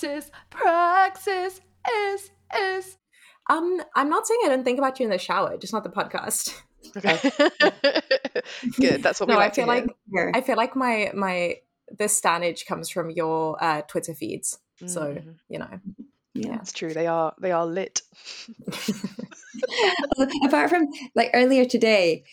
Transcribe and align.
praxis, 0.00 0.30
praxis 0.50 1.60
is 2.10 2.30
is. 2.56 2.96
Um, 3.50 3.80
I'm 3.96 4.10
not 4.10 4.26
saying 4.26 4.40
I 4.44 4.48
don't 4.48 4.64
think 4.64 4.78
about 4.78 5.00
you 5.00 5.04
in 5.04 5.10
the 5.10 5.18
shower, 5.18 5.56
just 5.56 5.72
not 5.72 5.82
the 5.84 5.90
podcast. 5.90 6.54
Okay. 6.96 7.18
Good. 8.80 9.02
That's 9.02 9.20
what 9.20 9.28
we 9.28 9.34
no, 9.34 9.40
like 9.40 9.52
I 9.52 9.54
feel 9.54 9.64
to 9.64 9.70
like 9.72 9.86
Here. 10.12 10.32
I 10.34 10.40
feel 10.40 10.56
like 10.56 10.76
my 10.76 11.10
my 11.14 11.56
this 11.96 12.20
standage 12.20 12.66
comes 12.66 12.90
from 12.90 13.10
your 13.10 13.62
uh, 13.62 13.82
Twitter 13.82 14.14
feeds. 14.14 14.58
So 14.86 15.14
Mhm. 15.14 15.34
you 15.48 15.58
know, 15.58 15.80
yeah. 16.34 16.58
It's 16.60 16.72
true. 16.72 16.92
They 16.92 17.06
are 17.06 17.34
they 17.40 17.52
are 17.52 17.66
lit. 17.66 18.02
Apart 20.44 20.70
from 20.70 20.86
like 21.14 21.30
earlier 21.34 21.64
today, 21.64 22.24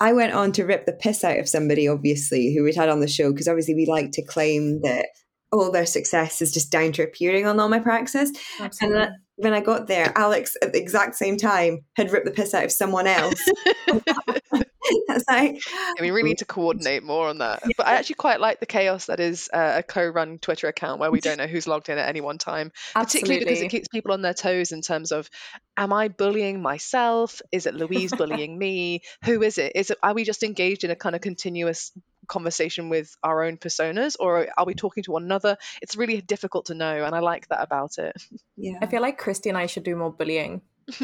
I 0.00 0.12
went 0.12 0.32
on 0.32 0.52
to 0.52 0.64
rip 0.64 0.86
the 0.86 0.92
piss 0.92 1.24
out 1.24 1.38
of 1.38 1.48
somebody, 1.48 1.88
obviously, 1.88 2.54
who 2.54 2.62
we'd 2.62 2.76
had 2.76 2.88
on 2.88 3.00
the 3.00 3.08
show, 3.08 3.32
because 3.32 3.48
obviously 3.48 3.74
we 3.74 3.86
like 3.86 4.12
to 4.12 4.22
claim 4.22 4.82
that 4.82 5.06
all 5.52 5.70
their 5.70 5.86
success 5.86 6.42
is 6.42 6.52
just 6.52 6.70
down 6.70 6.92
to 6.92 7.02
appearing 7.02 7.46
on 7.46 7.58
all 7.58 7.68
my 7.68 7.80
praxis. 7.80 8.30
And 8.58 8.66
absolutely. 8.66 8.98
then 8.98 9.14
when 9.36 9.52
I 9.52 9.60
got 9.60 9.86
there, 9.86 10.12
Alex 10.16 10.56
at 10.62 10.72
the 10.72 10.80
exact 10.80 11.14
same 11.14 11.36
time 11.36 11.84
had 11.94 12.10
ripped 12.10 12.26
the 12.26 12.32
piss 12.32 12.54
out 12.54 12.64
of 12.64 12.72
someone 12.72 13.06
else. 13.06 13.42
That's 15.06 15.24
like, 15.28 15.60
I 15.70 16.00
mean, 16.00 16.00
we 16.00 16.10
really 16.10 16.30
need 16.30 16.38
to 16.38 16.44
coordinate 16.44 17.02
more 17.02 17.28
on 17.28 17.38
that. 17.38 17.62
But 17.76 17.86
I 17.86 17.94
actually 17.94 18.16
quite 18.16 18.40
like 18.40 18.60
the 18.60 18.66
chaos 18.66 19.06
that 19.06 19.20
is 19.20 19.48
uh, 19.52 19.74
a 19.76 19.82
co-run 19.82 20.38
Twitter 20.38 20.66
account 20.66 21.00
where 21.00 21.10
we 21.10 21.20
don't 21.20 21.38
know 21.38 21.46
who's 21.46 21.66
logged 21.66 21.88
in 21.88 21.98
at 21.98 22.08
any 22.08 22.20
one 22.20 22.38
time, 22.38 22.72
particularly 22.94 23.40
because 23.40 23.60
it 23.60 23.68
keeps 23.68 23.88
people 23.88 24.12
on 24.12 24.22
their 24.22 24.34
toes 24.34 24.72
in 24.72 24.82
terms 24.82 25.12
of, 25.12 25.28
am 25.76 25.92
I 25.92 26.08
bullying 26.08 26.62
myself? 26.62 27.40
Is 27.52 27.66
it 27.66 27.74
Louise 27.74 28.12
bullying 28.12 28.58
me? 28.58 29.02
Who 29.24 29.42
is 29.42 29.58
it? 29.58 29.72
Is 29.74 29.90
it 29.90 29.98
are 30.02 30.14
we 30.14 30.24
just 30.24 30.42
engaged 30.42 30.84
in 30.84 30.90
a 30.90 30.96
kind 30.96 31.14
of 31.14 31.20
continuous 31.20 31.92
conversation 32.28 32.88
with 32.88 33.16
our 33.22 33.42
own 33.44 33.56
personas, 33.56 34.16
or 34.20 34.48
are 34.56 34.66
we 34.66 34.74
talking 34.74 35.02
to 35.04 35.12
one 35.12 35.24
another? 35.24 35.56
It's 35.82 35.96
really 35.96 36.20
difficult 36.20 36.66
to 36.66 36.74
know, 36.74 37.04
and 37.04 37.14
I 37.14 37.20
like 37.20 37.48
that 37.48 37.62
about 37.62 37.98
it. 37.98 38.14
yeah. 38.56 38.78
I 38.82 38.86
feel 38.86 39.02
like 39.02 39.18
Christy 39.18 39.48
and 39.48 39.58
I 39.58 39.66
should 39.66 39.84
do 39.84 39.96
more 39.96 40.12
bullying. 40.12 40.62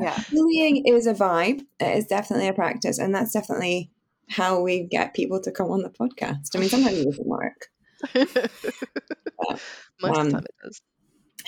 yeah. 0.00 0.22
Bullying 0.30 0.84
is 0.86 1.06
a 1.06 1.14
vibe. 1.14 1.62
It 1.80 1.96
is 1.96 2.06
definitely 2.06 2.48
a 2.48 2.52
practice. 2.52 2.98
And 2.98 3.14
that's 3.14 3.32
definitely 3.32 3.90
how 4.28 4.60
we 4.60 4.84
get 4.84 5.14
people 5.14 5.40
to 5.40 5.50
come 5.50 5.70
on 5.70 5.82
the 5.82 5.90
podcast. 5.90 6.54
I 6.54 6.58
mean, 6.60 6.68
sometimes 6.68 6.98
it 6.98 7.04
doesn't 7.04 7.26
work. 7.26 7.66
Most 8.14 9.60
of 10.02 10.18
Um, 10.18 10.26
the 10.26 10.32
time, 10.32 10.44
it 10.44 10.54
does. 10.64 10.82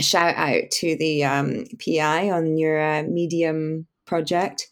shout 0.00 0.34
out 0.36 0.70
to 0.80 0.96
the 0.96 1.24
um, 1.24 1.64
PI 1.84 2.30
on 2.30 2.56
your 2.58 2.80
uh, 2.80 3.02
medium 3.04 3.86
project, 4.06 4.70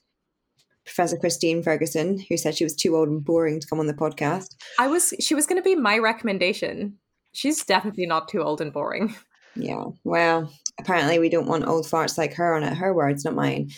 Professor 0.85 1.17
Christine 1.17 1.63
Ferguson, 1.63 2.19
who 2.29 2.37
said 2.37 2.57
she 2.57 2.65
was 2.65 2.75
too 2.75 2.97
old 2.97 3.09
and 3.09 3.25
boring 3.25 3.61
to 3.61 3.67
come 3.67 3.81
on 3.81 3.87
the 3.87 3.95
podcast. 3.95 4.57
I 4.79 4.89
was 4.89 5.15
she 5.21 5.35
was 5.35 5.47
gonna 5.47 5.63
be 5.63 5.75
my 5.75 5.99
recommendation. 5.99 6.99
She's 7.33 7.65
definitely 7.65 8.07
not 8.07 8.29
too 8.29 8.43
old 8.43 8.61
and 8.61 8.73
boring. 8.73 9.15
Yeah, 9.55 9.85
well, 10.05 10.53
apparently 10.79 11.19
we 11.19 11.29
don't 11.29 11.49
want 11.49 11.67
old 11.67 11.87
farts 11.87 12.19
like 12.19 12.35
her 12.35 12.55
on 12.55 12.63
it. 12.63 12.75
Her 12.75 12.95
words, 12.95 13.25
not 13.25 13.35
mine. 13.35 13.71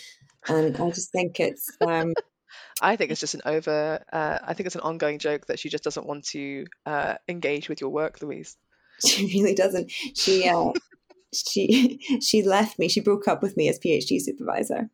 And 0.47 0.77
I 0.77 0.89
just 0.89 1.11
think 1.11 1.39
it's 1.39 1.69
um, 1.87 2.13
I 2.81 2.95
think 2.95 3.11
it's 3.11 3.21
just 3.21 3.35
an 3.35 3.41
over. 3.45 4.03
Uh, 4.11 4.39
I 4.43 4.53
think 4.53 4.67
it's 4.67 4.75
an 4.75 4.81
ongoing 4.81 5.19
joke 5.19 5.47
that 5.47 5.59
she 5.59 5.69
just 5.69 5.83
doesn't 5.83 6.05
want 6.05 6.25
to 6.27 6.65
uh, 6.85 7.15
engage 7.27 7.69
with 7.69 7.81
your 7.81 7.89
work, 7.89 8.21
Louise. 8.21 8.57
she 9.05 9.25
really 9.25 9.55
doesn't. 9.55 9.91
She 9.91 10.47
uh, 10.47 10.71
she 11.33 11.99
she 12.21 12.43
left 12.43 12.79
me. 12.79 12.87
She 12.87 12.99
broke 12.99 13.27
up 13.27 13.41
with 13.41 13.55
me 13.57 13.69
as 13.69 13.79
PhD 13.79 14.19
supervisor. 14.19 14.89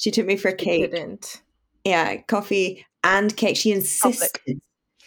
She 0.00 0.10
took 0.10 0.26
me 0.26 0.36
for 0.36 0.50
She 0.50 0.56
cake. 0.56 0.90
didn't. 0.90 1.42
Yeah, 1.84 2.16
coffee 2.22 2.84
and 3.04 3.36
cake. 3.36 3.56
She 3.56 3.70
insisted 3.72 4.60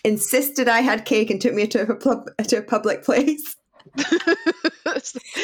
insisted 0.06 0.68
I 0.68 0.82
had 0.82 1.06
cake 1.06 1.30
and 1.30 1.40
took 1.42 1.54
me 1.54 1.66
to 1.68 1.82
a 1.90 1.96
pub, 1.96 2.30
to 2.48 2.58
a 2.58 2.62
public 2.62 3.04
place. 3.04 3.56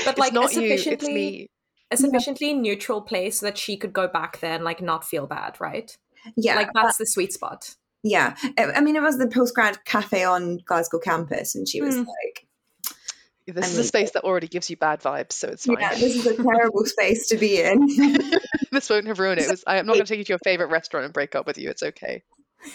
But 0.05 0.17
like 0.17 0.33
not 0.33 0.53
you, 0.53 0.61
it's 0.61 0.83
sufficiently 0.83 1.13
me. 1.13 1.49
a 1.91 1.97
sufficiently 1.97 2.53
neutral 2.53 3.01
place 3.01 3.39
so 3.39 3.45
that 3.47 3.57
she 3.57 3.77
could 3.77 3.93
go 3.93 4.07
back 4.07 4.39
there 4.39 4.53
and 4.53 4.63
like 4.63 4.81
not 4.81 5.03
feel 5.05 5.27
bad, 5.27 5.59
right? 5.59 5.95
Yeah, 6.35 6.55
like 6.55 6.69
that's 6.73 6.97
the 6.97 7.05
sweet 7.05 7.33
spot. 7.33 7.75
yeah. 8.03 8.35
I, 8.57 8.65
I 8.75 8.81
mean, 8.81 8.95
it 8.95 9.01
was 9.01 9.17
the 9.17 9.25
postgrad 9.27 9.77
cafe 9.85 10.23
on 10.23 10.59
Glasgow 10.65 10.99
campus, 10.99 11.55
and 11.55 11.67
she 11.67 11.81
was 11.81 11.95
Hmm. 11.95 12.01
like, 12.01 12.47
This 13.53 13.65
I 13.65 13.69
is 13.69 13.77
a 13.77 13.83
space 13.83 14.11
that 14.11 14.23
already 14.23 14.47
gives 14.47 14.69
you 14.69 14.77
bad 14.77 15.01
vibes, 15.01 15.33
so 15.33 15.47
it's 15.49 15.65
fine. 15.65 15.77
"Yeah, 15.79 15.95
this 15.95 16.15
is 16.15 16.25
a 16.25 16.35
terrible 16.41 16.85
space 16.85 17.27
to 17.27 17.37
be 17.37 17.61
in." 17.61 17.87
this 18.71 18.89
won't 18.89 19.07
have 19.07 19.19
ruined 19.19 19.39
it. 19.39 19.45
it 19.45 19.51
was, 19.51 19.63
I 19.65 19.77
am 19.77 19.85
not 19.85 19.93
going 19.93 20.05
to 20.05 20.09
take 20.09 20.19
you 20.19 20.25
to 20.25 20.33
your 20.33 20.39
favorite 20.43 20.69
restaurant 20.69 21.05
and 21.05 21.13
break 21.13 21.35
up 21.35 21.45
with 21.45 21.57
you. 21.57 21.69
It's 21.69 21.83
okay. 21.83 22.23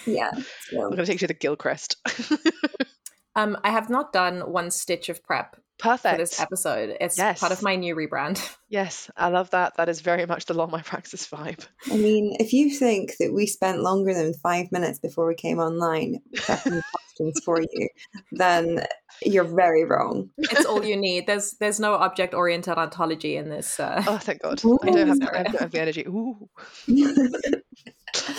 yeah, 0.07 0.31
I'm 0.33 0.79
going 0.79 0.97
to 0.97 1.07
take 1.07 1.21
you 1.21 1.27
to 1.27 1.27
the 1.29 1.35
Gilchrist. 1.35 1.97
Um, 3.37 3.57
I 3.65 3.71
have 3.71 3.91
not 3.91 4.13
done 4.13 4.41
one 4.41 4.71
stitch 4.71 5.09
of 5.09 5.23
prep 5.25 5.57
for 5.81 5.97
this 6.17 6.39
episode. 6.41 6.97
It's 7.01 7.19
Yes. 7.19 7.41
part 7.41 7.51
of 7.53 7.61
my 7.63 7.75
new 7.77 7.95
rebrand. 7.97 8.41
Yes, 8.75 9.09
I 9.17 9.29
love 9.29 9.51
that. 9.51 9.77
That 9.77 9.89
is 9.89 10.01
very 10.01 10.27
much 10.27 10.47
the 10.47 10.55
long 10.55 10.69
my 10.73 10.83
praxis 10.83 11.29
vibe. 11.29 11.65
I 11.93 11.97
mean, 11.97 12.35
if 12.41 12.53
you 12.53 12.71
think 12.77 13.17
that 13.21 13.33
we 13.33 13.47
spent 13.47 13.83
longer 13.83 14.13
than 14.13 14.35
five 14.35 14.73
minutes 14.73 14.99
before 14.99 15.29
we 15.29 15.37
came 15.37 15.61
online 15.61 16.19
prepping 16.35 16.83
questions 16.95 17.41
for 17.45 17.61
you, 17.61 17.89
then 18.33 18.85
you're 19.23 19.45
very 19.45 19.85
wrong. 19.85 20.31
It's 20.39 20.65
all 20.67 20.85
you 20.85 20.97
need. 20.97 21.29
There's 21.29 21.53
there's 21.61 21.79
no 21.79 21.95
object 21.95 22.35
oriented 22.35 22.77
ontology 22.79 23.37
in 23.37 23.49
this. 23.49 23.79
Uh, 23.79 24.03
Oh, 24.09 24.19
thank 24.19 24.43
God. 24.43 24.65
Ooh. 24.65 24.77
I 24.83 24.91
don't 24.91 25.07
have, 25.09 25.19
Sorry. 25.19 25.39
I 25.39 25.43
don't 25.45 25.61
have 25.61 25.71
the 25.71 25.81
energy. 25.81 26.05
Ooh. 26.09 26.49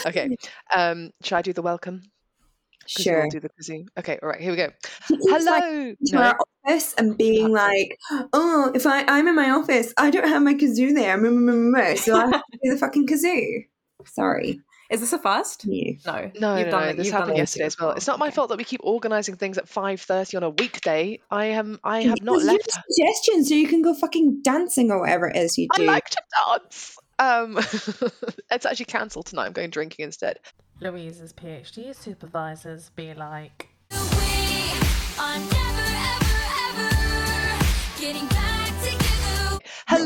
Okay. 0.05 0.35
Um, 0.75 1.11
should 1.23 1.35
I 1.35 1.41
do 1.43 1.53
the 1.53 1.61
welcome? 1.61 2.01
'Cause 2.85 3.03
Sure. 3.03 3.21
We'll 3.21 3.29
do 3.29 3.39
the 3.39 3.49
kazoo. 3.49 3.87
Okay. 3.97 4.19
All 4.21 4.29
right. 4.29 4.39
Here 4.39 4.51
we 4.51 4.57
go. 4.57 4.69
She 5.07 5.17
keeps, 5.17 5.45
like, 5.45 5.63
Hello. 5.63 5.93
to 6.05 6.15
No. 6.15 6.21
our 6.21 6.37
office 6.67 6.93
and 6.97 7.17
being 7.17 7.51
like, 7.51 7.97
"Oh, 8.33 8.71
if 8.75 8.85
I 8.85 9.03
I'm 9.07 9.27
in 9.27 9.35
my 9.35 9.49
office, 9.51 9.93
I 9.97 10.09
don't 10.11 10.27
have 10.27 10.41
my 10.43 10.53
kazoo 10.53 10.93
there, 10.93 11.17
so 11.97 12.15
I 12.15 12.21
have 12.27 12.31
to 12.51 12.59
do 12.63 12.71
the 12.71 12.77
fucking 12.77 13.07
kazoo." 13.07 13.65
Sorry, 14.05 14.59
is 14.91 14.99
this 14.99 15.13
a 15.13 15.17
first? 15.17 15.65
you. 15.65 15.97
No, 16.05 16.29
No, 16.39 16.57
you've 16.57 16.65
no, 16.67 16.71
done 16.71 16.83
no. 16.83 16.89
it- 16.89 16.97
This 16.97 17.05
you've 17.07 17.11
done 17.13 17.21
happened 17.21 17.37
it 17.37 17.41
yesterday 17.41 17.65
as 17.65 17.79
well. 17.79 17.91
It's 17.91 18.05
not 18.05 18.19
my 18.19 18.27
Okay. 18.27 18.35
fault 18.35 18.49
that 18.49 18.57
we 18.59 18.63
keep 18.63 18.81
organising 18.83 19.35
things 19.35 19.57
at 19.57 19.67
five 19.67 19.99
thirty 20.01 20.37
on 20.37 20.43
a 20.43 20.51
weekday. 20.51 21.19
I 21.31 21.45
am. 21.45 21.79
I 21.83 22.03
have 22.03 22.21
not 22.21 22.33
Because 22.33 22.43
you 22.45 22.51
left. 22.51 22.75
have 22.75 22.83
suggestions, 22.91 23.49
so 23.49 23.55
you 23.55 23.67
can 23.67 23.81
go 23.81 23.95
fucking 23.95 24.41
dancing 24.43 24.91
or 24.91 24.99
whatever 24.99 25.27
it 25.27 25.37
is 25.37 25.57
you 25.57 25.67
do. 25.75 25.81
I 25.81 25.85
do. 25.85 25.91
like 25.91 26.09
to 26.11 26.21
dance. 26.47 26.97
Um, 27.19 27.57
it's 28.51 28.65
actually 28.65 28.85
cancelled 28.85 29.27
tonight. 29.27 29.45
I'm 29.45 29.53
going 29.53 29.69
drinking 29.69 30.05
instead. 30.05 30.39
Louise's 30.81 31.31
PhD 31.33 31.95
supervisors 31.95 32.89
be 32.95 33.13
like, 33.13 33.69
I'm 35.17 35.49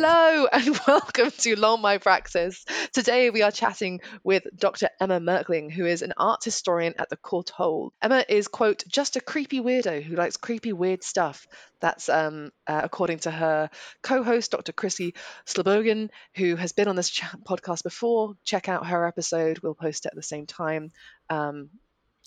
Hello 0.01 0.47
and 0.49 0.79
welcome 0.87 1.29
to 1.29 1.59
Long 1.59 1.81
My 1.81 1.97
Praxis. 1.97 2.63
Today 2.93 3.31
we 3.31 3.41
are 3.41 3.51
chatting 3.51 3.99
with 4.23 4.47
Dr. 4.55 4.87
Emma 4.97 5.19
Merkling, 5.19 5.69
who 5.69 5.85
is 5.85 6.03
an 6.03 6.13
art 6.15 6.41
historian 6.41 6.93
at 6.97 7.09
the 7.09 7.17
Courtauld. 7.17 7.89
Emma 8.01 8.23
is, 8.29 8.47
quote, 8.47 8.85
just 8.87 9.17
a 9.17 9.19
creepy 9.19 9.59
weirdo 9.59 10.01
who 10.01 10.15
likes 10.15 10.37
creepy, 10.37 10.71
weird 10.71 11.03
stuff. 11.03 11.45
That's 11.81 12.07
um, 12.07 12.51
uh, 12.65 12.79
according 12.81 13.19
to 13.19 13.31
her 13.31 13.69
co 14.01 14.23
host, 14.23 14.51
Dr. 14.51 14.71
Chrissy 14.71 15.15
Slobogan, 15.45 16.11
who 16.33 16.55
has 16.55 16.71
been 16.71 16.87
on 16.87 16.95
this 16.95 17.09
chat 17.09 17.35
podcast 17.43 17.83
before. 17.83 18.35
Check 18.45 18.69
out 18.69 18.87
her 18.87 19.05
episode. 19.05 19.59
We'll 19.59 19.75
post 19.75 20.05
it 20.05 20.13
at 20.13 20.15
the 20.15 20.23
same 20.23 20.45
time. 20.45 20.93
Um, 21.29 21.71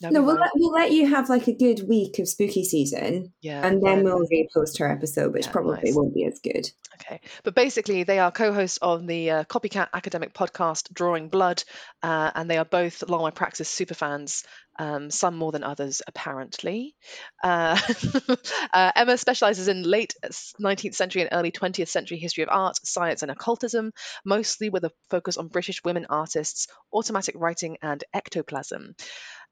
No, 0.01 0.21
we 0.21 0.27
we'll 0.27 0.37
let, 0.37 0.51
we'll 0.55 0.73
let 0.73 0.93
you 0.93 1.07
have 1.07 1.29
like 1.29 1.47
a 1.47 1.53
good 1.53 1.87
week 1.89 2.19
of 2.19 2.29
spooky 2.29 2.65
season, 2.65 3.33
yeah, 3.41 3.65
and 3.65 3.83
then 3.83 3.99
yeah. 3.99 4.03
we'll 4.05 4.27
repost 4.27 4.79
her 4.79 4.91
episode, 4.91 5.33
which 5.33 5.47
Yeah, 5.47 5.53
probably 5.53 5.81
nice. 5.85 5.95
won't 5.95 6.15
be 6.15 6.25
as 6.25 6.41
good. 6.41 6.71
Okay, 6.95 7.21
but 7.45 7.55
basically, 7.55 8.03
they 8.03 8.19
are 8.19 8.33
co-hosts 8.33 8.79
of 8.79 9.07
the 9.07 9.31
uh, 9.31 9.45
copycat 9.45 9.89
academic 9.93 10.35
podcast 10.35 10.93
Drawing 10.93 11.29
Blood, 11.29 11.63
uh, 12.03 12.31
and 12.35 12.51
they 12.51 12.59
are 12.59 12.65
both 12.65 13.09
Long 13.09 13.23
My 13.23 13.31
Praxis 13.31 13.69
superfans. 13.69 14.45
Um, 14.79 15.11
some 15.11 15.37
more 15.37 15.53
than 15.53 15.65
others, 15.65 16.01
apparently. 16.07 16.97
Uh, 17.45 17.79
uh, 18.73 18.93
Emma 18.97 19.19
specializes 19.19 19.69
in 19.69 19.83
late 19.83 20.15
19th 20.59 20.95
century 20.95 21.21
and 21.21 21.29
early 21.31 21.53
20th 21.53 21.89
century 21.89 22.17
history 22.17 22.43
of 22.43 22.49
art, 22.51 22.79
science, 22.83 23.21
and 23.21 23.31
occultism, 23.31 23.93
mostly 24.25 24.71
with 24.71 24.85
a 24.85 24.91
focus 25.11 25.37
on 25.37 25.49
British 25.49 25.85
women 25.85 26.07
artists, 26.09 26.69
automatic 26.91 27.35
writing, 27.39 27.77
and 27.83 28.03
ectoplasm. 28.15 28.95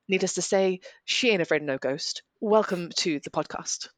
Needless 0.09 0.35
to 0.35 0.43
say, 0.43 0.81
she 1.05 1.31
ain't 1.31 1.43
afraid 1.43 1.63
of 1.63 1.67
no 1.69 1.79
ghost. 1.79 2.23
Welcome 2.41 2.91
to 2.97 3.21
the 3.21 3.31
podcast. 3.31 3.89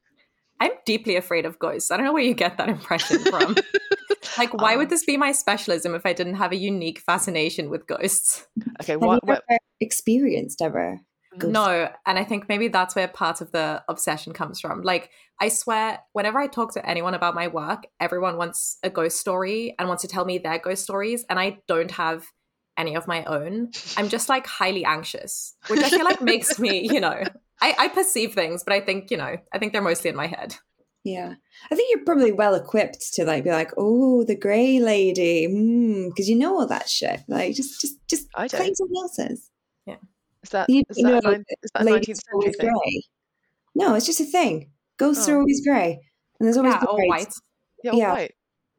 I'm 0.59 0.71
deeply 0.85 1.15
afraid 1.15 1.45
of 1.45 1.59
ghosts. 1.59 1.91
I 1.91 1.97
don't 1.97 2.05
know 2.05 2.13
where 2.13 2.23
you 2.23 2.33
get 2.33 2.57
that 2.57 2.69
impression 2.69 3.19
from. 3.19 3.55
like, 4.37 4.53
why 4.53 4.73
Um, 4.73 4.79
would 4.79 4.89
this 4.89 5.05
be 5.05 5.17
my 5.17 5.31
specialism 5.31 5.95
if 5.95 6.05
I 6.05 6.13
didn't 6.13 6.35
have 6.35 6.51
a 6.51 6.55
unique 6.55 6.99
fascination 6.99 7.69
with 7.69 7.87
ghosts? 7.87 8.47
Okay, 8.81 8.93
Have 8.93 9.01
what, 9.01 9.21
you 9.25 9.33
ever 9.33 9.59
experienced 9.79 10.61
ever? 10.61 10.99
Ghost? 11.37 11.51
No, 11.51 11.89
and 12.05 12.19
I 12.19 12.23
think 12.23 12.47
maybe 12.47 12.67
that's 12.67 12.95
where 12.95 13.07
part 13.07 13.41
of 13.41 13.51
the 13.51 13.83
obsession 13.89 14.33
comes 14.33 14.59
from. 14.59 14.83
Like, 14.83 15.09
I 15.41 15.49
swear, 15.49 15.99
whenever 16.13 16.37
I 16.37 16.45
talk 16.47 16.73
to 16.75 16.87
anyone 16.87 17.15
about 17.15 17.33
my 17.33 17.47
work, 17.47 17.83
everyone 17.99 18.37
wants 18.37 18.77
a 18.83 18.89
ghost 18.91 19.17
story 19.17 19.73
and 19.79 19.87
wants 19.87 20.03
to 20.03 20.07
tell 20.07 20.25
me 20.25 20.37
their 20.37 20.59
ghost 20.59 20.83
stories, 20.83 21.25
and 21.29 21.39
I 21.39 21.57
don't 21.67 21.91
have 21.91 22.25
any 22.77 22.95
of 22.95 23.07
my 23.07 23.23
own. 23.25 23.71
I'm 23.97 24.09
just 24.09 24.29
like 24.29 24.47
highly 24.47 24.83
anxious, 24.85 25.55
which 25.67 25.81
I 25.81 25.89
feel 25.89 26.03
like 26.05 26.21
makes 26.21 26.57
me, 26.59 26.87
you 26.91 26.99
know, 26.99 27.23
I, 27.61 27.75
I 27.77 27.87
perceive 27.89 28.33
things, 28.33 28.63
but 28.63 28.73
I 28.73 28.81
think, 28.81 29.11
you 29.11 29.17
know, 29.17 29.37
I 29.53 29.57
think 29.59 29.73
they're 29.73 29.81
mostly 29.81 30.09
in 30.09 30.15
my 30.15 30.27
head. 30.27 30.55
Yeah. 31.03 31.35
I 31.69 31.75
think 31.75 31.89
you're 31.93 32.05
probably 32.05 32.31
well 32.31 32.55
equipped 32.55 33.13
to 33.15 33.25
like 33.25 33.43
be 33.43 33.51
like, 33.51 33.71
oh, 33.77 34.23
the 34.23 34.35
grey 34.37 34.79
lady, 34.79 35.45
hmm, 35.45 36.09
because 36.09 36.29
you 36.29 36.37
know 36.37 36.57
all 36.59 36.67
that 36.67 36.89
shit. 36.89 37.21
Like, 37.27 37.55
just, 37.55 37.81
just, 37.81 37.95
just 38.07 38.27
I 38.35 38.47
claim 38.47 38.67
don't. 38.67 38.77
someone 38.77 39.03
else's. 39.03 39.49
Is 40.43 40.49
that 40.49 40.69
You, 40.69 40.83
is 40.89 40.97
you 40.97 41.05
that, 41.05 41.23
know, 41.23 41.29
a 41.29 41.31
nine, 41.33 41.45
is 41.61 41.71
that 41.73 41.81
a 41.83 41.85
19th 41.85 42.19
always 42.33 42.45
century 42.47 42.51
thing? 42.59 42.73
grey. 42.83 43.03
No, 43.75 43.93
it's 43.95 44.05
just 44.05 44.19
a 44.19 44.25
thing. 44.25 44.71
Ghosts 44.97 45.29
are 45.29 45.37
Oh. 45.37 45.39
always 45.39 45.65
grey, 45.65 46.01
and 46.37 46.45
there's 46.45 46.57
always 46.57 46.73
Yeah, 46.73 46.83
all 46.85 47.07
white. 47.07 47.33
Yeah, 47.81 47.91
all 47.91 47.97
Yeah. 47.97 48.09
right. 48.09 48.31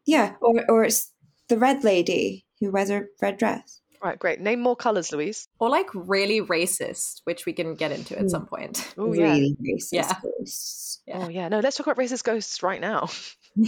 Yeah, 0.05 0.35
or 0.43 0.63
or 0.69 0.85
it's 0.85 1.11
the 1.49 1.57
red 1.57 1.83
lady 1.83 2.45
who 2.61 2.71
wears 2.71 2.91
a 2.91 3.05
red 3.23 3.39
dress. 3.39 3.81
Right, 4.05 4.19
great. 4.19 4.39
Name 4.39 4.61
more 4.61 4.77
colours, 4.77 5.11
Louise. 5.13 5.49
Or 5.59 5.71
like 5.71 5.87
really 5.95 6.43
racist, 6.43 7.23
which 7.25 7.47
we 7.47 7.55
can 7.55 7.75
get 7.75 7.91
into 7.91 8.15
at 8.19 8.27
Mm. 8.27 8.31
some 8.31 8.47
point. 8.47 8.93
Oh 8.99 9.15
yeah. 9.15 9.33
really 9.33 9.57
racist 9.63 9.89
Yeah. 9.93 10.13
ghosts. 10.23 11.01
Yeah. 11.07 11.25
Oh 11.25 11.29
yeah. 11.31 11.49
No, 11.49 11.61
let's 11.61 11.79
talk 11.79 11.87
about 11.87 11.97
racist 11.97 12.23
ghosts 12.23 12.63
right 12.63 12.81
now. 12.81 13.09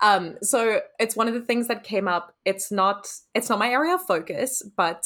Um, 0.00 0.36
so 0.42 0.80
it's 0.98 1.14
one 1.14 1.28
of 1.28 1.34
the 1.34 1.40
things 1.42 1.68
that 1.68 1.84
came 1.84 2.08
up. 2.08 2.34
It's 2.44 2.72
not 2.72 3.08
it's 3.34 3.48
not 3.48 3.58
my 3.60 3.68
area 3.68 3.94
of 3.94 4.02
focus, 4.02 4.60
but 4.76 5.04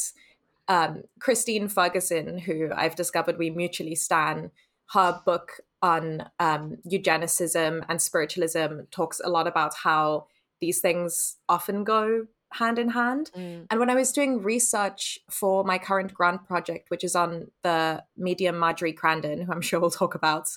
um, 0.68 1.02
Christine 1.20 1.68
Ferguson, 1.68 2.38
who 2.38 2.70
I've 2.74 2.96
discovered 2.96 3.36
we 3.38 3.50
mutually 3.50 3.94
stan, 3.94 4.50
her 4.92 5.20
book 5.26 5.60
on 5.82 6.30
um, 6.40 6.78
eugenicism 6.90 7.84
and 7.88 8.00
spiritualism 8.00 8.80
talks 8.90 9.20
a 9.22 9.28
lot 9.28 9.46
about 9.46 9.74
how 9.74 10.26
these 10.62 10.80
things 10.80 11.36
often 11.48 11.84
go 11.84 12.26
hand 12.56 12.78
in 12.78 12.90
hand. 12.90 13.30
Mm. 13.36 13.66
And 13.70 13.80
when 13.80 13.90
I 13.90 13.94
was 13.94 14.12
doing 14.12 14.42
research 14.42 15.18
for 15.30 15.64
my 15.64 15.78
current 15.78 16.12
grant 16.12 16.46
project, 16.46 16.90
which 16.90 17.04
is 17.04 17.14
on 17.16 17.50
the 17.62 18.02
medium 18.16 18.58
Margery 18.58 18.92
Crandon, 18.92 19.44
who 19.44 19.52
I'm 19.52 19.60
sure 19.60 19.80
we'll 19.80 19.90
talk 19.90 20.14
about, 20.14 20.48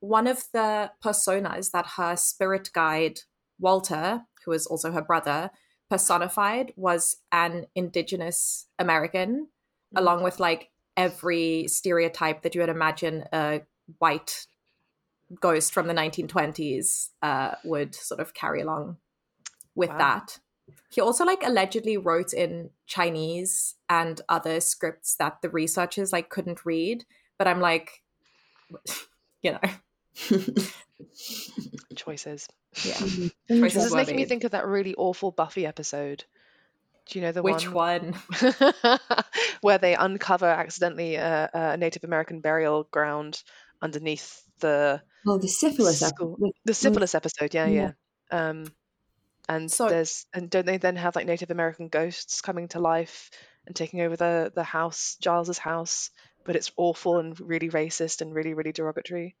one 0.00 0.26
of 0.26 0.44
the 0.52 0.90
personas 1.04 1.70
that 1.72 1.86
her 1.96 2.16
spirit 2.16 2.70
guide, 2.72 3.20
Walter, 3.58 4.22
who 4.44 4.52
is 4.52 4.66
also 4.66 4.92
her 4.92 5.02
brother, 5.02 5.50
personified 5.90 6.72
was 6.76 7.16
an 7.32 7.66
indigenous 7.74 8.66
American, 8.78 9.48
Mm. 9.94 10.00
along 10.00 10.24
with 10.24 10.40
like 10.40 10.70
every 10.96 11.68
stereotype 11.68 12.42
that 12.42 12.54
you 12.56 12.60
would 12.60 12.68
imagine 12.70 13.24
a 13.32 13.60
white 13.98 14.46
ghost 15.40 15.72
from 15.72 15.86
the 15.86 15.94
1920s 15.94 17.10
uh, 17.22 17.54
would 17.64 17.94
sort 17.94 18.20
of 18.20 18.34
carry 18.34 18.60
along 18.62 18.96
with 19.76 19.90
Wow. 19.90 19.98
that. 19.98 20.38
He 20.90 21.00
also 21.00 21.24
like 21.24 21.42
allegedly 21.44 21.96
wrote 21.96 22.32
in 22.32 22.70
Chinese 22.86 23.74
and 23.88 24.20
other 24.28 24.60
scripts 24.60 25.14
that 25.16 25.42
the 25.42 25.50
researchers 25.50 26.12
like 26.12 26.30
couldn't 26.30 26.64
read, 26.64 27.04
but 27.38 27.46
I'm 27.46 27.60
like, 27.60 28.02
you 29.42 29.52
know, 29.52 29.60
Choices. 31.94 32.48
yeah. 32.84 32.98
This 33.48 33.76
is 33.76 33.90
were 33.90 33.96
making 33.96 34.16
me 34.16 34.24
think 34.24 34.44
of 34.44 34.52
that 34.52 34.66
really 34.66 34.94
awful 34.94 35.30
Buffy 35.30 35.66
episode. 35.66 36.24
Do 37.06 37.18
you 37.18 37.24
know 37.24 37.32
the 37.32 37.42
Which 37.42 37.70
one 37.70 38.14
one? 38.42 38.98
where 39.60 39.78
they 39.78 39.94
uncover 39.94 40.46
accidentally 40.46 41.14
a, 41.14 41.48
a 41.52 41.76
Native 41.76 42.04
American 42.04 42.40
burial 42.40 42.88
ground 42.90 43.42
underneath 43.80 44.42
the 44.58 45.00
oh, 45.26 45.38
the 45.38 45.48
syphilis. 45.48 46.00
School. 46.00 46.32
episode. 46.32 46.52
the 46.64 46.74
syphilis 46.74 47.14
episode? 47.14 47.54
Yeah, 47.54 47.66
Yeah. 47.66 47.92
yeah. 48.32 48.48
Um, 48.48 48.66
and 49.48 49.70
So- 49.70 49.88
there's 49.88 50.26
and 50.32 50.50
don't 50.50 50.66
they 50.66 50.78
then 50.78 50.96
have 50.96 51.16
like 51.16 51.26
Native 51.26 51.50
American 51.50 51.88
ghosts 51.88 52.40
coming 52.40 52.68
to 52.68 52.80
life 52.80 53.30
and 53.66 53.74
taking 53.74 54.00
over 54.00 54.16
the 54.16 54.52
the 54.54 54.64
house, 54.64 55.16
Giles's 55.20 55.58
house? 55.58 56.10
But 56.44 56.54
it's 56.54 56.70
awful 56.76 57.18
and 57.18 57.38
really 57.40 57.70
racist 57.70 58.20
and 58.20 58.34
really 58.34 58.54
really 58.54 58.72
derogatory 58.72 59.36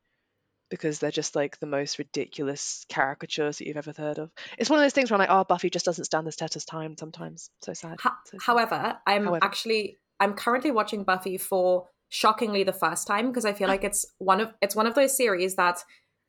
because 0.68 0.98
they're 0.98 1.10
just 1.10 1.36
like 1.36 1.58
the 1.60 1.66
most 1.66 1.98
ridiculous 1.98 2.84
caricatures 2.88 3.58
that 3.58 3.66
you've 3.66 3.76
ever 3.76 3.92
heard 3.96 4.18
of. 4.18 4.32
It's 4.58 4.68
one 4.68 4.80
of 4.80 4.84
those 4.84 4.92
things 4.92 5.10
where 5.10 5.16
I'm 5.16 5.20
like, 5.20 5.30
oh, 5.30 5.44
Buffy 5.44 5.70
just 5.70 5.84
doesn't 5.84 6.06
stand 6.06 6.26
this 6.26 6.36
test 6.36 6.56
of 6.56 6.66
time 6.66 6.96
sometimes. 6.98 7.50
So 7.62 7.72
sad. 7.72 8.00
Ho- 8.02 8.10
so 8.24 8.38
sad. 8.38 8.42
However, 8.42 8.98
I'm 9.06 9.26
However. 9.26 9.44
actually 9.44 9.98
I'm 10.18 10.34
currently 10.34 10.70
watching 10.70 11.04
Buffy 11.04 11.38
for 11.38 11.88
shockingly 12.08 12.62
the 12.64 12.72
first 12.72 13.06
time 13.06 13.28
because 13.28 13.44
I 13.44 13.52
feel 13.52 13.68
ah. 13.68 13.72
like 13.72 13.84
it's 13.84 14.06
one 14.18 14.40
of 14.40 14.52
it's 14.60 14.76
one 14.76 14.86
of 14.86 14.94
those 14.94 15.16
series 15.16 15.56
that 15.56 15.78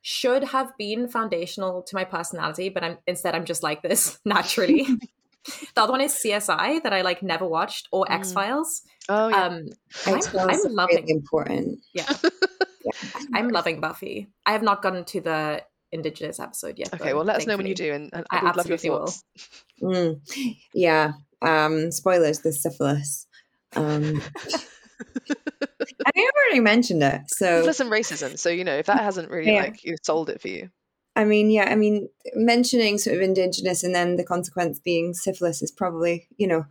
should 0.01 0.43
have 0.45 0.71
been 0.77 1.07
foundational 1.09 1.81
to 1.83 1.95
my 1.95 2.03
personality, 2.05 2.69
but 2.69 2.83
I'm 2.83 2.97
instead 3.07 3.35
I'm 3.35 3.45
just 3.45 3.63
like 3.63 3.81
this 3.81 4.19
naturally. 4.25 4.85
the 5.75 5.81
other 5.81 5.91
one 5.91 6.01
is 6.01 6.13
CSI 6.13 6.83
that 6.83 6.93
I 6.93 7.01
like 7.01 7.23
never 7.23 7.47
watched 7.47 7.87
or 7.91 8.05
Mm. 8.05 8.15
X 8.15 8.31
Files. 8.33 8.81
oh 9.09 9.29
yeah. 9.29 9.45
Um, 9.45 9.65
I'm, 10.05 10.15
X-Files 10.15 10.65
I'm 10.65 10.73
loving 10.73 10.95
really 10.97 11.11
important. 11.11 11.79
yeah, 11.93 12.11
I'm 13.33 13.49
loving 13.49 13.79
Buffy. 13.81 14.27
I 14.45 14.51
have 14.51 14.63
not 14.63 14.81
gotten 14.81 15.03
to 15.05 15.21
the 15.21 15.63
Indigenous 15.91 16.39
episode 16.39 16.77
yet. 16.77 16.93
okay, 16.93 17.09
though, 17.11 17.15
well, 17.17 17.25
let 17.25 17.37
us 17.37 17.47
know 17.47 17.55
when 17.55 17.65
you 17.65 17.75
do, 17.75 17.93
and, 17.93 18.09
and 18.13 18.25
I 18.29 18.39
I 18.39 18.43
would 18.43 18.55
love 18.57 18.67
your 18.67 18.73
absolutely 18.75 18.89
will. 18.99 19.07
thoughts. 19.07 19.23
Mm. 19.81 20.21
Yeah. 20.73 21.11
Um, 21.41 21.91
spoilers, 21.91 22.39
the 22.41 22.51
syphilis. 22.51 23.25
Um, 23.75 24.21
I 24.99 26.11
think 26.11 26.27
I've 26.29 26.36
already 26.47 26.61
mentioned 26.61 27.03
it. 27.03 27.21
So, 27.27 27.57
Syphilis 27.57 27.79
and 27.79 27.91
racism. 27.91 28.39
So 28.39 28.49
you 28.49 28.63
know, 28.63 28.75
if 28.77 28.85
that 28.87 28.99
hasn't 28.99 29.29
really 29.29 29.53
Yeah. 29.53 29.63
like 29.63 29.79
sold 30.03 30.29
it 30.29 30.41
for 30.41 30.47
you, 30.47 30.69
I 31.15 31.25
mean, 31.25 31.49
yeah, 31.49 31.69
I 31.71 31.75
mean, 31.75 32.09
mentioning 32.35 32.97
sort 32.97 33.15
of 33.17 33.21
indigenous 33.21 33.83
and 33.83 33.93
then 33.95 34.17
the 34.17 34.23
consequence 34.23 34.79
being 34.79 35.13
syphilis 35.13 35.61
is 35.61 35.71
probably, 35.71 36.27
you 36.37 36.45
know, 36.47 36.65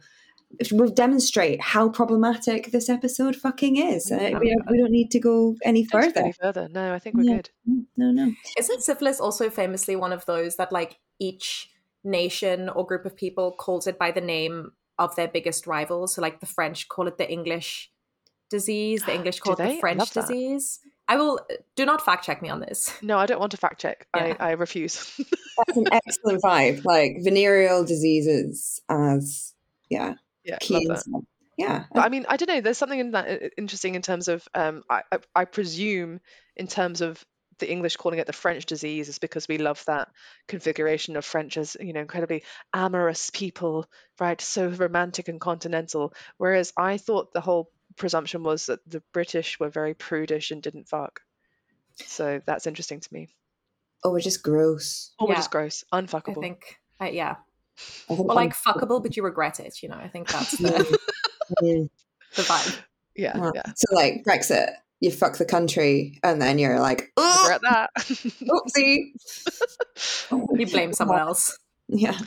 it 0.61 0.71
will 0.71 0.89
demonstrate 0.89 1.61
how 1.61 1.89
problematic 1.89 2.71
this 2.71 2.89
episode 2.89 3.35
fucking 3.35 3.77
is. 3.77 4.11
Uh, 4.13 4.17
Yeah. 4.17 4.39
we, 4.39 4.51
don't, 4.55 4.71
we 4.71 4.79
don't 4.79 4.93
need 4.93 5.11
to 5.11 5.19
go 5.19 5.57
any 5.65 5.85
further. 5.85 6.21
any 6.21 6.33
further. 6.33 6.69
No, 6.71 6.95
I 6.95 7.01
think 7.01 7.17
we're 7.17 7.25
Yeah. 7.25 7.37
good. 7.37 7.51
No, 7.97 8.13
no. 8.13 8.33
Isn't 8.57 8.83
syphilis 8.85 9.19
also 9.21 9.51
famously 9.51 9.97
one 9.97 10.13
of 10.13 10.25
those 10.27 10.55
that 10.57 10.71
like 10.71 10.99
each 11.19 11.69
nation 12.05 12.69
or 12.69 12.87
group 12.87 13.05
of 13.05 13.17
people 13.17 13.51
calls 13.51 13.89
it 13.89 13.99
by 13.99 14.13
the 14.13 14.21
name 14.21 14.71
of 14.97 15.17
their 15.17 15.27
biggest 15.27 15.67
rival? 15.67 16.07
So 16.07 16.23
like 16.23 16.39
the 16.39 16.47
French 16.47 16.87
call 16.89 17.09
it 17.09 17.19
the 17.19 17.29
English 17.29 17.91
disease, 18.51 19.03
the 19.05 19.15
English 19.15 19.37
Do 19.37 19.43
call 19.43 19.53
it 19.55 19.59
they? 19.59 19.75
The 19.75 19.81
French 19.81 19.99
love 19.99 20.13
that. 20.15 20.29
disease. 20.29 20.81
I 21.09 21.17
will 21.17 21.41
do 21.77 21.87
not 21.87 22.05
fact 22.05 22.25
check 22.25 22.43
me 22.43 22.49
on 22.49 22.61
this. 22.61 22.93
No, 23.01 23.17
I 23.19 23.27
don't 23.27 23.39
want 23.39 23.53
to 23.53 23.57
fact 23.57 23.81
check. 23.81 24.09
Yeah. 24.15 24.35
I, 24.41 24.49
I 24.49 24.51
refuse. 24.53 25.13
That's 25.67 25.79
an 25.79 25.87
excellent 25.93 26.43
vibe. 26.43 26.85
Like 26.85 27.19
venereal 27.21 27.85
diseases 27.85 28.81
as, 28.89 29.55
yeah, 29.89 30.15
yeah, 30.45 30.59
key. 30.61 30.75
love 30.75 30.83
and 30.83 30.91
that. 30.91 31.01
stuff. 31.01 31.23
Yeah. 31.57 31.85
But 31.93 32.05
I 32.05 32.09
mean, 32.09 32.27
I 32.29 32.37
don't 32.37 32.49
know. 32.49 32.61
There's 32.61 32.79
something 32.79 32.99
in 32.99 33.13
that 33.13 33.29
uh, 33.29 33.49
interesting 33.57 33.95
in 33.95 34.03
terms 34.03 34.29
of, 34.29 34.47
um, 34.55 34.83
I, 34.91 35.03
I, 35.11 35.19
I 35.35 35.45
presume, 35.45 36.21
in 36.57 36.67
terms 36.67 37.01
of 37.01 37.25
the 37.59 37.71
English 37.71 37.97
calling 37.97 38.19
it 38.19 38.27
the 38.27 38.33
French 38.35 38.67
disease, 38.67 39.09
is 39.09 39.19
because 39.19 39.49
we 39.49 39.59
love 39.59 39.83
that 39.87 40.09
configuration 40.49 41.17
of 41.17 41.25
French 41.25 41.57
as 41.57 41.77
you 41.81 41.93
know 41.93 42.01
incredibly 42.01 42.43
amorous 42.75 43.31
people, 43.31 43.87
right? 44.21 44.41
So 44.41 44.69
romantic 44.69 45.29
and 45.29 45.41
continental. 45.41 46.13
Whereas 46.37 46.73
I 46.77 46.99
thought 46.99 47.33
the 47.33 47.41
whole 47.41 47.71
presumption 47.97 48.43
was 48.43 48.67
that 48.67 48.81
the 48.87 49.03
British 49.13 49.59
were 49.61 49.69
very 49.71 49.95
prudish 49.95 50.51
and 50.51 50.63
didn't 50.63 50.89
fuck. 50.89 51.21
So 52.05 52.41
that's 52.47 52.67
interesting 52.67 53.01
to 53.01 53.09
me. 53.13 53.29
Oh, 54.05 54.13
we're 54.13 54.21
just 54.21 54.43
gross. 54.43 55.13
Or 55.19 55.29
we're 55.29 55.35
just 55.35 55.51
gross, 55.51 55.85
unfuckable. 55.93 55.97
I 55.97 56.21
unfuckable. 56.33 56.41
think, 56.41 56.77
uh, 57.01 57.05
yeah. 57.07 57.37
I 58.11 58.15
think 58.17 58.21
Or 58.29 58.35
like 58.35 58.55
I'm- 58.67 58.75
fuckable, 58.75 59.03
but 59.03 59.17
you 59.17 59.23
regret 59.23 59.61
it. 59.61 59.83
You 59.83 59.89
know, 59.89 59.97
I 59.97 60.09
think 60.09 60.29
that's 60.29 60.53
the, 60.59 60.99
the 61.61 61.89
vibe. 62.35 62.79
Yeah, 63.15 63.33
Uh, 63.41 63.51
yeah. 63.55 63.63
So 63.75 63.95
like 63.95 64.25
Brexit, 64.25 64.71
you 65.01 65.11
fuck 65.11 65.39
the 65.39 65.45
country 65.47 66.19
and 66.23 66.41
then 66.41 66.59
you're 66.59 66.81
like, 66.81 67.11
oh, 67.17 67.43
Regret 67.43 67.61
that. 67.63 67.91
oopsie. 67.95 69.13
You 70.59 70.67
blame 70.67 70.93
someone 70.93 71.19
else. 71.19 71.59
Yeah. 71.89 72.19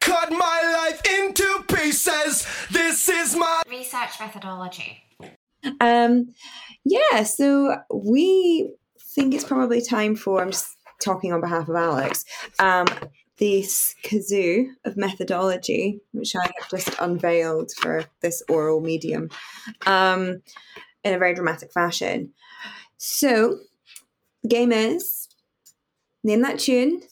Cut 0.00 0.30
my 0.30 0.88
life 0.88 1.02
into 1.06 1.62
pieces. 1.68 2.46
This 2.70 3.08
is 3.08 3.36
my 3.36 3.62
Research 3.68 4.18
methodology. 4.18 5.02
Um, 5.80 6.34
yeah, 6.84 7.22
so 7.24 7.76
we 7.92 8.74
think 9.14 9.34
it's 9.34 9.44
probably 9.44 9.82
time 9.82 10.16
for, 10.16 10.40
I'm 10.40 10.50
just 10.50 10.76
talking 11.02 11.32
on 11.32 11.40
behalf 11.40 11.68
of 11.68 11.76
Alex, 11.76 12.24
um, 12.58 12.86
this 13.38 13.94
kazoo 14.04 14.66
of 14.84 14.96
methodology, 14.96 16.00
which 16.12 16.36
I 16.36 16.42
have 16.42 16.70
just 16.70 16.90
unveiled 17.00 17.72
for 17.78 18.04
this 18.20 18.42
oral 18.48 18.80
medium 18.80 19.30
um, 19.86 20.42
in 21.04 21.14
a 21.14 21.18
very 21.18 21.34
dramatic 21.34 21.72
fashion. 21.72 22.32
So, 22.98 23.58
the 24.42 24.48
game 24.48 24.72
is 24.72 25.28
name 26.22 26.42
that 26.42 26.58
tune, 26.58 27.02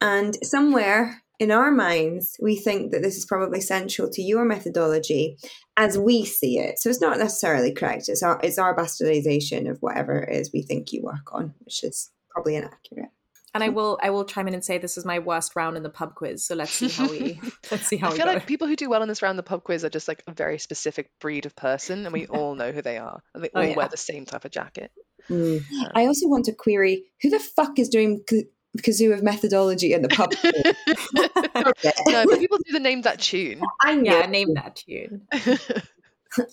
and 0.00 0.36
somewhere 0.42 1.22
in 1.40 1.50
our 1.50 1.70
minds, 1.72 2.36
we 2.40 2.56
think 2.56 2.92
that 2.92 3.02
this 3.02 3.16
is 3.16 3.24
probably 3.26 3.60
central 3.60 4.08
to 4.10 4.22
your 4.22 4.44
methodology 4.44 5.36
as 5.76 5.98
we 5.98 6.24
see 6.24 6.58
it. 6.58 6.78
So 6.78 6.88
it's 6.90 7.00
not 7.00 7.18
necessarily 7.18 7.72
correct. 7.72 8.08
It's 8.08 8.22
our 8.22 8.38
it's 8.42 8.58
our 8.58 8.76
bastardization 8.76 9.68
of 9.70 9.78
whatever 9.80 10.20
it 10.22 10.34
is 10.36 10.50
we 10.52 10.62
think 10.62 10.92
you 10.92 11.02
work 11.02 11.32
on, 11.32 11.54
which 11.64 11.82
is 11.84 12.10
probably 12.30 12.56
inaccurate. 12.56 13.10
And 13.52 13.62
I 13.62 13.68
will, 13.68 14.00
I 14.02 14.10
will 14.10 14.24
chime 14.24 14.48
in 14.48 14.54
and 14.54 14.64
say 14.64 14.78
this 14.78 14.98
is 14.98 15.04
my 15.04 15.20
worst 15.20 15.54
round 15.54 15.76
in 15.76 15.84
the 15.84 15.88
pub 15.88 16.16
quiz. 16.16 16.44
So 16.44 16.56
let's 16.56 16.72
see 16.72 16.88
how 16.88 17.08
we, 17.08 17.40
let's 17.70 17.86
see 17.86 17.96
how 17.96 18.08
I 18.08 18.10
we 18.10 18.16
feel 18.16 18.26
go. 18.26 18.32
like 18.32 18.46
people 18.48 18.66
who 18.66 18.74
do 18.74 18.88
well 18.90 19.00
in 19.02 19.08
this 19.08 19.22
round 19.22 19.38
the 19.38 19.44
pub 19.44 19.62
quiz 19.62 19.84
are 19.84 19.88
just 19.90 20.08
like 20.08 20.24
a 20.26 20.32
very 20.32 20.58
specific 20.58 21.10
breed 21.20 21.46
of 21.46 21.54
person, 21.54 22.04
and 22.04 22.12
we 22.12 22.26
all 22.36 22.56
know 22.56 22.72
who 22.72 22.82
they 22.82 22.98
are, 22.98 23.22
and 23.32 23.44
they 23.44 23.50
Oh, 23.54 23.60
all 23.60 23.66
yeah. 23.66 23.76
wear 23.76 23.86
the 23.88 23.96
same 23.96 24.24
type 24.26 24.44
of 24.44 24.50
jacket. 24.50 24.90
Mm. 25.30 25.58
Um, 25.58 25.92
I 25.94 26.06
also 26.06 26.26
want 26.26 26.46
to 26.46 26.52
query 26.52 27.04
who 27.22 27.30
the 27.30 27.38
fuck 27.38 27.78
is 27.78 27.88
doing 27.88 28.22
k- 28.28 28.46
kazoo 28.82 29.12
of 29.12 29.22
methodology 29.22 29.92
in 29.92 30.02
the 30.02 30.08
pub? 30.08 30.32
no, 32.06 32.24
but 32.26 32.38
people 32.38 32.58
do 32.66 32.72
the 32.72 32.80
name 32.80 33.02
that 33.02 33.20
tune. 33.20 33.62
I 33.82 33.94
know. 33.94 34.18
Yeah, 34.18 34.26
name 34.26 34.54
that 34.54 34.76
tune. 34.76 35.26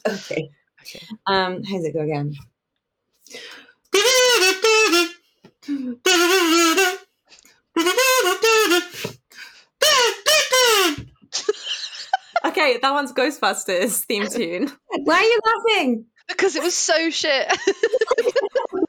Okay. 0.07 0.51
Okay. 0.81 1.05
Um, 1.25 1.63
how's 1.63 1.83
it 1.83 1.93
go 1.93 2.01
again? 2.01 2.35
Okay, 12.43 12.77
that 12.81 12.91
one's 12.91 13.13
Ghostbusters 13.13 14.03
theme 14.05 14.27
tune. 14.27 14.71
Why 15.03 15.15
are 15.15 15.23
you 15.23 15.39
laughing? 15.45 16.05
Because 16.31 16.55
it 16.55 16.63
was 16.63 16.75
so 16.75 17.09
shit. 17.09 17.51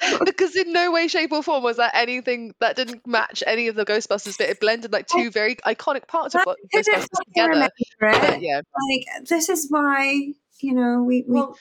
because 0.25 0.56
in 0.56 0.72
no 0.72 0.90
way, 0.92 1.08
shape, 1.08 1.32
or 1.32 1.42
form 1.42 1.62
was 1.62 1.76
that 1.76 1.92
anything 1.94 2.54
that 2.61 2.76
didn't 2.76 3.06
match 3.06 3.42
any 3.46 3.68
of 3.68 3.76
the 3.76 3.84
Ghostbusters 3.84 4.38
bit. 4.38 4.50
It 4.50 4.61
blended 4.61 4.92
like 4.92 5.06
two 5.06 5.30
very 5.30 5.56
iconic 5.56 6.06
parts 6.06 6.34
of 6.34 6.42
Ghostbusters 6.75 7.08
together. 7.26 7.68
But 8.00 8.42
yeah, 8.42 8.62
Like 8.90 9.28
this 9.28 9.49
is 9.49 9.66
why 9.70 10.32
you 10.61 10.75
know 10.75 11.02
we, 11.02 11.25
we 11.26 11.34
Well, 11.34 11.58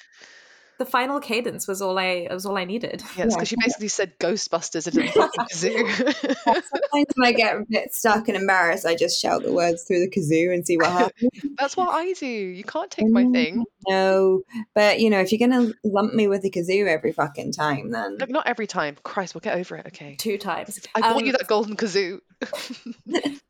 the 0.83 0.89
final 0.89 1.19
cadence 1.19 1.67
was 1.67 1.79
all 1.79 2.00
I 2.00 2.27
was 2.31 2.43
all 2.47 2.57
I 2.57 2.65
needed. 2.65 3.03
yeah, 3.15 3.25
it's 3.25 3.35
Yeah. 3.35 3.38
because 3.38 3.47
she 3.50 3.55
basically 3.55 3.88
said 3.88 4.17
Ghostbusters 4.17 4.88
into 4.88 5.01
the 5.01 5.45
kazoo. 5.51 6.33
sometimes 6.43 7.05
when 7.15 7.27
I 7.27 7.31
get 7.33 7.55
a 7.57 7.65
bit 7.69 7.93
stuck 7.93 8.27
and 8.27 8.35
embarrassed, 8.35 8.85
I 8.88 8.95
just 8.95 9.21
shout 9.21 9.43
the 9.43 9.53
words 9.53 9.83
through 9.83 10.00
the 10.00 10.09
kazoo 10.09 10.51
and 10.51 10.65
see 10.65 10.77
what 10.77 10.91
happens. 10.91 11.29
That's 11.59 11.77
what 11.77 11.93
I 11.93 12.13
do. 12.13 12.25
You 12.25 12.63
can't 12.63 12.89
take 12.89 13.07
my 13.09 13.25
Mm. 13.25 13.33
thing. 13.33 13.65
no, 13.88 14.41
but 14.73 15.00
you 15.00 15.11
know 15.11 15.19
if 15.19 15.31
you're 15.31 15.47
gonna 15.47 15.71
lump 15.83 16.15
me 16.15 16.27
with 16.27 16.41
the 16.41 16.50
kazoo 16.50 16.88
every 16.88 17.11
fucking 17.11 17.51
time, 17.51 17.91
then 17.91 18.17
Look, 18.17 18.29
not 18.31 18.47
every 18.47 18.65
time. 18.65 18.95
Christ, 19.03 19.35
we'll 19.35 19.41
get 19.41 19.57
over 19.57 19.75
it. 19.75 19.85
Okay. 19.88 20.15
Two 20.17 20.39
times. 20.39 20.79
I 20.95 21.01
bought 21.01 21.17
Um, 21.21 21.25
you 21.25 21.31
that 21.33 21.45
golden 21.47 21.75
kazoo. 21.77 22.21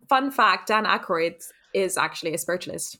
Fun 0.09 0.31
fact: 0.31 0.67
Dan 0.67 0.83
Aykroyd 0.85 1.41
is 1.73 1.97
actually 1.97 2.33
a 2.33 2.37
spiritualist. 2.37 2.97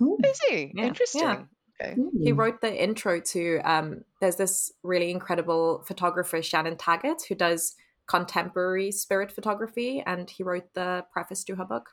oh, 0.00 0.16
Is 0.24 0.40
he? 0.48 0.72
Yeah, 0.74 0.84
Interesting. 0.84 1.48
Yeah. 1.80 1.86
Okay. 1.86 2.00
He 2.22 2.32
mm. 2.32 2.36
wrote 2.38 2.60
the 2.60 2.82
intro 2.82 3.20
to. 3.20 3.60
Um, 3.64 4.04
there's 4.20 4.36
this 4.36 4.72
really 4.82 5.10
incredible 5.10 5.82
photographer, 5.86 6.42
Shannon 6.42 6.76
Taggart, 6.76 7.22
who 7.28 7.34
does 7.34 7.74
contemporary 8.06 8.90
spirit 8.92 9.32
photography, 9.32 10.02
and 10.04 10.28
he 10.28 10.42
wrote 10.42 10.74
the 10.74 11.04
preface 11.12 11.44
to 11.44 11.56
her 11.56 11.64
book. 11.64 11.90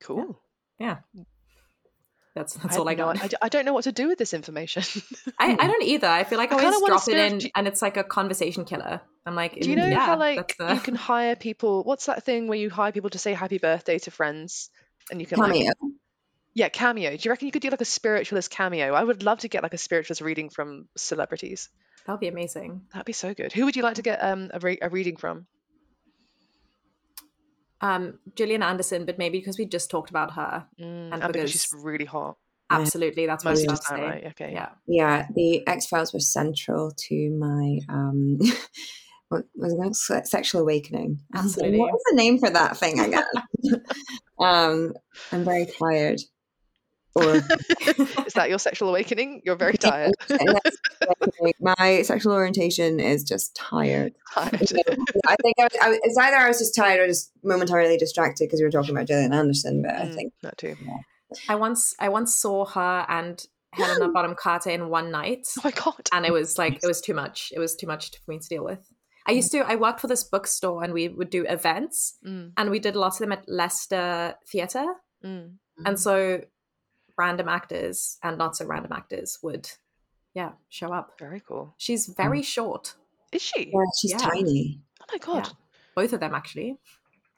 Cool. 0.00 0.40
Yeah, 0.78 0.98
that's 2.34 2.54
that's 2.54 2.76
I 2.76 2.78
all 2.78 2.88
I 2.88 2.94
no- 2.94 3.12
got. 3.12 3.34
I, 3.42 3.48
don't 3.48 3.64
know 3.64 3.74
what 3.74 3.84
to 3.84 3.92
do 3.92 4.08
with 4.08 4.18
this 4.18 4.32
information. 4.32 4.82
I, 5.38 5.52
I 5.52 5.66
don't 5.66 5.82
either. 5.82 6.08
I 6.08 6.24
feel 6.24 6.38
like 6.38 6.52
I 6.52 6.56
I 6.60 6.64
always 6.64 6.80
drop 6.86 7.08
it 7.08 7.16
in, 7.16 7.40
spirit- 7.40 7.52
and 7.54 7.68
it's 7.68 7.82
like 7.82 7.96
a 7.96 8.04
conversation 8.04 8.64
killer. 8.64 9.00
I'm 9.26 9.34
like, 9.34 9.60
Do 9.60 9.70
you 9.70 9.76
"Mm, 9.76 9.80
know 9.80 9.86
yeah, 9.86 10.06
how 10.06 10.18
like 10.18 10.56
you 10.58 10.80
can 10.80 10.94
hire 10.94 11.36
people? 11.36 11.84
What's 11.84 12.06
that 12.06 12.24
thing 12.24 12.48
where 12.48 12.58
you 12.58 12.70
hire 12.70 12.90
people 12.90 13.10
to 13.10 13.18
say 13.18 13.34
happy 13.34 13.58
birthday 13.58 13.98
to 14.00 14.10
friends, 14.10 14.70
and 15.10 15.20
you 15.20 15.26
can 15.26 15.38
like 15.38 15.52
cameo. 15.52 15.72
Yeah 16.54 16.68
cameo? 16.68 17.10
Do 17.16 17.18
you 17.22 17.30
reckon 17.30 17.46
you 17.46 17.52
could 17.52 17.62
do 17.62 17.70
like 17.70 17.80
a 17.80 17.84
spiritualist 17.86 18.50
cameo? 18.50 18.94
I 18.94 19.02
would 19.02 19.22
love 19.22 19.40
to 19.40 19.48
get 19.48 19.62
like 19.62 19.74
a 19.74 19.78
spiritualist 19.78 20.20
reading 20.20 20.50
from 20.50 20.88
celebrities. 20.96 21.68
That'd 22.06 22.20
be 22.20 22.28
amazing. 22.28 22.82
That'd 22.92 23.06
be 23.06 23.12
so 23.12 23.32
good. 23.34 23.52
Who 23.52 23.64
would 23.64 23.76
you 23.76 23.82
like 23.82 23.94
to 23.96 24.02
get 24.02 24.18
um 24.22 24.50
a, 24.52 24.58
re- 24.58 24.78
a 24.82 24.88
reading 24.88 25.16
from? 25.16 25.46
Um, 27.80 28.20
Gillian 28.36 28.62
Anderson, 28.62 29.06
but 29.06 29.18
maybe 29.18 29.38
because 29.38 29.58
we 29.58 29.66
just 29.66 29.90
talked 29.90 30.10
about 30.10 30.32
her. 30.34 30.66
Mm, 30.80 31.12
And 31.12 31.22
and 31.24 31.32
because 31.32 31.50
she's 31.50 31.68
really 31.72 32.04
hot 32.04 32.36
Yeah. 32.70 32.78
Absolutely, 32.78 33.26
that's 33.26 33.44
what 33.44 33.50
I 33.50 33.54
most 33.54 33.66
was 33.68 33.78
of 33.80 33.84
to 33.84 33.86
say. 33.96 34.02
right? 34.02 34.24
Okay. 34.28 34.52
Yeah. 34.52 34.68
Yeah, 34.86 35.26
the 35.34 35.66
X 35.66 35.86
Files 35.86 36.12
were 36.12 36.20
central 36.20 36.92
to 36.96 37.30
my 37.38 37.78
um, 37.88 38.38
was 39.30 39.72
it 39.72 39.76
called? 39.80 39.96
Se- 39.96 40.24
sexual 40.24 40.60
awakening. 40.60 41.18
I 41.34 41.38
like, 41.38 41.44
Absolutely. 41.46 41.78
What 41.78 41.92
was 41.92 42.02
the 42.10 42.16
name 42.16 42.38
for 42.38 42.50
that 42.50 42.76
thing 42.76 43.00
again? 43.00 43.24
um, 44.38 44.92
I'm 45.32 45.44
very 45.44 45.66
tired. 45.66 46.20
Or 47.14 47.34
Is 48.26 48.32
that 48.34 48.48
your 48.48 48.58
sexual 48.58 48.88
awakening? 48.88 49.42
You're 49.44 49.56
very 49.56 49.76
tired. 49.76 50.12
my 51.60 52.02
sexual 52.02 52.32
orientation 52.32 53.00
is 53.00 53.22
just 53.24 53.54
tired. 53.54 54.12
tired. 54.34 54.52
I 55.26 55.36
think 55.42 55.56
I 55.58 55.64
was, 55.64 55.76
I 55.82 55.88
was, 55.90 55.98
it's 56.02 56.16
either 56.18 56.36
I 56.36 56.48
was 56.48 56.58
just 56.58 56.74
tired 56.74 57.00
or 57.00 57.06
just 57.06 57.30
momentarily 57.44 57.96
distracted 57.96 58.46
because 58.46 58.60
we 58.60 58.64
were 58.64 58.70
talking 58.70 58.94
about 58.94 59.06
Gillian 59.06 59.32
Anderson. 59.32 59.82
But 59.82 59.94
I 59.94 60.04
Mm, 60.06 60.14
think 60.14 60.32
that 60.42 60.58
too. 60.58 60.76
I 61.48 61.54
once 61.56 61.94
I 61.98 62.08
once 62.08 62.34
saw 62.38 62.64
her 62.66 63.06
and 63.08 63.44
Helena 63.74 64.08
Bonham 64.14 64.34
Carter 64.34 64.70
in 64.70 64.88
one 64.88 65.10
night, 65.10 65.46
Oh 65.58 65.62
my 65.64 65.70
god. 65.70 66.08
and 66.12 66.24
it 66.26 66.32
was 66.32 66.58
like 66.58 66.74
it 66.82 66.86
was 66.86 67.00
too 67.00 67.14
much. 67.14 67.52
It 67.54 67.58
was 67.58 67.74
too 67.74 67.86
much 67.86 68.10
for 68.24 68.30
me 68.32 68.38
to 68.38 68.48
deal 68.48 68.64
with. 68.64 68.80
I 69.26 69.32
used 69.32 69.52
to. 69.52 69.58
I 69.60 69.76
worked 69.76 70.00
for 70.00 70.08
this 70.08 70.24
bookstore, 70.24 70.82
and 70.82 70.92
we 70.92 71.08
would 71.08 71.30
do 71.30 71.44
events, 71.48 72.16
Mm, 72.26 72.52
and 72.56 72.70
we 72.70 72.80
did 72.80 72.96
lots 72.96 73.16
of 73.20 73.20
them 73.24 73.32
at 73.32 73.44
Leicester 73.48 74.34
Theatre, 74.50 74.86
mm. 75.24 75.52
and 75.86 76.00
so 76.00 76.40
random 77.24 77.48
actors 77.48 78.18
and 78.22 78.34
not 78.42 78.56
so 78.56 78.64
random 78.66 78.92
actors 78.92 79.38
would, 79.42 79.64
yeah, 80.34 80.52
show 80.68 80.90
up. 80.98 81.06
Very 81.18 81.40
cool. 81.48 81.74
She's 81.78 82.06
very 82.06 82.42
short. 82.42 82.94
Is 83.32 83.42
she? 83.42 83.60
yeah, 83.72 83.90
she's 83.98 84.12
Yeah. 84.12 84.18
tiny. 84.30 84.80
Oh 85.00 85.06
my 85.12 85.18
god. 85.18 85.46
Yeah. 85.46 85.52
Both 86.00 86.12
of 86.12 86.20
them 86.20 86.34
actually. 86.34 86.70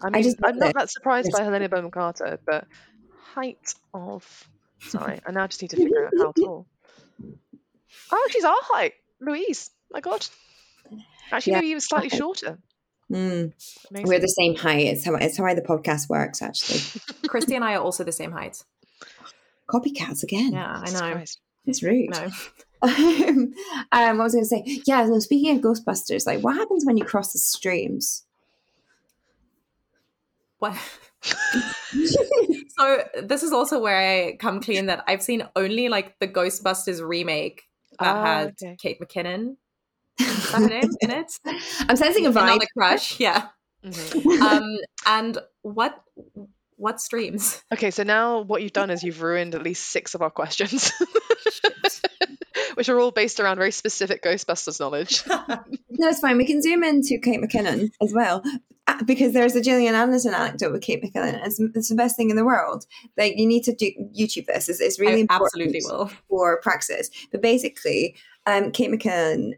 I 0.03 0.11
mean, 0.11 0.23
just 0.23 0.39
I'm 0.45 0.59
not 0.59 0.75
that 0.75 0.91
surprised 0.91 1.31
by 1.33 1.43
Helena 1.45 1.69
Bonham 1.69 1.91
Carter, 1.91 2.39
but 2.47 2.67
height 3.35 3.75
of. 3.93 4.23
Sorry, 4.81 5.21
I 5.27 5.31
now 5.33 5.47
just 5.47 5.63
need 5.63 5.71
to 5.71 5.77
figure 5.77 6.07
out 6.07 6.13
how 6.19 6.33
tall. 6.33 6.67
Oh, 8.11 8.29
she's 8.33 8.45
our 8.45 8.63
height, 8.73 8.95
Louise. 9.21 9.71
My 9.91 10.01
God. 10.01 10.27
Actually, 11.31 11.53
Yeah. 11.53 11.59
maybe 11.59 11.69
you 11.69 11.77
were 11.77 11.81
slightly 11.81 12.11
shorter. 12.11 12.59
Mm, 13.11 13.53
we're 13.91 14.19
the 14.19 14.29
same 14.41 14.55
height. 14.57 14.87
It's 14.87 15.05
how 15.05 15.15
it's 15.15 15.37
how 15.39 15.55
the 15.55 15.63
podcast 15.63 16.09
works. 16.09 16.43
Actually, 16.43 16.81
Christy 17.29 17.55
and 17.55 17.65
I 17.65 17.75
are 17.77 17.83
also 17.83 18.03
the 18.03 18.13
same 18.13 18.33
height. 18.33 18.65
Copycats 19.69 20.23
again. 20.23 20.53
Yeah, 20.53 20.83
I 20.85 20.91
know. 20.91 21.13
Christ. 21.15 21.41
It's 21.67 21.83
rude. 21.83 22.11
No. 22.11 22.29
um, 22.83 24.19
what 24.19 24.25
was 24.25 24.35
I 24.35 24.39
going 24.39 24.45
to 24.45 24.45
say? 24.45 24.83
Yeah, 24.87 25.07
so 25.07 25.19
speaking 25.19 25.57
of 25.57 25.63
Ghostbusters, 25.63 26.27
like 26.27 26.41
what 26.41 26.57
happens 26.57 26.85
when 26.85 26.97
you 26.97 27.05
cross 27.05 27.33
the 27.33 27.39
streams? 27.39 28.25
What? 30.59 30.77
so 31.23 33.05
this 33.23 33.43
is 33.43 33.53
also 33.53 33.81
where 33.81 33.99
I 33.99 34.37
come 34.37 34.61
clean 34.61 34.87
that 34.87 35.05
I've 35.07 35.23
seen 35.23 35.49
only 35.57 35.89
like 35.89 36.19
the 36.19 36.29
Ghostbusters 36.29 37.07
remake 37.07 37.63
that 37.99 38.17
Ah, 38.17 38.25
had 38.25 38.49
okay. 38.63 38.77
Kate 38.81 39.01
McKinnon. 39.01 39.57
Is 40.21 40.53
that 40.53 40.61
her 40.61 40.69
name 40.69 40.91
in 41.01 41.11
it? 41.11 41.33
I'm 41.89 41.97
sensing 41.97 42.27
a 42.27 42.31
vibe. 42.31 42.43
Another 42.43 42.67
crush, 42.77 43.19
yeah. 43.19 43.49
Mhm. 43.85 44.41
Um, 44.41 44.79
and 45.07 45.39
what 45.63 46.03
what 46.77 47.01
streams? 47.01 47.63
Okay, 47.73 47.91
so 47.91 48.03
now 48.03 48.41
what 48.41 48.63
you've 48.63 48.73
done 48.73 48.91
is 48.91 49.03
you've 49.03 49.21
ruined 49.23 49.55
at 49.55 49.63
least 49.63 49.87
six 49.91 50.15
of 50.15 50.23
our 50.23 50.31
questions, 50.31 50.93
which 52.75 52.89
are 52.89 52.99
all 53.01 53.11
based 53.11 53.41
around 53.41 53.57
very 53.57 53.71
specific 53.73 54.23
Ghostbusters 54.23 54.81
knowledge. 54.81 55.23
No, 55.97 56.09
it's 56.09 56.19
fine. 56.19 56.37
We 56.37 56.45
can 56.45 56.61
zoom 56.61 56.83
into 56.83 57.19
Kate 57.23 57.41
McKinnon 57.41 57.93
as 58.03 58.13
well. 58.13 58.43
Uh, 58.89 59.05
Because 59.05 59.33
there's 59.33 59.55
a 59.55 59.63
Gillian 59.63 59.95
Anderson 59.95 60.35
anecdote 60.35 60.73
with 60.73 60.83
Kate 60.83 61.01
McKinnon. 61.01 61.47
It's, 61.47 61.61
it's 61.61 61.89
the 61.89 61.95
best 61.95 62.17
thing 62.17 62.31
in 62.31 62.37
the 62.37 62.45
world. 62.45 62.85
Like 63.17 63.35
you 63.37 63.47
need 63.47 63.63
to 63.65 63.75
do 63.77 63.93
YouTube 64.13 64.47
this. 64.47 64.69
It's, 64.69 64.81
it's 64.81 64.99
really 64.99 65.19
I 65.19 65.21
important 65.21 65.53
absolutely 65.63 65.83
will. 65.85 66.11
for 66.29 66.61
praxis. 66.63 67.11
But 67.31 67.43
basically, 67.43 68.17
um, 68.47 68.71
Kate 68.73 68.91
McKinnon, 68.91 69.53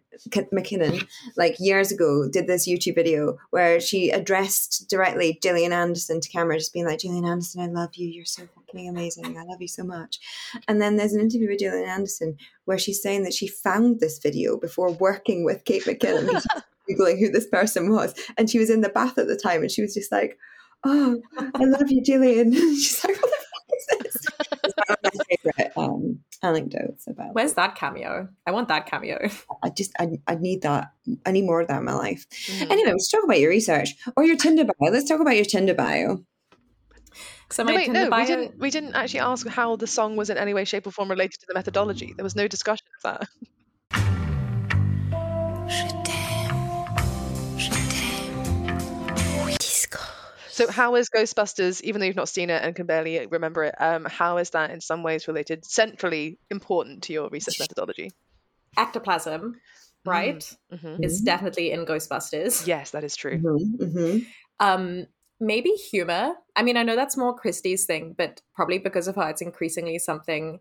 McKinnon, 0.52 1.07
like 1.37 1.57
years 1.59 1.90
ago, 1.90 2.28
did 2.31 2.47
this 2.47 2.69
YouTube 2.69 2.95
video 2.95 3.37
where 3.50 3.81
she 3.81 4.11
addressed 4.11 4.88
directly 4.88 5.38
Gillian 5.43 5.73
Anderson 5.73 6.21
to 6.21 6.28
camera, 6.28 6.57
just 6.59 6.73
being 6.73 6.87
like, 6.87 7.00
"Gillian 7.00 7.25
Anderson, 7.25 7.61
I 7.62 7.66
love 7.66 7.97
you. 7.97 8.09
You're 8.09 8.25
so 8.25 8.43
fucking 8.55 8.88
amazing. 8.88 9.37
I 9.37 9.43
love 9.45 9.61
you 9.61 9.69
so 9.69 9.83
much." 9.85 10.21
And 10.69 10.81
then 10.81 10.97
there's 10.97 11.12
an 11.14 11.21
interview 11.21 11.49
with 11.49 11.59
Gillian 11.59 11.88
Anderson 11.88 12.37
where 12.64 12.78
she's 12.78 13.02
saying 13.02 13.25
that 13.25 13.35
she 13.35 13.49
found 13.49 14.00
this 14.00 14.19
video 14.19 14.57
before 14.57 14.93
working 14.93 15.45
with 15.45 15.64
Kate 15.64 15.85
McKinnon. 15.85 16.28
'cause 16.31 16.47
she 16.88 16.95
was 16.95 17.00
Googling 17.00 17.19
who 17.19 17.31
this 17.31 17.47
person 17.49 17.90
was, 17.90 18.14
and 18.38 18.49
she 18.49 18.59
was 18.61 18.71
in 18.71 18.81
the 18.83 18.88
bath 18.88 19.19
at 19.19 19.26
the 19.26 19.37
time, 19.37 19.62
and 19.62 19.71
she 19.71 19.83
was 19.83 19.95
just 19.95 20.12
like, 20.12 20.38
"Oh, 20.85 21.21
I 21.57 21.64
love 21.64 21.90
you, 21.90 22.02
Gillian." 22.02 22.52
She's 22.76 23.02
like, 23.05 23.21
"What 23.21 23.31
the 23.33 23.37
fuck 23.37 24.07
is 24.07 24.12
this?" 24.14 24.26
It's 24.64 24.75
one 24.76 24.97
of 24.97 24.99
my 25.02 25.25
favorite 25.37 25.73
um, 25.76 26.21
anecdotes 26.47 27.07
about. 27.07 27.35
Where's 27.35 27.55
that 27.55 27.75
cameo? 27.75 28.29
I 28.47 28.50
want 28.53 28.69
that 28.69 28.87
cameo. 28.87 29.29
I 29.62 29.71
just 29.71 29.93
I, 29.99 30.19
I 30.26 30.37
need 30.37 30.62
that. 30.62 30.93
I 31.25 31.33
need 31.33 31.45
more 31.45 31.61
of 31.61 31.69
that 31.69 31.79
in 31.79 31.85
my 31.85 31.95
life. 31.95 32.26
Mhm. 32.31 32.71
Anyway, 32.71 32.91
let's 32.91 33.11
talk 33.11 33.25
about 33.25 33.41
your 33.41 33.50
research 33.50 33.91
or 34.17 34.25
your 34.25 34.37
Tinder 34.37 34.65
bio. 34.65 34.91
Let's 34.91 35.09
talk 35.09 35.21
about 35.21 35.37
your 35.37 35.45
Tinder 35.45 35.75
bio. 35.75 36.25
So 37.50 37.62
No, 37.62 37.75
wait, 37.75 37.91
no, 37.91 38.11
bio, 38.11 38.21
we 38.21 38.26
didn't. 38.26 38.59
We 38.59 38.71
didn't 38.71 38.95
actually 38.95 39.21
ask 39.21 39.47
how 39.47 39.76
the 39.76 39.87
song 39.87 40.17
was 40.17 40.31
in 40.31 40.37
any 40.37 40.55
way, 40.55 40.65
shape, 40.65 40.87
or 40.87 40.91
form 40.91 41.11
related 41.11 41.41
to 41.41 41.47
the 41.49 41.55
methodology. 41.55 42.12
There 42.17 42.25
was 42.25 42.37
no 42.37 42.49
discussion 42.49 42.87
of 42.97 43.03
that. 43.03 43.29
So, 50.57 50.71
how 50.71 50.95
is 50.97 51.11
Ghostbusters, 51.15 51.83
even 51.83 52.01
though 52.01 52.07
you've 52.07 52.17
not 52.17 52.31
seen 52.31 52.49
it 52.49 52.63
and 52.63 52.75
can 52.75 52.87
barely 52.87 53.27
remember 53.27 53.65
it, 53.65 53.75
um, 53.79 54.07
how 54.07 54.39
is 54.39 54.49
that 54.51 54.71
in 54.71 54.81
some 54.81 55.03
ways 55.03 55.29
related, 55.29 55.67
centrally 55.67 56.39
important 56.51 57.03
to 57.05 57.13
your 57.13 57.29
research 57.29 57.61
methodology? 57.61 58.11
ectoplasm, 58.79 59.61
right, 60.07 60.51
Mhm. 60.73 61.05
is 61.05 61.21
definitely 61.21 61.73
in 61.73 61.85
Ghostbusters. 61.85 62.67
Yes, 62.67 62.93
that 62.93 63.05
is 63.05 63.17
true. 63.17 63.37
Mhm, 63.39 63.77
mhm. 63.79 64.27
Um, 64.59 65.07
maybe 65.41 65.73
humor. 65.73 66.33
I 66.57 66.63
mean, 66.63 66.79
I 66.79 66.85
know 66.85 66.97
that's 66.97 67.19
more 67.19 67.35
Christie's 67.35 67.85
thing, 67.85 68.15
but 68.17 68.41
probably 68.55 68.79
because 68.79 69.09
of 69.09 69.17
her, 69.17 69.29
it's 69.29 69.43
increasingly 69.43 69.99
something 69.99 70.61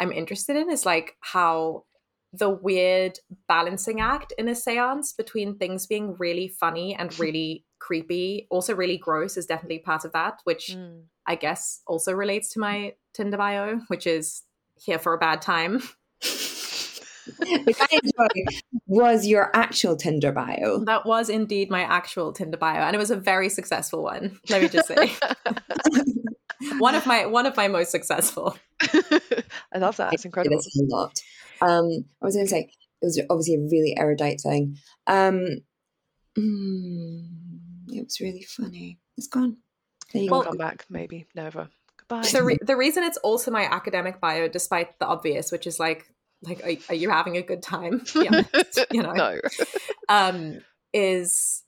I'm 0.00 0.10
interested 0.10 0.56
in. 0.56 0.70
Is 0.70 0.86
like 0.86 1.16
how 1.20 1.84
the 2.32 2.48
weird 2.48 3.18
balancing 3.46 4.00
act 4.00 4.32
in 4.38 4.48
a 4.48 4.54
seance 4.54 5.12
between 5.12 5.58
things 5.58 5.86
being 5.86 6.16
really 6.18 6.48
funny 6.48 6.94
and 6.94 7.16
really 7.18 7.64
creepy, 7.84 8.46
also 8.50 8.74
really 8.74 8.96
gross, 8.96 9.36
is 9.36 9.46
definitely 9.46 9.78
part 9.78 10.04
of 10.06 10.12
that, 10.12 10.40
which 10.44 10.68
Mm. 10.74 11.02
I 11.26 11.34
guess 11.36 11.82
also 11.86 12.12
relates 12.12 12.48
to 12.52 12.60
my 12.60 12.94
Tinder 13.12 13.36
bio, 13.36 13.80
which 13.88 14.06
is 14.06 14.42
here 14.76 14.98
for 14.98 15.12
a 15.14 15.18
bad 15.18 15.42
time. 15.42 15.82
Which 17.66 17.78
I 17.80 17.86
enjoy 17.90 18.44
was 18.86 19.26
your 19.26 19.50
actual 19.54 19.96
Tinder 19.96 20.30
bio. 20.30 20.84
That 20.84 21.06
was 21.06 21.30
indeed 21.30 21.70
my 21.70 21.80
actual 21.80 22.34
Tinder 22.34 22.58
bio, 22.58 22.82
and 22.82 22.94
it 22.94 22.98
was 22.98 23.10
a 23.10 23.16
very 23.16 23.48
successful 23.48 24.02
one. 24.02 24.38
Let 24.50 24.60
me 24.60 24.68
just 24.68 24.88
say, 24.88 25.10
one 26.78 26.94
of 26.94 27.06
my 27.06 27.24
one 27.24 27.46
of 27.46 27.56
my 27.56 27.66
most 27.68 27.90
successful. 27.90 28.56
I 29.72 29.78
love 29.78 29.96
that. 29.96 30.12
It's 30.12 30.26
incredible. 30.26 30.56
this 30.58 30.66
a 30.76 30.84
lot. 30.94 31.14
Um, 31.62 32.04
I 32.20 32.26
was 32.26 32.34
going 32.34 32.44
to 32.44 32.50
say 32.50 32.68
it 33.00 33.06
was 33.06 33.18
obviously 33.30 33.54
a 33.54 33.68
really 33.72 33.94
erudite 33.96 34.42
thing. 34.42 34.76
Um, 35.06 35.46
mm, 36.38 37.26
it 37.88 38.04
was 38.04 38.20
really 38.20 38.42
funny. 38.42 38.98
It's 39.16 39.26
gone. 39.28 39.58
There 40.12 40.22
you 40.22 40.30
We'll 40.30 40.40
Well- 40.40 40.48
come 40.50 40.58
back, 40.58 40.86
maybe. 40.88 41.26
Never. 41.34 41.68
Goodbye. 41.96 42.28
The 42.30 42.42
re- 42.42 42.58
the 42.60 42.76
reason 42.76 43.02
it's 43.04 43.16
also 43.18 43.50
my 43.50 43.64
academic 43.64 44.20
bio, 44.20 44.48
despite 44.48 44.98
the 44.98 45.06
obvious, 45.06 45.50
which 45.50 45.66
is 45.66 45.78
like 45.80 46.10
like 46.42 46.62
are, 46.64 46.92
are 46.92 46.94
you 46.94 47.10
having 47.10 47.36
a 47.36 47.42
good 47.42 47.62
time? 47.62 48.04
Yeah, 48.14 48.42
you 48.90 49.02
know. 49.02 49.12
no. 49.12 49.40
um, 50.08 50.60
is 50.92 51.62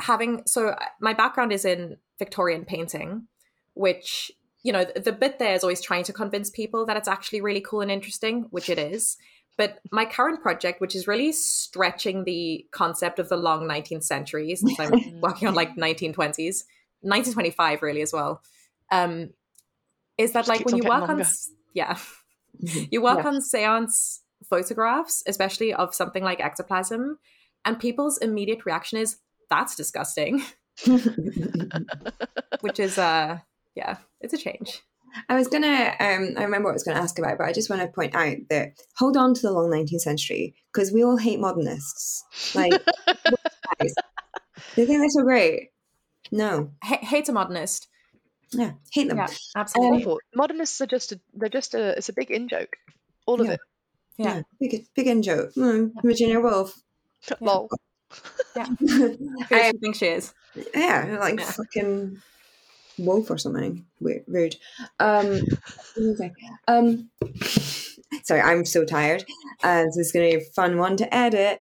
having 0.00 0.42
so 0.46 0.68
uh, 0.68 0.76
my 1.00 1.12
background 1.12 1.52
is 1.52 1.64
in 1.64 1.96
Victorian 2.18 2.64
painting, 2.64 3.26
which 3.74 4.30
you 4.62 4.72
know 4.72 4.84
the, 4.84 5.00
the 5.00 5.12
bit 5.12 5.38
there 5.38 5.54
is 5.54 5.64
always 5.64 5.80
trying 5.80 6.04
to 6.04 6.12
convince 6.12 6.50
people 6.50 6.86
that 6.86 6.96
it's 6.96 7.08
actually 7.08 7.40
really 7.40 7.60
cool 7.60 7.80
and 7.80 7.90
interesting, 7.90 8.46
which 8.50 8.70
it 8.70 8.78
is. 8.78 9.16
But 9.58 9.80
my 9.90 10.04
current 10.04 10.42
project, 10.42 10.80
which 10.80 10.94
is 10.94 11.06
really 11.06 11.32
stretching 11.32 12.24
the 12.24 12.66
concept 12.72 13.18
of 13.18 13.28
the 13.28 13.36
long 13.36 13.66
19th 13.66 14.04
century, 14.04 14.54
since 14.54 14.78
I'm 14.78 15.20
working 15.20 15.48
on 15.48 15.54
like 15.54 15.76
1920s, 15.76 16.64
1925 17.02 17.82
really 17.82 18.02
as 18.02 18.12
well, 18.12 18.42
um, 18.92 19.30
is 20.18 20.32
that 20.32 20.40
Just 20.46 20.48
like 20.48 20.64
when 20.66 20.76
you 20.76 20.84
work 20.84 21.02
on 21.02 21.08
longer. 21.08 21.22
s- 21.22 21.50
yeah 21.74 21.96
Mhm. 22.64 22.88
you 22.90 23.02
work 23.02 23.18
Yeah. 23.18 23.28
on 23.28 23.40
seance 23.42 24.22
photographs, 24.48 25.22
especially 25.26 25.74
of 25.74 25.94
something 25.94 26.24
like 26.24 26.40
ectoplasm, 26.40 27.18
and 27.66 27.78
people's 27.78 28.16
immediate 28.18 28.64
reaction 28.64 28.98
is 28.98 29.18
that's 29.50 29.74
disgusting, 29.76 30.42
which 32.60 32.80
is 32.80 32.98
uh 32.98 33.38
yeah, 33.74 33.96
it's 34.20 34.32
a 34.34 34.38
change. 34.38 34.82
I 35.28 35.34
was 35.34 35.48
gonna, 35.48 35.94
um, 36.00 36.34
I 36.36 36.42
remember 36.44 36.64
what 36.66 36.70
I 36.70 36.74
was 36.74 36.82
gonna 36.84 37.00
ask 37.00 37.18
about, 37.18 37.38
but 37.38 37.46
I 37.46 37.52
just 37.52 37.70
want 37.70 37.82
to 37.82 37.88
point 37.88 38.14
out 38.14 38.36
that 38.50 38.72
hold 38.96 39.16
on 39.16 39.34
to 39.34 39.42
the 39.42 39.52
long 39.52 39.70
19th 39.70 40.00
century 40.00 40.54
because 40.72 40.92
we 40.92 41.02
all 41.04 41.16
hate 41.16 41.40
modernists. 41.40 42.24
Like, 42.54 42.70
guys, 42.72 43.94
they 44.76 44.86
think 44.86 45.00
they're 45.00 45.08
so 45.10 45.22
great. 45.22 45.70
No, 46.32 46.72
H- 46.84 47.00
hate 47.00 47.28
a 47.28 47.32
modernist. 47.32 47.88
yeah, 48.52 48.72
hate 48.92 49.08
them. 49.08 49.18
Yeah, 49.18 49.28
absolutely. 49.56 50.02
Awful. 50.02 50.20
Modernists 50.34 50.80
are 50.80 50.86
just 50.86 51.12
a, 51.12 51.20
they're 51.34 51.48
just 51.48 51.74
a, 51.74 51.96
it's 51.96 52.08
a 52.08 52.12
big 52.14 52.30
in 52.30 52.48
joke. 52.48 52.76
All 53.26 53.40
of 53.40 53.46
Yeah. 53.46 53.52
it. 53.54 53.60
yeah. 54.18 54.42
big, 54.60 54.86
big 54.94 55.06
in 55.06 55.22
joke. 55.22 55.52
Mm, 55.54 55.92
Virginia 56.02 56.40
Woolf. 56.40 56.78
Lol. 57.40 57.68
Who 58.54 59.16
does 59.16 59.16
I- 59.50 59.72
think 59.80 59.96
she 59.96 60.06
is? 60.06 60.32
yeah, 60.74 61.16
like 61.20 61.38
Yeah. 61.38 61.44
fucking 61.50 62.22
wolf 62.98 63.30
or 63.30 63.38
something. 63.38 63.84
Weird, 64.00 64.24
rude. 64.26 64.56
Um, 65.00 65.26
what 65.26 65.96
was 65.96 66.20
I 66.20 66.30
saying? 66.38 66.58
um, 66.68 67.10
sorry, 68.24 68.40
I'm 68.40 68.64
so 68.64 68.84
tired. 68.84 69.24
Uh, 69.62 69.84
so 69.90 70.00
it's 70.00 70.12
gonna 70.12 70.26
be 70.28 70.34
a 70.36 70.40
fun 70.54 70.78
one 70.78 70.96
to 70.98 71.14
edit. 71.14 71.60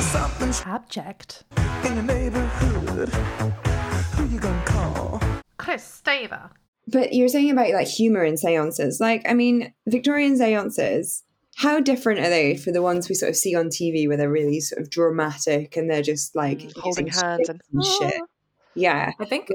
Something's 0.00 0.62
Abject. 0.66 1.44
in 1.84 1.94
your 1.94 2.02
neighborhood, 2.02 3.08
who 3.08 4.26
you 4.28 4.38
gonna 4.40 4.64
call? 4.66 5.20
Kristeva. 5.58 6.50
But 6.88 7.12
you're 7.14 7.28
saying 7.28 7.50
about 7.50 7.70
like 7.70 7.86
humor 7.86 8.24
in 8.24 8.36
seances. 8.36 9.00
Like, 9.00 9.22
I 9.28 9.34
mean, 9.34 9.72
Victorian 9.86 10.36
seances, 10.36 11.22
how 11.56 11.80
different 11.80 12.20
are 12.20 12.28
they 12.28 12.56
for 12.56 12.72
the 12.72 12.82
ones 12.82 13.08
we 13.08 13.14
sort 13.14 13.30
of 13.30 13.36
see 13.36 13.54
on 13.54 13.66
TV 13.68 14.08
where 14.08 14.16
they're 14.16 14.30
really 14.30 14.60
sort 14.60 14.82
of 14.82 14.90
dramatic 14.90 15.76
and 15.76 15.88
they're 15.88 16.02
just 16.02 16.34
like 16.34 16.58
Mm, 16.58 16.72
holding 16.78 17.06
hands 17.06 17.44
sticks 17.44 17.48
and, 17.72 17.84
shit? 17.84 18.14
"Ah." 18.20 18.26
Yeah. 18.74 19.12
I 19.20 19.24
think 19.26 19.48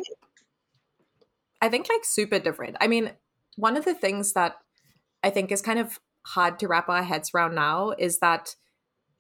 I 1.61 1.69
think 1.69 1.87
like 1.89 2.05
super 2.05 2.39
different. 2.39 2.77
I 2.79 2.87
mean, 2.87 3.11
one 3.55 3.77
of 3.77 3.85
the 3.85 3.93
things 3.93 4.33
that 4.33 4.57
I 5.23 5.29
think 5.29 5.51
is 5.51 5.61
kind 5.61 5.79
of 5.79 5.99
hard 6.27 6.59
to 6.59 6.67
wrap 6.67 6.89
our 6.89 7.03
heads 7.03 7.31
around 7.33 7.55
now 7.55 7.93
is 7.97 8.19
that 8.19 8.55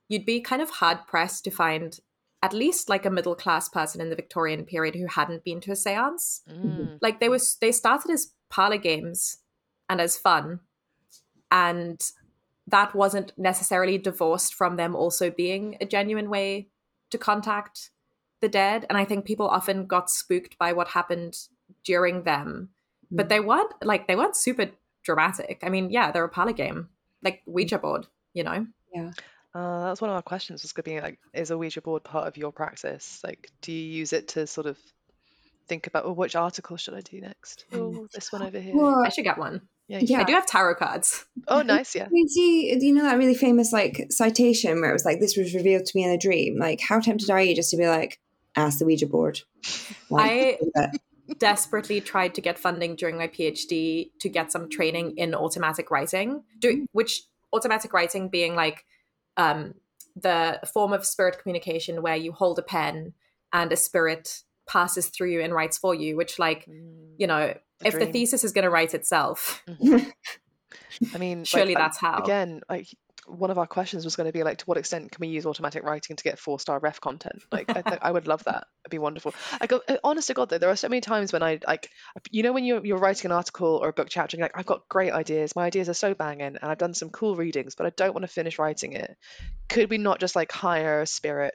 you'd 0.09 0.25
be 0.25 0.41
kind 0.41 0.61
of 0.61 0.69
hard 0.69 0.99
pressed 1.07 1.43
to 1.45 1.51
find 1.51 1.99
at 2.43 2.53
least 2.53 2.89
like 2.89 3.05
a 3.05 3.09
middle 3.09 3.35
class 3.35 3.67
person 3.67 3.99
in 3.99 4.09
the 4.09 4.15
Victorian 4.15 4.63
period 4.63 4.95
who 4.95 5.07
hadn't 5.07 5.43
been 5.43 5.59
to 5.61 5.71
a 5.71 5.75
séance. 5.75 6.41
Mm. 6.49 6.99
Like 7.01 7.19
they 7.19 7.29
was 7.29 7.57
they 7.59 7.71
started 7.71 8.11
as 8.11 8.33
parlor 8.49 8.77
games 8.77 9.37
and 9.89 9.99
as 9.99 10.17
fun 10.17 10.59
and 11.51 12.11
that 12.67 12.93
wasn't 12.93 13.31
necessarily 13.37 13.97
divorced 13.97 14.53
from 14.53 14.75
them 14.75 14.95
also 14.95 15.31
being 15.31 15.77
a 15.79 15.85
genuine 15.85 16.29
way 16.29 16.67
to 17.11 17.17
contact 17.17 17.91
the 18.41 18.49
dead 18.49 18.85
and 18.89 18.97
i 18.97 19.05
think 19.05 19.25
people 19.25 19.47
often 19.47 19.85
got 19.85 20.09
spooked 20.09 20.57
by 20.57 20.73
what 20.73 20.89
happened 20.89 21.35
during 21.87 22.23
them 22.23 22.69
but 23.09 23.29
they 23.29 23.39
weren't 23.39 23.71
like 23.81 24.07
they 24.07 24.15
weren't 24.15 24.35
super 24.35 24.67
dramatic 25.03 25.59
i 25.63 25.69
mean 25.69 25.89
yeah 25.89 26.11
they're 26.11 26.25
a 26.25 26.29
parlor 26.29 26.51
game 26.53 26.89
like 27.23 27.41
ouija 27.47 27.77
board 27.79 28.05
you 28.33 28.43
know 28.43 28.67
Yeah. 28.93 29.11
Uh, 29.55 29.83
that 29.85 29.89
was 29.89 30.01
one 30.01 30.09
of 30.11 30.15
our 30.15 30.21
questions. 30.21 30.61
Was 30.61 30.71
going 30.73 30.83
to 30.83 30.89
be 30.91 31.01
like, 31.01 31.17
is 31.33 31.49
a 31.49 31.57
Ouija 31.57 31.81
board 31.81 32.03
part 32.03 32.27
of 32.27 32.37
your 32.37 32.51
practice? 32.51 33.21
Like, 33.23 33.49
do 33.63 33.71
you 33.71 33.85
use 34.01 34.13
it 34.13 34.27
to 34.33 34.45
sort 34.45 34.67
of 34.67 34.77
think 35.67 35.87
about, 35.87 36.05
oh, 36.05 36.11
which 36.13 36.35
article 36.35 36.77
should 36.77 36.93
I 36.93 37.01
do 37.01 37.19
next? 37.21 37.65
Oh, 37.73 38.07
this 38.13 38.31
one 38.31 38.43
over 38.43 38.59
here. 38.59 38.75
Well, 38.75 39.03
i 39.03 39.09
should 39.09 39.23
get 39.23 39.39
one 39.39 39.61
Yeah. 39.87 39.99
yeah. 40.03 40.19
i 40.19 40.23
do 40.25 40.33
have 40.33 40.45
tarot 40.45 40.75
cards 40.75 41.25
Oh, 41.47 41.61
nice. 41.75 41.95
Yeah. 41.95 42.07
You 42.11 42.27
see, 42.27 42.77
you 42.85 42.93
know 42.93 43.01
that 43.03 43.17
really 43.17 43.33
famous 43.33 43.73
like 43.73 44.05
citation 44.11 44.79
where 44.79 44.91
it 44.91 44.99
was 44.99 45.05
like, 45.05 45.19
"This 45.19 45.35
was 45.35 45.55
revealed 45.55 45.85
to 45.87 45.97
me 45.97 46.03
in 46.03 46.11
a 46.11 46.17
dream." 46.19 46.59
Like, 46.59 46.79
how 46.87 46.99
tempted 46.99 47.29
are 47.31 47.41
you 47.41 47.55
just 47.55 47.71
to 47.71 47.77
be 47.77 47.87
like, 47.87 48.19
"Ask 48.55 48.77
the 48.77 48.85
Ouija 48.85 49.07
board"? 49.07 49.39
Like, 50.11 50.59
I- 50.77 50.91
desperately 51.39 52.01
tried 52.01 52.33
to 52.35 52.41
get 52.41 52.57
funding 52.59 52.95
during 52.95 53.17
my 53.17 53.27
PhD 53.27 54.11
to 54.19 54.29
get 54.29 54.51
some 54.51 54.69
training 54.69 55.17
in 55.17 55.35
automatic 55.35 55.91
writing, 55.91 56.43
do, 56.59 56.87
which 56.91 57.23
automatic 57.53 57.93
writing 57.93 58.29
being 58.29 58.55
like 58.55 58.85
um, 59.37 59.73
the 60.15 60.59
form 60.73 60.93
of 60.93 61.05
spirit 61.05 61.39
communication 61.41 62.01
where 62.01 62.15
you 62.15 62.31
hold 62.31 62.57
a 62.59 62.63
pen 62.63 63.13
and 63.53 63.71
a 63.71 63.77
spirit 63.77 64.41
passes 64.67 65.07
through 65.07 65.31
you 65.31 65.41
and 65.41 65.53
writes 65.53 65.77
for 65.77 65.93
you, 65.95 66.15
which 66.17 66.39
like, 66.39 66.65
Mm, 66.67 67.13
you 67.17 67.27
know, 67.27 67.53
if 67.85 67.93
the 67.99 68.05
thesis 68.05 68.43
is 68.43 68.51
going 68.51 68.63
to 68.63 68.69
write 68.69 68.93
itself, 68.93 69.63
I 71.13 71.17
mean, 71.17 71.43
surely 71.45 71.75
I- 71.75 71.79
that's 71.79 71.97
how. 71.97 72.23
again, 72.23 72.61
like 72.69 72.87
one 73.27 73.51
of 73.51 73.57
our 73.57 73.67
questions 73.67 74.05
was 74.05 74.15
going 74.15 74.27
to 74.27 74.33
be 74.33 74.43
like, 74.43 74.59
to 74.59 74.65
what 74.65 74.77
extent 74.77 75.11
can 75.11 75.19
we 75.19 75.27
use 75.27 75.45
automatic 75.45 75.83
writing 75.83 76.15
to 76.15 76.23
get 76.23 76.39
four 76.39 76.59
star 76.59 76.79
ref 76.79 77.01
content? 77.01 77.43
Like, 77.51 77.69
I, 77.69 77.81
th- 77.81 77.99
I 78.01 78.11
would 78.11 78.27
love 78.27 78.43
that. 78.45 78.67
It'd 78.83 78.91
be 78.91 78.97
wonderful. 78.97 79.33
I 79.59 79.67
go, 79.67 79.81
uh, 79.87 79.97
honest 80.03 80.27
to 80.27 80.33
God, 80.33 80.49
though, 80.49 80.57
there 80.57 80.69
are 80.69 80.75
so 80.75 80.89
many 80.89 81.01
times 81.01 81.33
when 81.33 81.43
I 81.43 81.59
like, 81.67 81.89
you 82.31 82.43
know, 82.43 82.53
when 82.53 82.63
you're 82.63 82.85
you're 82.85 82.97
writing 82.97 83.29
an 83.29 83.35
article 83.35 83.79
or 83.81 83.89
a 83.89 83.93
book 83.93 84.07
chapter, 84.09 84.35
and 84.35 84.39
you're 84.39 84.45
like, 84.45 84.57
I've 84.57 84.65
got 84.65 84.87
great 84.89 85.11
ideas. 85.11 85.55
My 85.55 85.65
ideas 85.65 85.89
are 85.89 85.93
so 85.93 86.13
banging, 86.13 86.41
and 86.41 86.59
I've 86.61 86.77
done 86.77 86.93
some 86.93 87.09
cool 87.09 87.35
readings, 87.35 87.75
but 87.75 87.85
I 87.85 87.91
don't 87.91 88.13
want 88.13 88.23
to 88.23 88.31
finish 88.31 88.57
writing 88.59 88.93
it. 88.93 89.15
Could 89.69 89.89
we 89.89 89.97
not 89.97 90.19
just 90.19 90.35
like 90.35 90.51
hire 90.51 91.01
a 91.01 91.05
spirit 91.05 91.53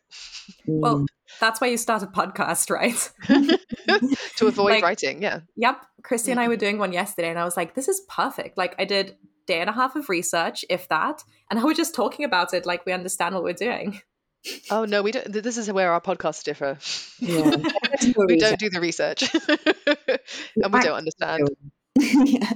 Well, 0.67 1.07
that's 1.41 1.61
why 1.63 1.69
you 1.69 1.79
start 1.79 2.03
a 2.03 2.07
podcast, 2.07 2.69
right? 2.71 3.11
to 4.37 4.47
avoid 4.47 4.71
Like- 4.73 4.83
writing? 4.83 5.23
Yeah. 5.23 5.41
Yep. 5.57 5.81
Christy 6.03 6.31
and 6.33 6.41
I 6.41 6.49
were 6.49 6.57
doing 6.57 6.79
one 6.79 6.93
yesterday, 6.93 7.31
and 7.31 7.39
I 7.39 7.45
was 7.45 7.57
like, 7.57 7.75
this 7.75 7.89
is 7.89 8.03
perfect. 8.09 8.59
Like, 8.59 8.75
I 8.79 8.85
did 8.85 9.17
day 9.47 9.61
and 9.61 9.71
a 9.71 9.73
half 9.73 9.97
of 9.97 10.09
research, 10.09 10.65
if 10.71 10.89
that, 10.89 11.23
and 11.51 11.59
I 11.61 11.65
was 11.65 11.77
just 11.77 11.95
talking 11.95 12.25
about 12.25 12.55
it 12.55 12.67
like 12.67 12.85
we 12.87 12.93
understand 12.93 13.35
what 13.35 13.45
we're 13.45 13.53
doing. 13.53 14.01
Oh 14.73 14.85
no, 14.85 15.03
we 15.05 15.13
don't. 15.13 15.33
This 15.33 15.57
is 15.57 15.71
where 15.71 15.93
our 15.93 16.01
podcasts 16.01 16.43
differ. 16.43 16.77
yeah. 17.21 17.55
we 18.27 18.37
don't 18.37 18.59
do 18.59 18.69
the 18.71 18.81
research, 18.81 19.23
and 20.57 20.73
we 20.75 20.81
don't 20.81 20.97
understand. 20.97 21.49
yeah. 21.97 22.51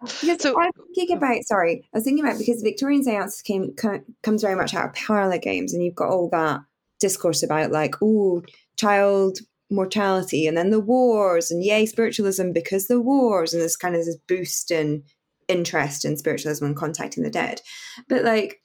Because 0.00 0.40
So- 0.40 0.58
I 0.58 0.70
was 0.74 0.86
thinking 0.94 1.18
about, 1.18 1.42
sorry, 1.44 1.86
I 1.92 1.98
was 1.98 2.04
thinking 2.04 2.24
about 2.24 2.38
because 2.38 2.62
Victorian 2.62 3.04
seance 3.04 3.42
came 3.42 3.74
co- 3.74 4.00
comes 4.22 4.40
very 4.40 4.54
much 4.56 4.74
out 4.74 4.86
of 4.88 4.94
parlor 4.94 5.36
games, 5.36 5.74
and 5.74 5.84
you've 5.84 5.94
got 5.94 6.08
all 6.08 6.30
that 6.30 6.60
discourse 6.98 7.42
about 7.42 7.70
like, 7.70 7.96
oh, 8.02 8.42
child 8.76 9.38
mortality, 9.70 10.46
and 10.46 10.56
then 10.56 10.70
the 10.70 10.80
wars, 10.80 11.50
and 11.50 11.64
yay, 11.64 11.86
spiritualism 11.86 12.52
because 12.52 12.86
the 12.86 13.00
wars, 13.00 13.52
and 13.52 13.62
this 13.62 13.76
kind 13.76 13.94
of 13.94 14.04
this 14.04 14.18
boost 14.28 14.70
in 14.70 15.02
interest 15.48 16.04
in 16.04 16.16
spiritualism 16.16 16.64
and 16.64 16.76
contacting 16.76 17.24
the 17.24 17.30
dead. 17.30 17.60
But 18.08 18.24
like 18.24 18.60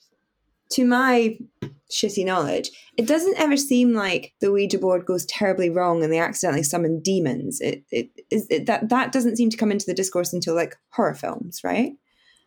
to 0.72 0.86
my 0.86 1.38
shitty 1.92 2.26
knowledge, 2.26 2.72
it 2.98 3.08
doesn't 3.08 3.38
ever 3.38 3.58
seem 3.58 3.94
like 3.94 4.34
the 4.42 4.52
Ouija 4.52 4.80
board 4.80 5.06
goes 5.06 5.26
terribly 5.26 5.70
wrong 5.70 6.04
and 6.04 6.12
they 6.12 6.20
accidentally 6.20 6.64
summon 6.64 7.02
demons. 7.02 7.60
It, 7.62 7.84
it 7.92 8.66
that 8.66 8.90
that 8.90 9.12
doesn't 9.12 9.38
seem 9.38 9.50
to 9.50 9.58
come 9.58 9.72
into 9.72 9.86
the 9.86 9.94
discourse 9.94 10.34
until 10.34 10.56
like 10.56 10.76
horror 10.90 11.16
films, 11.16 11.62
right? 11.64 11.94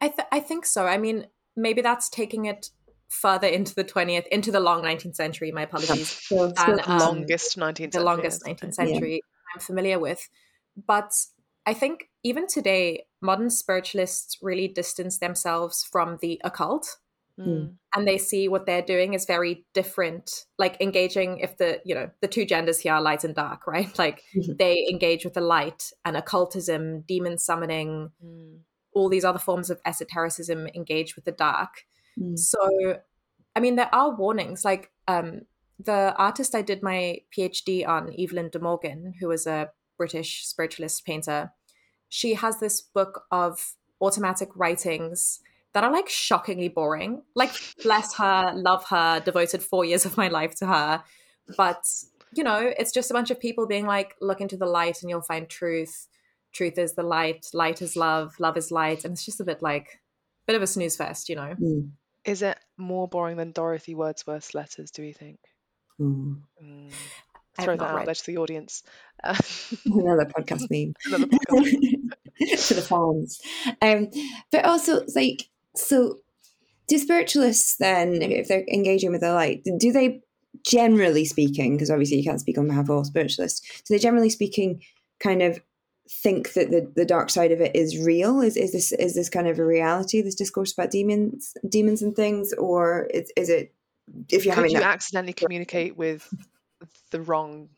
I 0.01 0.09
th- 0.09 0.29
I 0.33 0.41
think 0.41 0.67
so. 0.67 0.87
I 0.87 0.99
mean, 0.99 1.27
maybe 1.57 1.83
that's 1.83 2.09
taking 2.09 2.47
it 2.47 2.71
further 3.09 3.47
into 3.47 3.75
the 3.75 3.85
20th, 3.85 4.27
into 4.29 4.51
the 4.53 4.61
long 4.61 4.83
19th 4.83 5.17
century. 5.17 5.51
My 5.53 5.63
apologies. 5.63 6.27
And, 6.31 6.81
um, 6.87 6.99
longest 6.99 7.57
19th 7.59 7.93
the 7.93 8.01
longest 8.03 8.43
19th 8.45 8.75
century 8.75 9.23
I'm 9.55 9.61
familiar 9.61 9.99
with. 9.99 10.29
But 10.87 11.13
I 11.67 11.75
think 11.75 12.09
even 12.23 12.47
today, 12.47 13.07
modern 13.21 13.51
spiritualists 13.51 14.39
really 14.43 14.69
distance 14.69 15.19
themselves 15.19 15.85
from 15.91 16.19
the 16.21 16.41
occult 16.45 16.99
Mm. 17.39 17.75
and 17.95 18.09
they 18.09 18.19
see 18.19 18.49
what 18.49 18.67
they're 18.67 18.83
doing 18.83 19.15
is 19.15 19.25
very 19.25 19.65
different 19.73 20.45
like 20.59 20.77
engaging 20.81 21.39
if 21.39 21.57
the 21.57 21.81
you 21.85 21.95
know 21.95 22.11
the 22.21 22.27
two 22.27 22.45
genders 22.45 22.81
here 22.81 22.95
are 22.95 23.01
light 23.01 23.23
and 23.23 23.37
dark 23.37 23.65
right 23.69 23.97
like 23.97 24.25
Mhm. 24.35 24.59
they 24.59 24.85
engage 24.91 25.25
with 25.25 25.35
the 25.35 25.41
light 25.41 25.93
and 26.05 26.17
occultism 26.17 27.03
demon 27.03 27.39
summoning 27.39 28.11
Mm. 28.21 28.63
all 28.93 29.09
these 29.09 29.25
other 29.25 29.39
forms 29.39 29.71
of 29.71 29.81
esotericism 29.87 30.67
engage 30.75 31.15
with 31.15 31.27
the 31.27 31.31
dark 31.31 31.85
Mm. 32.19 32.39
so 32.39 32.99
i 33.55 33.61
mean 33.61 33.77
there 33.77 33.95
are 33.95 34.17
warnings 34.17 34.65
like 34.65 34.91
um 35.07 35.43
the 35.79 36.15
artist 36.17 36.55
i 36.55 36.63
did 36.63 36.83
my 36.83 37.19
phd 37.37 37.87
on 37.87 38.13
evelyn 38.19 38.49
de 38.49 38.59
morgan 38.59 39.15
who 39.21 39.29
was 39.29 39.47
a 39.47 39.71
british 39.97 40.47
spiritualist 40.47 41.05
painter 41.05 41.53
she 42.09 42.35
has 42.35 42.59
this 42.59 42.81
book 42.81 43.25
of 43.31 43.75
automatic 44.01 44.49
writings 44.55 45.41
that 45.75 45.85
are 45.85 45.93
like 45.93 46.09
shockingly 46.09 46.69
boring. 46.69 47.23
Like 47.35 47.53
bless 47.83 48.15
her 48.17 48.53
love 48.55 48.85
her 48.89 49.21
devoted 49.21 49.63
four 49.63 49.85
years 49.85 50.05
of 50.05 50.17
my 50.17 50.29
life 50.29 50.55
to 50.57 50.67
her. 50.67 51.03
But 51.57 51.85
you 52.35 52.45
know 52.45 52.73
it's 52.79 52.93
just 52.93 53.11
a 53.11 53.15
bunch 53.15 53.31
of 53.31 53.41
people 53.41 53.67
being 53.67 53.87
like 53.87 54.15
look 54.21 54.41
into 54.41 54.57
the 54.57 54.67
light 54.67 55.03
and 55.03 55.11
you'll 55.11 55.23
find 55.23 55.49
truth. 55.49 56.09
Truth 56.53 56.79
is 56.79 56.95
the 56.95 57.03
light. 57.03 57.47
Light 57.53 57.83
is 57.83 57.97
love. 57.97 58.35
Love 58.39 58.57
is 58.57 58.71
light. 58.71 59.05
And 59.05 59.13
it's 59.13 59.25
just 59.25 59.41
a 59.41 59.45
bit 59.45 59.63
like 59.63 60.01
bit 60.47 60.57
of 60.57 60.63
a 60.63 60.67
snooze 60.67 60.97
fest 60.97 61.29
you 61.29 61.37
know? 61.37 61.55
Mm. 61.61 61.91
Is 62.29 62.43
it 62.43 62.59
more 62.77 63.09
boring 63.09 63.39
than 63.39 63.53
Dorothy 63.53 63.95
Wordsworth's 63.95 64.55
letters, 64.55 64.91
do 64.91 65.01
we 65.01 65.15
think? 65.15 65.39
Mm. 65.99 66.43
Mm. 66.63 66.93
Throw 67.59 67.75
that 67.75 67.83
out 67.83 67.97
read. 67.97 68.07
there 68.07 68.15
to 68.15 68.27
the 68.27 68.37
audience. 68.37 68.83
Uh, 69.25 69.35
Another 69.87 70.27
podcast 70.27 70.67
meme. 70.71 70.93
Another 71.07 71.27
podcast 71.27 72.69
to 72.69 72.75
the 72.75 72.83
fans. 72.83 73.41
Um, 73.81 74.09
but 74.53 74.67
also, 74.67 75.07
like, 75.17 75.49
so 75.75 76.19
do 76.87 76.99
spiritualists 76.99 77.79
then, 77.79 78.21
if 78.21 78.47
they're 78.47 78.65
engaging 78.71 79.11
with 79.11 79.23
the 79.23 79.33
light, 79.33 79.67
do 79.79 79.91
they, 79.91 80.21
generally 80.63 81.25
speaking, 81.25 81.77
because 81.77 81.91
obviously 81.91 82.19
you 82.19 82.25
can't 82.25 82.41
speak 82.41 82.59
on 82.59 82.69
behalf 82.69 82.85
of 82.85 82.91
all 82.91 83.05
spiritualists, 83.05 83.83
do 83.83 83.95
they 83.95 83.99
generally 83.99 84.31
speaking 84.31 84.83
kind 85.19 85.41
of 85.41 85.61
think 86.11 86.55
that 86.55 86.71
the, 86.71 86.91
the 86.95 87.05
dark 87.05 87.31
side 87.31 87.53
of 87.53 87.61
it 87.61 87.75
is 87.77 87.99
real? 87.99 88.41
Is 88.41 88.57
is 88.57 88.73
this 88.73 88.93
is 88.93 89.15
this 89.15 89.29
kind 89.29 89.47
of 89.47 89.59
a 89.59 89.65
reality? 89.65 90.21
This 90.23 90.35
discourse 90.35 90.73
about 90.73 90.91
demons, 90.91 91.55
demons 91.69 92.03
and 92.03 92.15
things, 92.17 92.53
or 92.55 93.05
is 93.13 93.31
is 93.37 93.49
it 93.49 93.75
if 94.31 94.45
you're 94.45 94.55
Could 94.55 94.57
having 94.57 94.71
you 94.73 94.81
that? 94.81 94.95
accidentally 94.95 95.33
communicate 95.33 95.97
with 95.97 96.33
the 97.11 97.21
wrong 97.21 97.69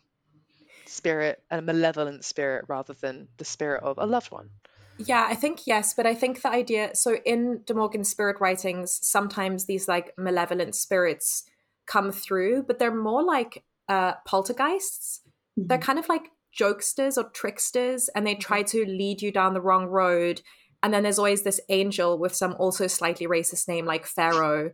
spirit, 0.86 1.42
and 1.50 1.60
a 1.60 1.62
malevolent 1.62 2.24
spirit, 2.24 2.64
rather 2.68 2.92
than 2.94 3.28
the 3.36 3.44
spirit 3.44 3.82
of 3.82 3.98
a 3.98 4.06
loved 4.06 4.30
one? 4.30 4.50
Yeah, 4.98 5.26
I 5.28 5.34
think 5.34 5.66
yes, 5.66 5.94
but 5.94 6.06
I 6.06 6.14
think 6.14 6.42
the 6.42 6.50
idea 6.50 6.94
so 6.94 7.16
in 7.24 7.62
De 7.64 7.74
Morgan's 7.74 8.10
spirit 8.10 8.36
writings, 8.40 8.98
sometimes 9.02 9.64
these 9.64 9.88
like 9.88 10.12
malevolent 10.18 10.74
spirits 10.74 11.44
come 11.86 12.12
through, 12.12 12.64
but 12.64 12.78
they're 12.78 12.94
more 12.94 13.22
like 13.22 13.64
uh 13.88 14.14
poltergeists. 14.26 15.22
They're 15.56 15.78
kind 15.78 15.98
of 15.98 16.08
like 16.08 16.30
jokesters 16.58 17.16
or 17.16 17.30
tricksters, 17.30 18.08
and 18.14 18.26
they 18.26 18.34
try 18.34 18.62
to 18.62 18.84
lead 18.86 19.22
you 19.22 19.30
down 19.32 19.54
the 19.54 19.60
wrong 19.60 19.86
road. 19.86 20.42
And 20.82 20.92
then 20.94 21.02
there's 21.02 21.18
always 21.18 21.42
this 21.42 21.60
angel 21.68 22.18
with 22.18 22.34
some 22.34 22.54
also 22.58 22.86
slightly 22.86 23.26
racist 23.26 23.68
name 23.68 23.84
like 23.86 24.06
Pharaoh 24.06 24.72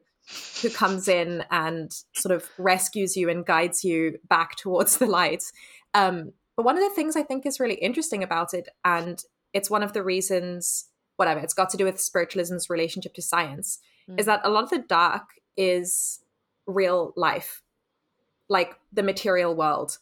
who 0.62 0.70
comes 0.70 1.06
in 1.08 1.44
and 1.50 1.92
sort 2.14 2.34
of 2.34 2.48
rescues 2.58 3.16
you 3.16 3.28
and 3.28 3.46
guides 3.46 3.84
you 3.84 4.18
back 4.28 4.56
towards 4.56 4.96
the 4.98 5.06
light. 5.06 5.44
Um, 5.94 6.32
but 6.56 6.64
one 6.64 6.76
of 6.76 6.82
the 6.82 6.94
things 6.94 7.16
I 7.16 7.22
think 7.22 7.46
is 7.46 7.60
really 7.60 7.74
interesting 7.74 8.22
about 8.22 8.54
it, 8.54 8.68
and 8.84 9.22
it's 9.52 9.70
one 9.70 9.82
of 9.82 9.92
the 9.92 10.02
reasons, 10.02 10.86
whatever, 11.16 11.40
it's 11.40 11.54
got 11.54 11.70
to 11.70 11.76
do 11.76 11.84
with 11.84 12.00
spiritualism's 12.00 12.68
relationship 12.70 13.14
to 13.14 13.22
science, 13.22 13.78
is 14.16 14.24
Mm. 14.24 14.26
that 14.26 14.40
a 14.44 14.50
lot 14.50 14.64
of 14.64 14.70
the 14.70 14.78
dark 14.78 15.24
is 15.56 16.20
real 16.66 17.12
life, 17.16 17.62
like 18.48 18.74
the 18.92 19.02
material 19.02 19.54
world. 19.54 19.98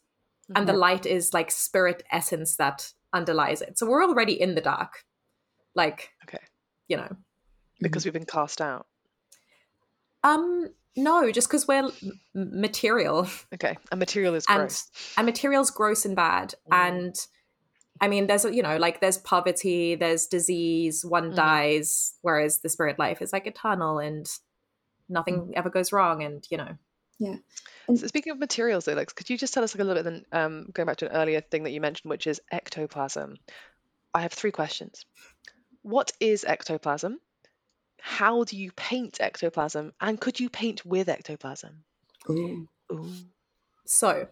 And 0.55 0.69
the 0.69 0.73
light 0.75 1.07
is 1.07 1.33
like 1.33 1.51
spirit 1.51 2.03
essence 2.13 2.57
that 2.57 2.93
underlies 3.13 3.63
it. 3.63 3.79
So 3.79 3.87
we're 3.87 4.05
already 4.05 4.39
in 4.41 4.55
the 4.55 4.61
dark. 4.61 5.05
Like, 5.75 6.11
Okay, 6.25 6.43
you 6.89 6.97
know. 6.97 7.09
because 7.81 8.05
we've 8.05 8.13
been 8.15 8.25
cast 8.27 8.61
out. 8.61 8.87
Um, 10.23 10.69
no, 10.97 11.31
just 11.33 11.49
because 11.49 11.67
we're 11.67 11.85
m- 11.85 11.93
material. 12.35 13.29
Okay, 13.53 13.77
and 13.91 13.99
material 13.99 14.35
is 14.35 14.45
And- 14.49 14.59
gross. 14.61 14.91
and 15.17 15.27
material's 15.27 15.71
gross 15.71 16.05
and 16.05 16.17
bad 16.17 16.55
Mm. 16.71 16.77
and 16.89 17.27
i 18.01 18.09
mean 18.09 18.27
there's 18.27 18.45
you 18.45 18.61
know 18.61 18.77
like 18.77 19.01
there's 19.01 19.19
poverty 19.19 19.95
there's 19.95 20.27
disease 20.27 21.05
one 21.05 21.31
Mhm. 21.31 21.37
dies 21.37 22.15
whereas 22.23 22.59
the 22.59 22.69
spirit 22.69 22.99
life 22.99 23.23
is 23.23 23.33
like 23.33 23.47
eternal 23.47 24.01
and 24.01 24.27
nothing 25.09 25.53
ever 25.55 25.71
goes 25.71 25.93
wrong 25.93 26.21
and 26.25 26.45
you 26.51 26.59
know 26.59 26.77
So 27.87 28.07
speaking 28.07 28.33
of 28.33 28.39
materials, 28.39 28.85
though, 28.85 28.95
like, 28.95 29.15
could 29.15 29.29
you 29.29 29.37
just 29.37 29.53
tell 29.53 29.65
us 29.65 29.75
like, 29.75 29.81
a 29.81 29.85
little 29.85 30.03
bit? 30.03 30.11
Then, 30.11 30.25
um, 30.33 30.71
going 30.73 30.87
back 30.87 30.97
to 30.99 31.11
an 31.11 31.17
earlier 31.17 31.41
thing 31.41 31.65
that 31.65 31.71
you 31.71 31.81
mentioned, 31.81 32.11
which 32.11 32.27
is 32.27 32.41
ectoplasm. 32.51 33.37
I 34.15 34.23
have 34.23 34.33
three 34.33 34.53
questions. 34.53 35.05
What 35.83 36.13
is 36.21 36.45
ectoplasm? 36.45 37.19
How 38.01 38.45
do 38.45 38.57
you 38.57 38.71
paint 38.73 39.19
ectoplasm? 39.21 39.93
And 40.01 40.21
could 40.21 40.41
you 40.41 40.49
paint 40.49 40.85
with 40.87 41.09
ectoplasm? 41.09 41.85
Ooh. 42.31 42.69
Ooh. 42.93 43.09
so 43.87 44.27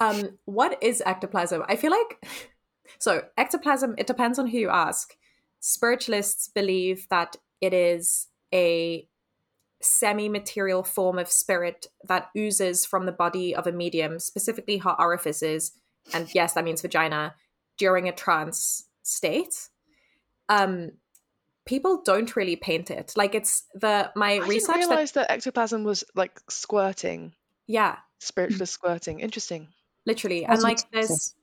um 0.00 0.38
what 0.44 0.82
is 0.82 1.02
ectoplasm 1.06 1.62
i 1.68 1.76
feel 1.76 1.92
like 1.92 2.26
so 2.98 3.22
ectoplasm 3.38 3.94
it 3.98 4.06
depends 4.06 4.38
on 4.38 4.46
who 4.48 4.58
you 4.58 4.68
ask 4.68 5.16
spiritualists 5.60 6.48
believe 6.48 7.06
that 7.08 7.36
it 7.60 7.72
is 7.72 8.28
a 8.52 9.06
semi-material 9.80 10.82
form 10.82 11.18
of 11.18 11.30
spirit 11.30 11.86
that 12.06 12.28
oozes 12.36 12.84
from 12.84 13.06
the 13.06 13.12
body 13.12 13.54
of 13.54 13.66
a 13.66 13.72
medium 13.72 14.18
specifically 14.18 14.78
her 14.78 14.94
orifices 14.98 15.72
and 16.12 16.28
yes 16.34 16.52
that 16.52 16.64
means 16.64 16.82
vagina 16.82 17.34
during 17.78 18.08
a 18.08 18.12
trance 18.12 18.84
state. 19.02 19.68
Um 20.48 20.92
people 21.66 22.02
don't 22.04 22.34
really 22.36 22.56
paint 22.56 22.90
it. 22.90 23.12
Like 23.16 23.34
it's 23.34 23.64
the 23.74 24.10
my 24.16 24.32
I 24.32 24.34
didn't 24.38 24.48
research 24.48 24.76
that 24.76 24.88
realize 24.88 25.12
that 25.12 25.30
ectoplasm 25.30 25.84
was 25.84 26.04
like 26.14 26.38
squirting, 26.48 27.32
yeah. 27.66 27.96
Spiritualist 28.18 28.72
squirting. 28.78 29.20
Interesting. 29.20 29.68
literally. 30.06 30.44
And 30.44 30.60
like 30.62 30.78
what's- 30.78 31.08
there's 31.08 31.34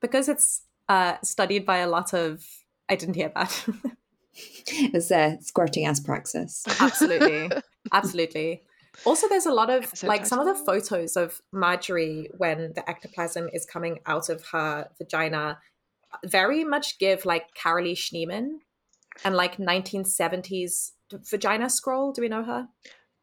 because 0.00 0.28
it's 0.28 0.62
uh 0.88 1.14
studied 1.22 1.64
by 1.64 1.78
a 1.78 1.88
lot 1.88 2.12
of 2.12 2.44
i 2.88 2.96
didn't 2.96 3.14
hear 3.14 3.30
that 3.34 3.66
It's 4.34 5.10
uh, 5.10 5.38
squirting 5.40 5.86
as 5.86 6.00
praxis. 6.00 6.64
absolutely 6.80 7.50
absolutely 7.92 8.62
also 9.04 9.28
there's 9.28 9.46
a 9.46 9.52
lot 9.52 9.70
of 9.70 9.84
Episode 9.84 10.06
like 10.06 10.26
some 10.26 10.38
of 10.38 10.46
the 10.46 10.64
photos 10.64 11.16
of 11.16 11.40
margery 11.52 12.28
when 12.38 12.72
the 12.74 12.88
ectoplasm 12.88 13.48
is 13.52 13.64
coming 13.64 14.00
out 14.06 14.28
of 14.28 14.44
her 14.52 14.88
vagina 14.98 15.58
very 16.24 16.64
much 16.64 16.98
give 16.98 17.24
like 17.24 17.54
carolee 17.54 17.96
schneemann 17.96 18.58
and 19.24 19.34
like 19.34 19.56
1970s 19.56 20.92
vagina 21.30 21.68
scroll 21.68 22.12
do 22.12 22.22
we 22.22 22.28
know 22.28 22.44
her 22.44 22.68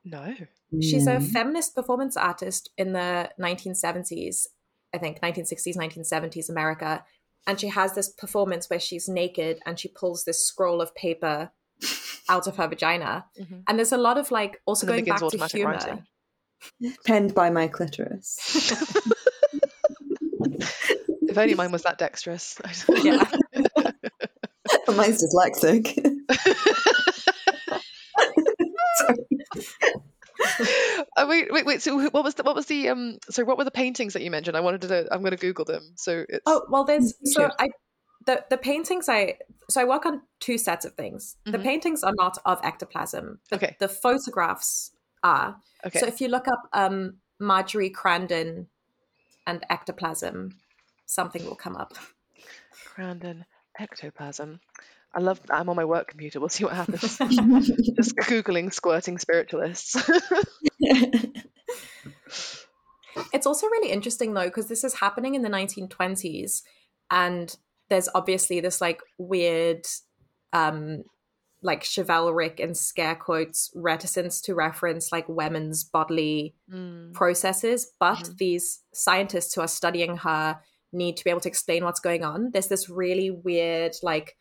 No. 0.06 0.34
She's 0.82 1.08
a 1.08 1.20
feminist 1.20 1.76
performance 1.76 2.16
artist 2.16 2.70
in 2.78 2.94
the 2.94 3.30
1970s, 3.40 4.48
I 4.94 4.98
think 4.98 5.20
1960s, 5.22 5.76
1970s 5.76 6.50
America. 6.50 7.04
And 7.50 7.60
she 7.60 7.68
has 7.70 7.96
this 7.96 8.10
performance 8.10 8.70
where 8.70 8.80
she's 8.80 9.10
naked 9.10 9.60
and 9.66 9.80
she 9.80 9.88
pulls 9.88 10.24
this 10.24 10.46
scroll 10.46 10.82
of 10.82 10.94
paper 10.94 11.50
out 12.30 12.46
of 12.46 12.58
her 12.58 12.68
vagina. 12.68 13.26
Mhm. 13.42 13.64
And 13.68 13.80
there's 13.80 13.92
a 13.92 13.98
lot 13.98 14.20
of 14.20 14.30
like 14.30 14.62
also 14.68 14.86
And 14.86 14.94
going 14.94 15.06
back 15.06 15.18
to 15.20 15.26
automatic 15.26 15.58
humor. 15.58 15.72
writing. 15.74 16.06
Penned 17.08 17.34
by 17.34 17.50
my 17.50 17.68
clitoris. 17.68 18.38
If 21.30 21.38
only 21.38 21.54
mine 21.54 21.72
was 21.72 21.84
that 21.84 21.98
dexterous. 22.00 22.60
Yeah. 23.04 23.24
Mine's 24.88 25.24
dyslexic. 25.24 25.86
Oh, 31.18 31.28
wait, 31.28 31.52
wait, 31.52 31.66
wait. 31.66 31.82
So, 31.82 32.10
what 32.10 32.24
was 32.24 32.36
the 32.36 32.44
what 32.44 32.56
was 32.56 32.66
the 32.68 32.90
um? 32.90 33.18
So, 33.30 33.44
what 33.46 33.58
were 33.58 33.64
the 33.64 33.72
paintings 33.72 34.14
that 34.14 34.22
you 34.24 34.32
mentioned? 34.32 34.58
I 34.58 34.60
wanted 34.62 34.82
to. 34.82 35.08
I'm 35.12 35.22
going 35.22 35.32
to 35.32 35.38
Google 35.38 35.66
them. 35.66 35.94
So 35.96 36.26
it's 36.30 36.44
Oh 36.46 36.66
well, 36.70 36.84
there's 36.84 37.14
so. 37.34 37.50
I 37.60 37.70
the 38.26 38.44
the 38.50 38.58
paintings 38.58 39.08
I 39.10 39.38
so 39.70 39.82
I 39.82 39.86
work 39.86 40.06
on 40.06 40.22
two 40.40 40.58
sets 40.58 40.86
of 40.86 40.94
things. 40.94 41.38
The 41.46 41.58
Mhm. 41.58 41.64
paintings 41.64 42.04
are 42.04 42.14
not 42.18 42.38
of 42.46 42.60
ectoplasm, 42.64 43.40
Okay. 43.54 43.76
the 43.80 43.88
photographs 43.88 44.92
are. 45.24 45.58
Okay. 45.86 46.00
So 46.00 46.06
if 46.08 46.20
you 46.22 46.28
look 46.28 46.48
up 46.48 46.62
um, 46.74 47.18
Margery 47.40 47.90
Crandon 47.90 48.68
and 49.48 49.66
ectoplasm, 49.70 50.60
something 51.06 51.46
will 51.46 51.56
come 51.56 51.76
up. 51.78 51.94
Crandon 52.86 53.46
ectoplasm. 53.80 54.60
I 55.14 55.20
love. 55.22 55.42
I'm 55.50 55.70
on 55.70 55.76
my 55.76 55.86
work 55.86 56.08
computer. 56.08 56.40
We'll 56.40 56.50
see 56.50 56.66
what 56.66 56.74
happens. 56.74 57.02
Just 57.18 58.16
googling 58.16 58.72
squirting 58.74 59.18
spiritualists. 59.18 59.96
It's 63.34 63.48
also 63.48 63.68
really 63.68 63.92
interesting 63.92 64.34
though 64.34 64.46
because 64.46 64.68
this 64.68 64.84
is 64.84 64.94
happening 64.96 65.36
in 65.36 65.42
the 65.42 65.50
1920s, 65.50 66.62
and 67.12 67.54
there's 67.90 68.08
obviously 68.16 68.60
this 68.60 68.80
like 68.80 69.02
weird, 69.18 69.86
um, 70.54 71.04
like 71.62 71.84
chivalric 71.84 72.60
and 72.64 72.78
scare 72.78 73.16
quotes 73.16 73.72
reticence 73.76 74.40
to 74.42 74.54
reference 74.56 75.12
like 75.12 75.28
women's 75.28 75.84
bodily 75.84 76.56
Mm. 76.72 77.14
processes, 77.14 77.92
but 78.00 78.20
Mhm. 78.20 78.38
these 78.38 78.84
scientists 78.94 79.54
who 79.56 79.62
are 79.62 79.68
studying 79.68 80.18
her 80.18 80.60
need 80.94 81.18
to 81.18 81.24
be 81.24 81.30
able 81.30 81.42
to 81.42 81.50
explain 81.50 81.84
what's 81.84 82.00
going 82.00 82.24
on. 82.24 82.52
There's 82.52 82.68
this 82.68 82.90
really 82.90 83.32
weird, 83.32 83.96
like, 84.02 84.38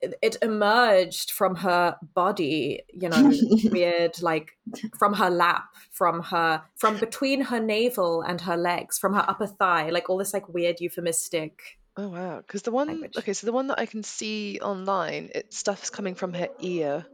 it, 0.00 0.36
emerged 0.42 1.30
from 1.32 1.56
her 1.56 1.96
body, 2.14 2.82
you 2.92 3.08
know, 3.08 3.32
weird, 3.70 4.20
like, 4.22 4.56
from 4.98 5.14
her 5.14 5.30
lap, 5.30 5.64
from 5.90 6.22
her, 6.22 6.62
from 6.76 6.98
between 6.98 7.40
her 7.42 7.60
navel 7.60 8.22
and 8.22 8.40
her 8.42 8.56
legs, 8.56 8.98
from 8.98 9.14
her 9.14 9.24
upper 9.28 9.46
thigh, 9.46 9.90
like 9.90 10.08
all 10.08 10.18
this, 10.18 10.32
like, 10.32 10.48
weird 10.48 10.80
euphemistic. 10.80 11.78
Oh 11.96 12.08
wow! 12.08 12.36
Because 12.38 12.62
the 12.62 12.70
one, 12.70 12.86
Language. 12.86 13.16
okay, 13.18 13.32
so 13.32 13.46
the 13.46 13.52
one 13.52 13.66
that 13.68 13.80
I 13.80 13.86
can 13.86 14.04
see 14.04 14.60
online, 14.62 15.30
it 15.34 15.52
stuff's 15.52 15.90
coming 15.90 16.14
from 16.14 16.32
her 16.32 16.48
ear. 16.60 17.04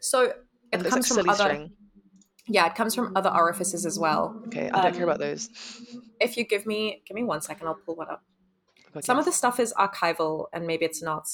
So 0.00 0.34
It 0.70 0.78
looks 0.82 0.90
comes 0.90 1.10
like 1.10 1.20
from 1.20 1.30
other, 1.30 1.44
string. 1.44 1.72
yeah, 2.46 2.66
it 2.66 2.74
comes 2.74 2.94
from 2.94 3.16
other 3.16 3.30
orifices 3.30 3.86
as 3.86 3.98
well. 3.98 4.38
Okay, 4.48 4.68
I 4.68 4.82
don't 4.82 4.94
care 4.94 5.04
about 5.04 5.22
Um, 5.22 5.28
those. 5.28 5.48
If 6.20 6.36
you 6.36 6.44
give 6.44 6.66
me, 6.66 7.02
give 7.06 7.14
me 7.14 7.24
one 7.24 7.40
second, 7.40 7.66
I'll 7.68 7.74
pull 7.86 7.96
one 7.96 8.10
up. 8.10 8.22
God, 8.92 9.02
Some 9.04 9.18
of 9.18 9.24
the 9.24 9.32
stuff 9.32 9.58
is 9.58 9.72
archival, 9.78 10.46
and 10.52 10.66
maybe 10.66 10.84
it's 10.84 11.02
not. 11.02 11.26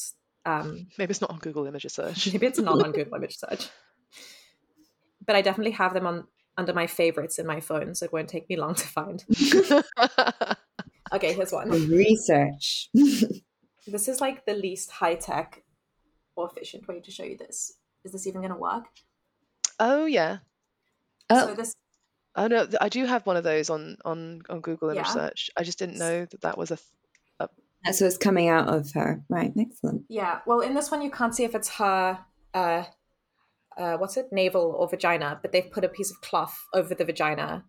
Um, 0.48 0.86
Maybe 0.98 1.10
it's 1.10 1.20
not 1.20 1.30
on 1.30 1.38
Google 1.38 1.66
Image 1.66 1.86
Search. 1.88 2.32
maybe 2.32 2.46
it's 2.46 2.58
not 2.58 2.82
on 2.82 2.92
Google 2.92 3.14
Image 3.20 3.36
Search. 3.36 3.68
But 5.26 5.36
I 5.36 5.42
definitely 5.42 5.72
have 5.72 5.92
them 5.94 6.06
on 6.06 6.24
under 6.56 6.72
my 6.72 6.86
favorites 6.86 7.38
in 7.38 7.46
my 7.46 7.60
phone, 7.60 7.94
so 7.94 8.04
it 8.06 8.12
won't 8.12 8.28
take 8.28 8.48
me 8.48 8.56
long 8.56 8.74
to 8.74 8.86
find. 8.86 9.24
Okay, 11.10 11.32
here's 11.32 11.52
one. 11.52 11.70
Research. 11.70 12.90
This 13.86 14.06
is 14.08 14.20
like 14.20 14.44
the 14.44 14.52
least 14.52 14.90
high 14.90 15.14
tech 15.14 15.62
or 16.36 16.46
efficient 16.50 16.86
way 16.86 17.00
to 17.00 17.10
show 17.10 17.24
you 17.24 17.38
this. 17.38 17.72
Is 18.04 18.12
this 18.12 18.26
even 18.26 18.42
going 18.42 18.52
to 18.52 18.58
work? 18.58 18.84
oh 19.80 20.04
yeah. 20.04 20.38
So 21.32 21.48
Oh, 21.50 21.54
this, 21.54 21.72
Oh 22.36 22.46
no, 22.48 22.68
I 22.82 22.90
do 22.90 23.06
have 23.06 23.24
one 23.24 23.38
of 23.38 23.44
those 23.44 23.70
on 23.70 23.96
on 24.04 24.42
on 24.50 24.60
Google 24.60 24.90
Image 24.90 25.06
Yeah. 25.06 25.12
Search. 25.12 25.48
I 25.56 25.62
just 25.62 25.78
didn't 25.78 25.96
know 25.96 26.26
that 26.26 26.42
that 26.42 26.58
was 26.58 26.70
a. 26.70 26.78
Th- 27.84 27.92
that's 27.92 28.00
what's 28.00 28.16
coming 28.16 28.48
out 28.48 28.68
of 28.68 28.92
her. 28.92 29.22
Right, 29.28 29.52
excellent. 29.58 30.02
yeah. 30.08 30.40
Well, 30.46 30.60
in 30.60 30.74
this 30.74 30.90
one, 30.90 31.02
you 31.02 31.10
can't 31.10 31.34
see 31.34 31.44
if 31.44 31.54
it's 31.54 31.68
her. 31.76 32.18
Uh, 32.54 32.84
uh, 33.76 33.96
what's 33.96 34.16
it, 34.16 34.26
navel 34.32 34.74
or 34.78 34.88
vagina? 34.88 35.38
But 35.40 35.52
they've 35.52 35.70
put 35.70 35.84
a 35.84 35.88
piece 35.88 36.10
of 36.10 36.20
cloth 36.20 36.58
over 36.74 36.94
the 36.94 37.04
vagina 37.04 37.64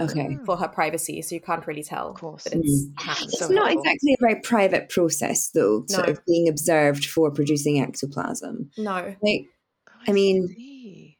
Okay. 0.00 0.38
Ah, 0.40 0.44
for 0.44 0.56
her 0.56 0.68
privacy, 0.68 1.20
so 1.20 1.34
you 1.34 1.40
can't 1.40 1.66
really 1.66 1.82
tell. 1.82 2.10
Of 2.10 2.16
course. 2.20 2.44
that 2.44 2.52
it's 2.54 2.86
hand. 2.96 3.18
It's 3.24 3.40
So 3.40 3.48
not 3.48 3.70
helpful. 3.72 3.82
exactly 3.82 4.12
a 4.12 4.16
very 4.20 4.40
private 4.40 4.88
process, 4.88 5.50
though, 5.50 5.84
sort 5.88 6.08
of 6.08 6.24
being 6.26 6.48
observed 6.48 7.04
for 7.06 7.28
producing 7.32 7.80
ectoplasm. 7.80 8.70
No, 8.78 9.16
Like, 9.20 9.46
Oh, 9.88 9.92
I 10.06 10.12
mean- 10.12 11.16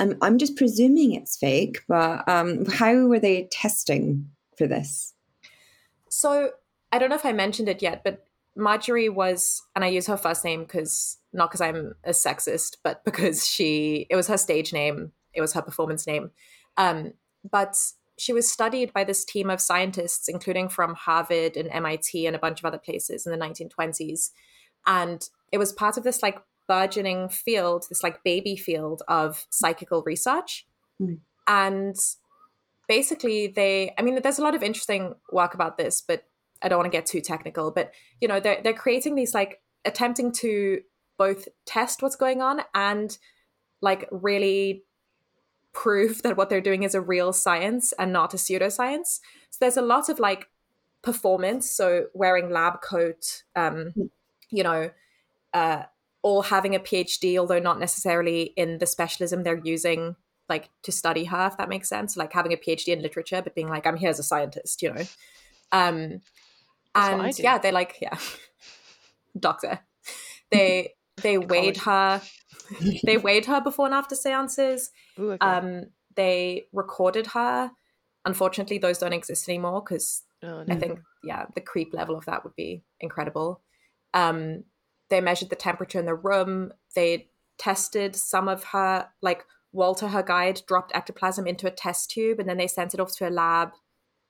I'm, 0.00 0.16
I'm 0.22 0.38
just 0.38 0.56
presuming 0.56 1.12
it's 1.12 1.36
fake, 1.36 1.82
but 1.86 2.26
um, 2.28 2.64
how 2.66 3.06
were 3.06 3.20
they 3.20 3.44
testing 3.52 4.30
for 4.58 4.66
this? 4.66 5.14
So 6.08 6.50
I 6.92 6.98
don't 6.98 7.08
know 7.08 7.16
if 7.16 7.26
I 7.26 7.32
mentioned 7.32 7.68
it 7.68 7.82
yet, 7.82 8.02
but 8.04 8.24
Margery 8.56 9.08
was, 9.08 9.62
and 9.74 9.84
I 9.84 9.88
use 9.88 10.06
her 10.06 10.16
first 10.16 10.44
name 10.44 10.62
because 10.62 11.18
not 11.32 11.50
because 11.50 11.60
I'm 11.60 11.94
a 12.04 12.10
sexist, 12.10 12.76
but 12.82 13.04
because 13.04 13.46
she 13.46 14.06
it 14.10 14.16
was 14.16 14.28
her 14.28 14.36
stage 14.38 14.72
name, 14.72 15.12
it 15.32 15.40
was 15.40 15.52
her 15.52 15.62
performance 15.62 16.06
name. 16.06 16.30
Um, 16.76 17.12
but 17.48 17.76
she 18.18 18.32
was 18.32 18.50
studied 18.50 18.92
by 18.92 19.04
this 19.04 19.24
team 19.24 19.48
of 19.48 19.60
scientists, 19.60 20.28
including 20.28 20.68
from 20.68 20.94
Harvard 20.94 21.56
and 21.56 21.70
MIT 21.70 22.26
and 22.26 22.36
a 22.36 22.38
bunch 22.38 22.60
of 22.60 22.66
other 22.66 22.78
places 22.78 23.26
in 23.26 23.32
the 23.32 23.38
1920s, 23.38 24.30
and 24.86 25.28
it 25.52 25.58
was 25.58 25.72
part 25.72 25.96
of 25.96 26.04
this 26.04 26.22
like 26.22 26.38
burgeoning 26.68 27.28
field, 27.28 27.86
this 27.88 28.02
like 28.02 28.22
baby 28.24 28.56
field 28.56 29.02
of 29.08 29.46
psychical 29.50 30.02
research, 30.04 30.66
Mm. 31.00 31.20
and 31.46 31.96
basically 32.86 33.46
they 33.46 33.94
i 33.96 34.02
mean 34.02 34.20
there's 34.22 34.38
a 34.38 34.42
lot 34.42 34.54
of 34.54 34.62
interesting 34.62 35.14
work 35.32 35.54
about 35.54 35.78
this 35.78 36.02
but 36.06 36.24
i 36.62 36.68
don't 36.68 36.78
want 36.78 36.90
to 36.90 36.96
get 36.96 37.06
too 37.06 37.20
technical 37.20 37.70
but 37.70 37.92
you 38.20 38.28
know 38.28 38.40
they're, 38.40 38.60
they're 38.62 38.72
creating 38.72 39.14
these 39.14 39.34
like 39.34 39.60
attempting 39.84 40.32
to 40.32 40.80
both 41.16 41.48
test 41.66 42.02
what's 42.02 42.16
going 42.16 42.40
on 42.40 42.62
and 42.74 43.18
like 43.82 44.08
really 44.10 44.84
prove 45.72 46.22
that 46.22 46.36
what 46.36 46.48
they're 46.48 46.60
doing 46.60 46.82
is 46.82 46.94
a 46.94 47.00
real 47.00 47.32
science 47.32 47.92
and 47.98 48.12
not 48.12 48.34
a 48.34 48.36
pseudoscience. 48.36 49.20
So 49.50 49.58
there's 49.60 49.76
a 49.76 49.82
lot 49.82 50.08
of 50.08 50.18
like 50.18 50.48
performance 51.02 51.70
so 51.70 52.06
wearing 52.12 52.50
lab 52.50 52.82
coat 52.82 53.42
um 53.56 53.94
you 54.50 54.62
know 54.62 54.90
uh 55.54 55.82
all 56.20 56.42
having 56.42 56.74
a 56.74 56.78
phd 56.78 57.38
although 57.38 57.58
not 57.58 57.80
necessarily 57.80 58.52
in 58.54 58.76
the 58.76 58.86
specialism 58.86 59.42
they're 59.42 59.62
using 59.64 60.14
like 60.50 60.68
to 60.82 60.92
study 60.92 61.24
her 61.24 61.46
if 61.46 61.56
that 61.56 61.70
makes 61.70 61.88
sense. 61.88 62.18
Like 62.18 62.34
having 62.34 62.52
a 62.52 62.56
phd 62.56 62.88
in 62.88 63.00
literature 63.00 63.40
but 63.40 63.54
being 63.54 63.70
like 63.70 63.86
i'm 63.86 63.96
here 63.96 64.10
as 64.10 64.18
a 64.18 64.22
scientist 64.22 64.82
you 64.82 64.92
know? 64.92 65.04
Um 65.72 66.00
That's 66.02 66.12
what 66.12 66.12
I 66.12 66.49
and 66.94 67.38
yeah 67.38 67.58
they 67.58 67.72
like 67.72 67.96
yeah 68.00 68.18
doctor 69.38 69.80
they 70.50 70.94
they 71.22 71.38
weighed 71.52 71.78
her 71.78 72.20
they 73.04 73.16
weighed 73.16 73.46
her 73.46 73.60
before 73.60 73.86
and 73.86 73.94
after 73.94 74.14
seances 74.14 74.90
Ooh, 75.18 75.32
okay. 75.32 75.46
um 75.46 75.84
they 76.16 76.66
recorded 76.72 77.28
her 77.28 77.70
unfortunately 78.24 78.78
those 78.78 78.98
don't 78.98 79.12
exist 79.12 79.48
anymore 79.48 79.82
because 79.82 80.22
oh, 80.42 80.64
I 80.68 80.74
think 80.74 81.00
yeah, 81.22 81.46
the 81.54 81.60
creep 81.60 81.92
level 81.92 82.16
of 82.16 82.24
that 82.26 82.44
would 82.44 82.56
be 82.56 82.82
incredible. 83.00 83.60
Um, 84.14 84.64
they 85.08 85.20
measured 85.20 85.50
the 85.50 85.56
temperature 85.56 85.98
in 85.98 86.06
the 86.06 86.14
room. 86.14 86.72
They 86.94 87.28
tested 87.58 88.16
some 88.16 88.48
of 88.48 88.64
her, 88.64 89.08
like 89.22 89.44
Walter, 89.72 90.08
her 90.08 90.22
guide, 90.22 90.62
dropped 90.66 90.94
ectoplasm 90.94 91.46
into 91.46 91.66
a 91.66 91.70
test 91.70 92.10
tube, 92.10 92.40
and 92.40 92.48
then 92.48 92.56
they 92.56 92.66
sent 92.66 92.94
it 92.94 93.00
off 93.00 93.14
to 93.16 93.28
a 93.28 93.30
lab, 93.30 93.70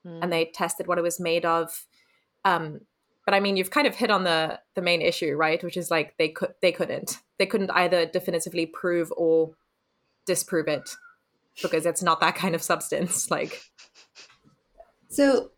Mm. 0.06 0.20
and 0.22 0.32
they 0.32 0.46
tested 0.46 0.86
what 0.86 0.96
it 0.96 1.02
was 1.02 1.20
made 1.20 1.44
of. 1.44 1.86
Um, 2.44 2.80
but 3.26 3.34
I 3.34 3.40
mean, 3.40 3.56
you've 3.56 3.70
kind 3.70 3.86
of 3.86 3.94
hit 3.94 4.10
on 4.10 4.24
the 4.24 4.60
the 4.74 4.82
main 4.82 5.02
issue, 5.02 5.34
right? 5.34 5.62
Which 5.62 5.76
is 5.76 5.90
like 5.90 6.16
they 6.18 6.28
could 6.28 6.54
they 6.62 6.72
couldn't 6.72 7.18
they 7.38 7.46
couldn't 7.46 7.70
either 7.70 8.06
definitively 8.06 8.66
prove 8.66 9.12
or 9.16 9.54
disprove 10.26 10.68
it 10.68 10.96
because 11.62 11.86
it's 11.86 12.02
not 12.02 12.20
that 12.20 12.34
kind 12.34 12.54
of 12.54 12.62
substance. 12.62 13.30
Like 13.30 13.62
So, 15.10 15.50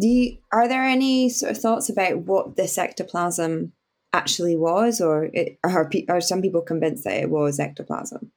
do 0.00 0.08
you, 0.08 0.38
are 0.50 0.66
there 0.66 0.84
any 0.84 1.28
sort 1.28 1.52
of 1.52 1.58
thoughts 1.58 1.90
about 1.90 2.18
what 2.18 2.56
this 2.56 2.78
ectoplasm 2.78 3.72
actually 4.14 4.56
was, 4.56 5.00
or 5.00 5.28
it, 5.32 5.58
are, 5.62 5.90
are 6.08 6.20
some 6.20 6.42
people 6.42 6.62
convinced 6.62 7.04
that 7.04 7.20
it 7.20 7.30
was 7.30 7.60
ectoplasm? 7.60 8.32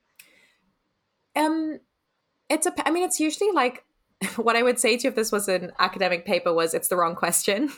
Um, 1.36 1.80
it's 2.49 2.67
a. 2.67 2.88
I 2.88 2.91
mean, 2.91 3.04
it's 3.04 3.19
usually 3.19 3.51
like 3.51 3.85
what 4.38 4.56
I 4.56 4.63
would 4.63 4.80
say 4.80 4.97
to 4.97 5.04
you 5.04 5.10
if 5.10 5.15
this 5.15 5.32
was 5.32 5.47
an 5.47 5.71
academic 5.80 6.25
paper 6.25 6.54
was 6.54 6.73
it's 6.73 6.88
the 6.88 6.95
wrong 6.95 7.15
question 7.15 7.71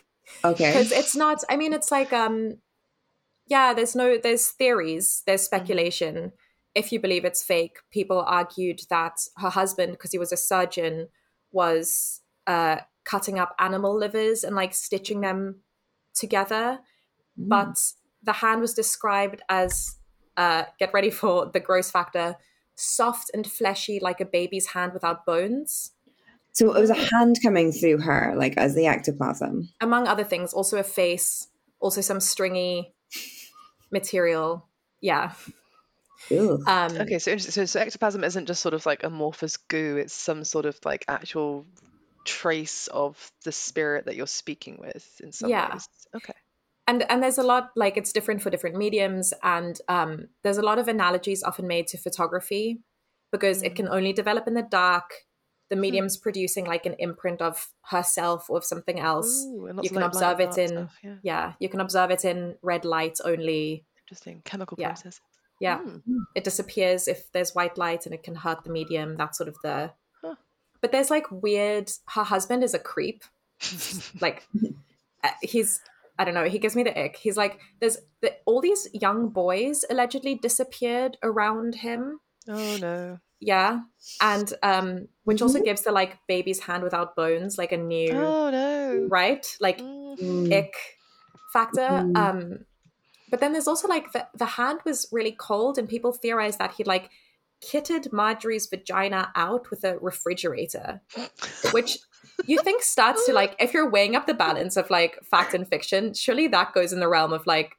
Okay. 0.44 0.72
because 0.72 0.92
it's 0.92 1.16
not. 1.16 1.44
I 1.50 1.56
mean, 1.58 1.74
it's 1.74 1.92
like 1.92 2.12
um, 2.14 2.58
yeah. 3.48 3.74
There's 3.74 3.96
no. 3.96 4.18
There's 4.18 4.50
theories. 4.50 5.24
There's 5.26 5.42
speculation. 5.42 6.34
If 6.76 6.92
you 6.92 7.00
believe 7.00 7.26
it's 7.26 7.44
fake, 7.44 7.78
people 7.92 8.22
argued 8.28 8.82
that 8.90 9.14
her 9.38 9.50
husband, 9.50 9.94
because 9.94 10.12
he 10.12 10.20
was 10.20 10.32
a 10.32 10.38
surgeon, 10.38 11.08
was 11.52 12.22
uh 12.46 12.78
cutting 13.06 13.40
up 13.40 13.56
animal 13.58 13.98
livers 13.98 14.44
and 14.44 14.56
like 14.56 14.74
stitching 14.74 15.22
them 15.22 15.62
together 16.14 16.80
Mm. 17.40 17.50
but 17.50 17.78
the 18.24 18.34
hand 18.34 18.62
was 18.62 18.74
described 18.74 19.44
as 19.48 19.98
uh, 20.38 20.64
get 20.80 20.92
ready 20.94 21.12
for 21.12 21.46
the 21.54 21.60
gross 21.60 21.92
factor 21.92 22.36
soft 22.76 23.30
and 23.34 23.46
fleshy 23.46 24.00
like 24.02 24.20
a 24.20 24.26
baby's 24.26 24.68
hand 24.68 24.92
without 24.94 25.24
bones 25.26 25.92
So 26.58 26.74
it 26.76 26.80
was 26.82 26.90
a 26.90 26.96
hand 26.96 27.38
coming 27.44 27.72
through 27.72 28.00
her, 28.00 28.34
like 28.36 28.58
as 28.58 28.74
the 28.74 28.88
ectoplasm. 28.88 29.70
among 29.80 30.08
other 30.08 30.24
things 30.24 30.54
also 30.54 30.78
a 30.80 30.84
face 30.84 31.48
also 31.80 32.02
some 32.02 32.20
stringy 32.20 32.96
material 33.92 34.68
yeah 35.02 35.34
Ugh. 36.32 36.60
um 36.68 36.98
Okay, 37.02 37.20
so, 37.20 37.38
so 37.38 37.66
so 37.66 37.80
ectoplasm 37.80 38.24
isn't 38.24 38.48
just 38.48 38.62
sort 38.62 38.74
of 38.74 38.86
like 38.86 39.04
amorphous 39.04 39.58
goo; 39.58 39.98
it's 39.98 40.14
some 40.14 40.44
sort 40.44 40.66
of 40.66 40.78
like 40.84 41.06
actual 41.08 41.66
trace 42.26 42.88
of 42.88 43.32
the 43.46 43.52
spirit 43.52 44.06
that 44.06 44.16
you're 44.16 44.28
speaking 44.28 44.78
with 44.80 45.06
in 45.24 45.32
some 45.32 45.50
Yeah. 45.52 45.72
ways. 45.74 45.88
Okay. 46.16 46.34
and 46.88 47.10
and 47.12 47.22
there's 47.22 47.38
a 47.38 47.44
lot 47.44 47.70
like 47.76 47.98
it's 47.98 48.12
different 48.12 48.42
for 48.42 48.50
different 48.50 48.76
mediums 48.76 49.34
and 49.44 49.80
um 49.88 50.28
there's 50.44 50.58
a 50.58 50.62
lot 50.64 50.80
of 50.80 50.88
analogies 50.88 51.44
often 51.44 51.68
made 51.68 51.88
to 51.88 51.98
photography 51.98 52.80
because 53.32 53.62
it 53.62 53.76
can 53.76 53.88
only 53.88 54.12
develop 54.14 54.48
in 54.48 54.54
the 54.56 54.64
dark 54.64 55.12
the 55.70 55.76
medium's 55.76 56.16
producing 56.18 56.66
like 56.66 56.86
an 56.86 56.96
imprint 57.00 57.42
of 57.42 57.68
herself 57.84 58.50
or 58.50 58.58
of 58.58 58.64
something 58.66 59.00
else 59.00 59.46
Ooh, 59.46 59.70
you 59.82 59.90
can 59.90 60.04
observe 60.04 60.40
it 60.40 60.58
in 60.58 60.68
stuff, 60.70 60.96
yeah. 61.04 61.16
yeah 61.24 61.54
you 61.60 61.70
can 61.70 61.82
observe 61.82 62.10
it 62.12 62.24
in 62.26 62.56
red 62.62 62.86
light 62.86 63.18
only 63.26 63.86
Interesting 64.06 64.42
chemical 64.46 64.78
Yeah. 64.80 64.90
process. 64.90 65.20
yeah 65.60 65.80
Mm. 65.80 66.02
it 66.36 66.44
disappears 66.44 67.08
if 67.08 67.30
there's 67.34 67.54
white 67.56 67.78
light 67.78 68.06
and 68.06 68.14
it 68.16 68.24
can 68.24 68.36
hurt 68.36 68.64
the 68.64 68.70
medium 68.70 69.18
that's 69.18 69.38
sort 69.38 69.50
of 69.50 69.58
the 69.64 69.92
Huh. 70.22 70.36
but 70.82 70.92
there's 70.92 71.10
like 71.12 71.26
weird 71.32 71.92
her 72.16 72.24
husband 72.24 72.64
is 72.64 72.74
a 72.74 72.80
creep 72.80 73.24
like 74.22 74.48
uh, 75.24 75.30
he's 75.42 75.82
i 76.20 76.24
don't 76.24 76.34
know 76.34 76.46
he 76.46 76.60
gives 76.60 76.76
me 76.76 76.84
the 76.84 76.98
ick 76.98 77.18
he's 77.18 77.36
like 77.38 77.60
there's 77.80 77.98
the, 78.22 78.34
all 78.46 78.62
these 78.62 78.88
young 78.94 79.30
boys 79.30 79.84
allegedly 79.90 80.36
disappeared 80.36 81.18
around 81.24 81.76
him 81.76 82.20
Oh 82.50 82.78
no. 82.78 83.20
Yeah 83.40 83.82
and 84.22 84.52
um 84.64 85.08
which 85.26 85.42
also 85.42 85.62
gives 85.62 85.84
the 85.84 85.92
like 85.92 86.18
baby's 86.28 86.60
hand 86.62 86.82
without 86.84 87.16
bones 87.16 87.58
like 87.58 87.72
a 87.72 87.78
new 87.78 88.12
Oh 88.14 88.50
no. 88.50 89.08
right 89.10 89.46
like 89.60 89.80
Mm. 89.80 90.18
Mm. 90.20 90.52
ick 90.54 90.74
factor 91.54 91.82
Mhm. 91.82 92.18
um 92.18 92.66
but 93.30 93.40
then 93.40 93.52
there's 93.54 93.68
also 93.68 93.88
like 93.88 94.12
the, 94.14 94.28
the 94.36 94.46
hand 94.46 94.80
was 94.86 95.08
really 95.12 95.34
cold 95.34 95.78
and 95.78 95.88
people 95.88 96.12
theorize 96.14 96.58
that 96.58 96.74
he 96.74 96.84
like 96.84 97.10
kitted 97.62 98.12
margery's 98.12 98.66
vagina 98.68 99.32
out 99.36 99.70
with 99.70 99.84
a 99.84 99.98
refrigerator 100.00 101.02
which 101.72 102.00
you 102.46 102.60
think 102.64 102.82
starts 102.84 103.26
to 103.26 103.34
like 103.34 103.56
if 103.60 103.74
you're 103.74 103.90
weighing 103.90 104.16
up 104.16 104.26
the 104.28 104.34
balance 104.34 104.78
of 104.78 104.90
like 104.90 105.20
fact 105.24 105.54
and 105.54 105.68
fiction 105.68 106.14
surely 106.14 106.48
that 106.48 106.74
goes 106.74 106.92
in 106.94 107.00
the 107.00 107.08
realm 107.08 107.34
of 107.34 107.46
like 107.46 107.74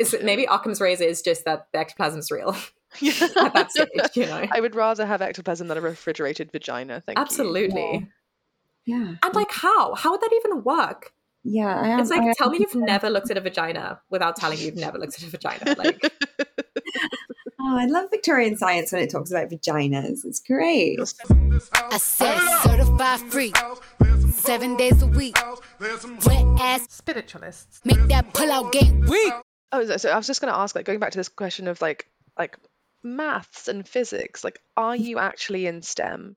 is 0.00 0.14
it 0.14 0.24
maybe 0.24 0.46
occam's 0.46 0.80
razor 0.80 1.04
is 1.04 1.22
just 1.22 1.44
that 1.44 1.66
the 1.72 1.78
ectoplasm's 1.78 2.30
real 2.30 2.52
Yeah. 2.52 2.60
at 3.36 3.52
that 3.54 3.70
stage 3.72 3.88
you 4.16 4.26
know 4.26 4.46
I 4.50 4.60
would 4.60 4.74
rather 4.74 5.04
have 5.06 5.20
ectoplasm 5.22 5.68
than 5.68 5.78
a 5.78 5.80
refrigerated 5.80 6.50
vagina. 6.52 7.02
Thank 7.04 7.18
you. 7.18 7.22
absolutely 7.22 8.08
Yeah. 8.86 9.14
and 9.22 9.34
like 9.34 9.50
how 9.52 9.94
how 9.94 10.10
would 10.12 10.20
that 10.20 10.32
even 10.44 10.62
work 10.64 11.12
Yeah. 11.42 11.74
I 11.80 11.88
am, 11.88 12.00
it's 12.00 12.10
like 12.10 12.22
I 12.22 12.26
am- 12.26 12.34
tell 12.38 12.50
me 12.50 12.58
you've 12.60 12.74
never 12.74 13.10
looked 13.10 13.30
at 13.30 13.36
a 13.36 13.40
vagina 13.40 14.00
without 14.10 14.36
telling 14.36 14.58
you 14.58 14.66
you've 14.66 14.76
never 14.76 14.98
looked 14.98 15.14
at 15.20 15.22
a 15.26 15.30
vagina 15.30 15.74
like 15.78 16.12
Oh, 17.66 17.78
I 17.78 17.86
love 17.86 18.10
Victorian 18.10 18.56
science 18.58 18.92
when 18.92 19.00
it 19.02 19.10
talks 19.10 19.30
about 19.30 19.48
vaginas. 19.48 20.24
It's 20.26 20.38
great. 20.40 20.98
I 21.00 21.96
said 21.96 22.38
certified 22.62 23.20
free, 23.32 23.52
seven 24.32 24.76
days 24.76 25.00
a 25.00 25.06
week. 25.06 25.36
Wet 25.80 26.44
ass, 26.60 26.86
Spiritualists. 26.90 27.80
make 27.86 28.02
that 28.08 28.34
pull 28.34 28.52
out 28.52 28.70
game 28.70 29.00
weak. 29.06 29.32
Oh, 29.72 29.82
so- 29.86 29.96
so 29.96 30.10
I 30.10 30.16
was 30.18 30.26
just 30.26 30.42
going 30.42 30.52
to 30.52 30.58
ask, 30.58 30.74
like, 30.74 30.84
going 30.84 30.98
back 30.98 31.12
to 31.12 31.18
this 31.18 31.30
question 31.30 31.66
of 31.68 31.80
like, 31.80 32.06
like 32.38 32.58
maths 33.04 33.68
and 33.68 33.86
physics. 33.86 34.42
Like, 34.42 34.60
are 34.76 34.96
you 34.96 35.18
actually 35.18 35.66
in 35.66 35.82
STEM? 35.82 36.36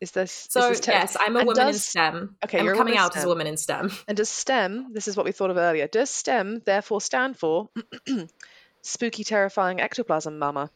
Is 0.00 0.10
this 0.12 0.48
So 0.50 0.70
is 0.70 0.80
this 0.80 0.88
yes, 0.88 1.16
I'm 1.18 1.36
a 1.36 1.40
and 1.40 1.46
woman 1.48 1.68
in 1.68 1.74
STEM. 1.74 2.36
Okay, 2.44 2.58
I'm 2.58 2.64
you're 2.66 2.76
coming 2.76 2.96
out 2.96 3.16
as 3.16 3.24
a 3.24 3.28
woman 3.28 3.46
in 3.46 3.56
STEM. 3.56 3.90
And 4.06 4.16
does 4.16 4.28
STEM? 4.28 4.92
This 4.92 5.08
is 5.08 5.16
what 5.16 5.24
we 5.24 5.32
thought 5.32 5.50
of 5.50 5.56
earlier. 5.56 5.86
Does 5.86 6.10
STEM 6.10 6.62
therefore 6.64 7.00
stand 7.00 7.38
for 7.38 7.70
spooky, 8.82 9.24
terrifying 9.24 9.80
ectoplasm, 9.80 10.38
Mama? 10.38 10.70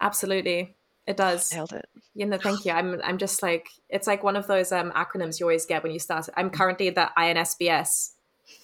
Absolutely, 0.00 0.76
it 1.06 1.16
does. 1.16 1.52
Nailed 1.52 1.72
it. 1.72 1.88
You 2.14 2.26
know, 2.26 2.38
thank 2.38 2.64
you. 2.64 2.72
I'm 2.72 3.00
I'm 3.02 3.18
just 3.18 3.42
like 3.42 3.68
it's 3.88 4.06
like 4.06 4.22
one 4.22 4.36
of 4.36 4.46
those 4.46 4.72
um 4.72 4.92
acronyms 4.92 5.40
you 5.40 5.46
always 5.46 5.66
get 5.66 5.82
when 5.82 5.92
you 5.92 5.98
start. 5.98 6.28
I'm 6.36 6.50
currently 6.50 6.90
the 6.90 7.10
INSBS 7.16 8.10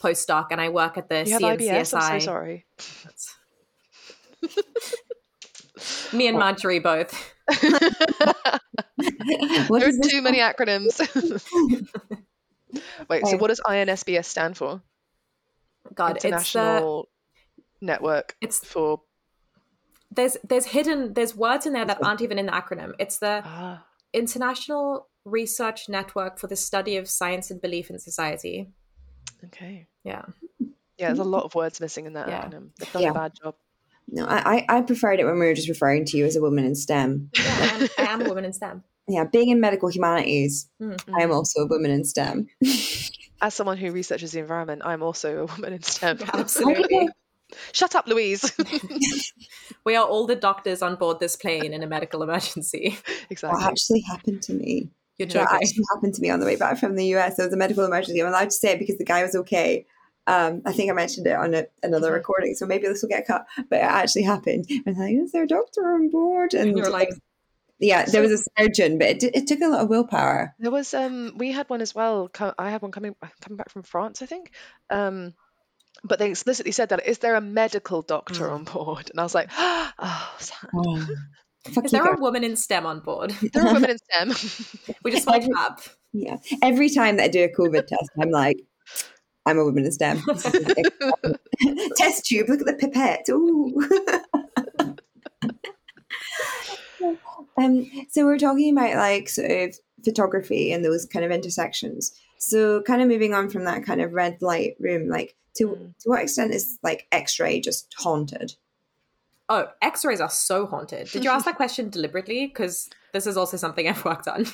postdoc, 0.02 0.48
and 0.50 0.60
I 0.60 0.68
work 0.68 0.98
at 0.98 1.08
the 1.08 1.24
You 1.26 1.38
IBS. 1.38 1.94
I'm 1.94 2.00
CMCSI. 2.00 2.12
so 2.12 2.18
sorry. 2.18 2.66
Me 6.12 6.28
and 6.28 6.38
Margery 6.38 6.78
both. 6.78 7.34
There 9.68 9.88
is 9.88 9.98
too 10.08 10.22
many 10.22 10.38
acronyms. 10.38 11.00
Wait, 13.08 13.26
so 13.26 13.36
what 13.36 13.48
does 13.48 13.60
INSBS 13.60 14.24
stand 14.24 14.56
for? 14.56 14.80
God, 15.94 16.16
it's 16.16 16.22
the 16.22 16.28
International 16.28 17.08
Network 17.80 18.36
it's 18.40 18.64
for 18.64 19.02
there's 20.14 20.36
there's 20.44 20.66
hidden 20.66 21.14
there's 21.14 21.34
words 21.34 21.66
in 21.66 21.72
there 21.72 21.84
that 21.84 21.98
aren't 22.02 22.20
even 22.22 22.38
in 22.38 22.46
the 22.46 22.52
acronym. 22.52 22.92
It's 22.98 23.18
the 23.18 23.42
ah, 23.44 23.84
International 24.12 25.08
Research 25.24 25.88
Network 25.88 26.38
for 26.38 26.46
the 26.46 26.56
Study 26.56 26.96
of 26.96 27.08
Science 27.08 27.50
and 27.50 27.60
Belief 27.60 27.90
in 27.90 27.98
Society. 27.98 28.70
okay. 29.44 29.88
Yeah. 30.04 30.22
Yeah, 30.98 31.08
there's 31.08 31.18
a 31.18 31.24
lot 31.24 31.42
of 31.44 31.54
words 31.54 31.80
missing 31.80 32.06
in 32.06 32.12
that 32.12 32.28
Yeah. 32.28 32.44
acronym. 32.44 32.70
They've 32.78 32.92
done 32.92 33.02
Yeah. 33.02 33.10
a 33.10 33.14
bad 33.14 33.32
job. 33.34 33.56
No, 34.14 34.26
I, 34.26 34.56
I 34.56 34.66
I 34.68 34.80
preferred 34.82 35.20
it 35.20 35.24
when 35.24 35.38
we 35.38 35.46
were 35.46 35.54
just 35.54 35.68
referring 35.70 36.04
to 36.06 36.16
you 36.18 36.26
as 36.26 36.36
a 36.36 36.40
woman 36.40 36.64
in 36.64 36.74
STEM. 36.74 37.30
Yeah, 37.34 37.42
I 37.48 37.66
am, 37.66 37.88
I 37.98 38.12
am 38.12 38.20
a 38.22 38.28
woman 38.28 38.44
in 38.44 38.52
STEM. 38.52 38.84
Yeah, 39.08 39.24
being 39.24 39.48
in 39.48 39.58
medical 39.58 39.88
humanities, 39.88 40.68
Hmm. 40.78 40.94
I 41.12 41.22
am 41.22 41.32
also 41.32 41.62
a 41.62 41.66
woman 41.66 41.90
in 41.90 42.04
STEM. 42.04 42.46
As 43.40 43.54
someone 43.54 43.76
who 43.78 43.90
researches 43.90 44.30
the 44.32 44.38
environment, 44.38 44.82
I'm 44.84 45.02
also 45.02 45.42
a 45.42 45.46
woman 45.46 45.72
in 45.72 45.82
STEM. 45.82 46.18
Absolutely. 46.34 47.08
Shut 47.72 47.94
up, 47.94 48.06
Louise. 48.06 48.52
We 49.84 49.96
are 49.96 50.06
all 50.06 50.26
the 50.26 50.36
doctors 50.36 50.80
on 50.82 50.94
board 50.96 51.18
this 51.18 51.34
plane 51.34 51.72
in 51.72 51.82
a 51.82 51.86
medical 51.86 52.22
emergency. 52.22 52.96
That 53.06 53.26
exactly. 53.30 53.64
actually 53.64 54.00
happened 54.02 54.42
to 54.42 54.52
me. 54.52 54.90
You're 55.18 55.26
That 55.28 55.34
joking. 55.34 55.56
actually 55.56 55.84
happened 55.94 56.14
to 56.14 56.22
me 56.22 56.30
on 56.30 56.38
the 56.40 56.46
way 56.46 56.56
back 56.56 56.78
from 56.78 56.94
the 56.94 57.06
US. 57.16 57.36
There 57.36 57.46
was 57.46 57.52
a 57.52 57.56
medical 57.56 57.84
emergency. 57.84 58.20
I'm 58.20 58.28
allowed 58.28 58.44
to 58.44 58.50
say 58.52 58.72
it 58.72 58.78
because 58.78 58.98
the 58.98 59.04
guy 59.04 59.22
was 59.24 59.34
okay. 59.34 59.86
Um, 60.26 60.62
I 60.64 60.72
think 60.72 60.90
I 60.90 60.94
mentioned 60.94 61.26
it 61.26 61.34
on 61.36 61.54
a, 61.54 61.66
another 61.82 62.08
Mm-hmm. 62.08 62.14
recording, 62.14 62.54
so 62.54 62.66
maybe 62.66 62.86
this 62.86 63.02
will 63.02 63.08
get 63.08 63.26
cut. 63.26 63.44
But 63.68 63.80
it 63.80 63.84
actually 63.84 64.22
happened. 64.22 64.66
And 64.68 64.82
I'm 64.86 64.94
like, 64.96 65.14
is 65.16 65.32
there 65.32 65.42
a 65.44 65.48
doctor 65.48 65.82
on 65.94 66.10
board? 66.10 66.54
And 66.54 66.76
you 66.76 66.82
were 66.82 66.90
like, 66.90 67.10
yeah, 67.80 68.04
there 68.04 68.22
was 68.22 68.30
a 68.30 68.44
surgeon, 68.62 68.98
but 68.98 69.08
it, 69.08 69.24
it 69.34 69.46
took 69.48 69.60
a 69.60 69.66
lot 69.66 69.80
of 69.82 69.88
willpower. 69.88 70.54
There 70.60 70.70
was 70.70 70.94
um 70.94 71.32
we 71.36 71.50
had 71.50 71.68
one 71.68 71.80
as 71.80 71.94
well. 71.94 72.30
I 72.58 72.70
had 72.70 72.82
one 72.82 72.92
coming 72.92 73.16
coming 73.40 73.56
back 73.56 73.70
from 73.70 73.82
France, 73.82 74.22
I 74.22 74.26
think. 74.26 74.52
Um 74.90 75.34
but 76.04 76.18
they 76.18 76.30
explicitly 76.30 76.72
said 76.72 76.90
that 76.90 77.06
is 77.06 77.18
there 77.18 77.34
a 77.34 77.40
medical 77.40 78.02
doctor 78.02 78.46
Mm. 78.48 78.52
on 78.52 78.64
board? 78.64 79.10
And 79.10 79.18
I 79.18 79.24
was 79.24 79.34
like, 79.34 79.50
oh, 79.58 80.34
sad. 80.38 80.70
Oh, 80.74 81.06
is 81.66 81.76
you 81.76 81.82
there 81.90 82.06
a 82.06 82.10
guys. 82.12 82.20
woman 82.20 82.44
in 82.44 82.56
STEM 82.56 82.86
on 82.86 83.00
board? 83.00 83.30
there 83.52 83.66
are 83.66 83.72
women 83.74 83.90
in 83.90 83.98
STEM. 84.10 84.94
We 85.04 85.10
just 85.10 85.26
want 85.26 85.42
to 85.42 85.50
clap. 85.50 85.80
Yeah. 86.12 86.36
Every 86.62 86.88
time 86.90 87.16
that 87.16 87.24
I 87.24 87.28
do 87.28 87.42
a 87.44 87.48
COVID 87.48 87.86
test, 87.86 88.10
I'm 88.20 88.30
like, 88.30 88.56
I'm 89.46 89.58
a 89.58 89.64
woman 89.64 89.84
in 89.84 89.92
STEM. 89.92 90.22
test 91.96 92.26
tube, 92.26 92.48
look 92.48 92.60
at 92.60 92.66
the 92.66 92.76
pipette. 92.78 93.26
Ooh. 93.30 93.88
um, 97.58 97.90
so 98.10 98.24
we're 98.24 98.38
talking 98.38 98.76
about 98.76 98.96
like 98.96 99.28
sort 99.28 99.50
of 99.50 99.76
photography 100.04 100.72
and 100.72 100.84
those 100.84 101.06
kind 101.06 101.24
of 101.24 101.30
intersections. 101.30 102.12
So 102.38 102.82
kind 102.82 103.02
of 103.02 103.08
moving 103.08 103.34
on 103.34 103.50
from 103.50 103.64
that 103.64 103.84
kind 103.84 104.00
of 104.00 104.12
red 104.12 104.40
light 104.40 104.76
room, 104.78 105.08
like 105.08 105.36
to 105.56 105.68
Mm. 105.68 105.98
to 105.98 106.08
what 106.08 106.22
extent 106.22 106.54
is 106.54 106.78
like 106.82 107.06
X-ray 107.12 107.60
just 107.60 107.94
haunted? 107.98 108.54
Oh, 109.48 109.66
X-rays 109.82 110.20
are 110.20 110.30
so 110.30 110.66
haunted. 110.66 111.08
Did 111.10 111.24
you 111.24 111.30
ask 111.30 111.44
that 111.44 111.56
question 111.56 111.90
deliberately? 111.90 112.46
Because 112.46 112.88
this 113.12 113.26
is 113.26 113.36
also 113.36 113.56
something 113.56 113.88
I've 113.88 114.04
worked 114.04 114.28
on. 114.28 114.46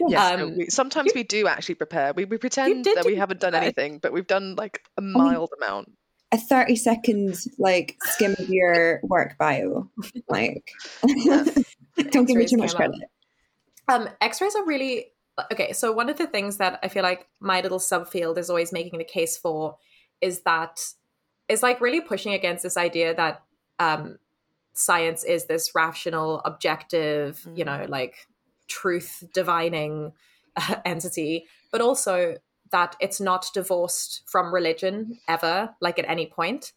yes, 0.00 0.40
Um, 0.40 0.56
we, 0.56 0.66
sometimes 0.66 1.12
we 1.14 1.22
do 1.22 1.46
actually 1.46 1.76
prepare. 1.76 2.12
We, 2.12 2.24
we 2.24 2.38
pretend 2.38 2.84
did 2.84 2.98
that 2.98 3.06
we 3.06 3.16
haven't 3.16 3.40
done 3.40 3.54
anything, 3.54 3.98
but 3.98 4.12
we've 4.12 4.26
done 4.26 4.56
like 4.56 4.82
a 4.96 5.02
mild 5.02 5.50
amount. 5.56 5.92
A 6.32 6.38
30 6.38 6.76
second 6.76 7.36
like 7.58 7.96
skim 8.02 8.36
of 8.38 8.48
your 8.48 9.00
work 9.02 9.36
bio. 9.36 9.90
Like 10.28 10.70
don't 11.02 12.26
give 12.26 12.36
me 12.36 12.46
too 12.46 12.56
much 12.56 12.74
credit. 12.74 13.00
Um, 13.88 14.08
X-rays 14.20 14.54
are 14.54 14.64
really 14.64 15.06
okay. 15.50 15.72
So 15.72 15.90
one 15.90 16.08
of 16.08 16.18
the 16.18 16.28
things 16.28 16.58
that 16.58 16.78
I 16.84 16.88
feel 16.88 17.02
like 17.02 17.26
my 17.40 17.60
little 17.62 17.80
subfield 17.80 18.38
is 18.38 18.48
always 18.48 18.72
making 18.72 19.00
the 19.00 19.04
case 19.04 19.36
for 19.36 19.76
is 20.20 20.42
that 20.42 20.78
is 21.48 21.64
like 21.64 21.80
really 21.80 22.00
pushing 22.00 22.32
against 22.32 22.62
this 22.62 22.76
idea 22.76 23.12
that 23.12 23.42
um, 23.80 24.18
science 24.72 25.24
is 25.24 25.46
this 25.46 25.74
rational, 25.74 26.40
objective, 26.44 27.46
you 27.54 27.64
know, 27.64 27.86
like 27.88 28.28
truth 28.68 29.24
divining 29.32 30.12
uh, 30.56 30.76
entity, 30.84 31.46
but 31.72 31.80
also 31.80 32.36
that 32.70 32.96
it's 33.00 33.20
not 33.20 33.46
divorced 33.52 34.22
from 34.26 34.54
religion 34.54 35.18
ever, 35.28 35.74
like 35.80 35.98
at 35.98 36.08
any 36.08 36.26
point. 36.26 36.72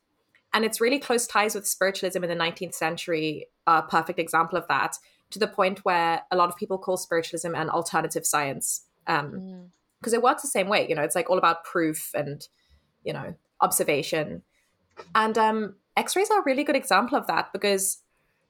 And 0.54 0.66
it's 0.66 0.82
really 0.82 1.00
close 1.00 1.26
ties 1.26 1.56
with 1.56 1.68
spiritualism 1.68 2.24
in 2.24 2.30
the 2.30 2.44
19th 2.44 2.74
century, 2.74 3.48
a 3.66 3.82
perfect 3.82 4.20
example 4.20 4.58
of 4.58 4.68
that, 4.68 4.98
to 5.32 5.40
the 5.40 5.48
point 5.48 5.80
where 5.80 6.22
a 6.32 6.36
lot 6.36 6.50
of 6.50 6.58
people 6.58 6.78
call 6.78 6.98
spiritualism 6.98 7.56
an 7.56 7.70
alternative 7.70 8.26
science. 8.26 8.86
Um, 9.08 9.72
because 10.00 10.14
it 10.14 10.22
works 10.22 10.42
the 10.42 10.50
same 10.50 10.68
way, 10.68 10.86
you 10.88 10.96
know, 10.96 11.02
it's 11.02 11.16
like 11.16 11.30
all 11.30 11.38
about 11.38 11.64
proof 11.64 12.12
and, 12.14 12.46
you 13.06 13.14
know, 13.14 13.36
observation. 13.62 14.44
And 15.16 15.38
um, 15.38 15.76
X 15.96 16.16
rays 16.16 16.32
are 16.32 16.40
a 16.40 16.44
really 16.46 16.64
good 16.64 16.76
example 16.76 17.18
of 17.18 17.28
that 17.28 17.54
because 17.54 18.00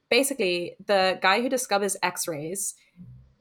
basically 0.09 0.75
the 0.85 1.19
guy 1.21 1.41
who 1.41 1.49
discovers 1.49 1.97
X 2.01 2.27
rays 2.27 2.75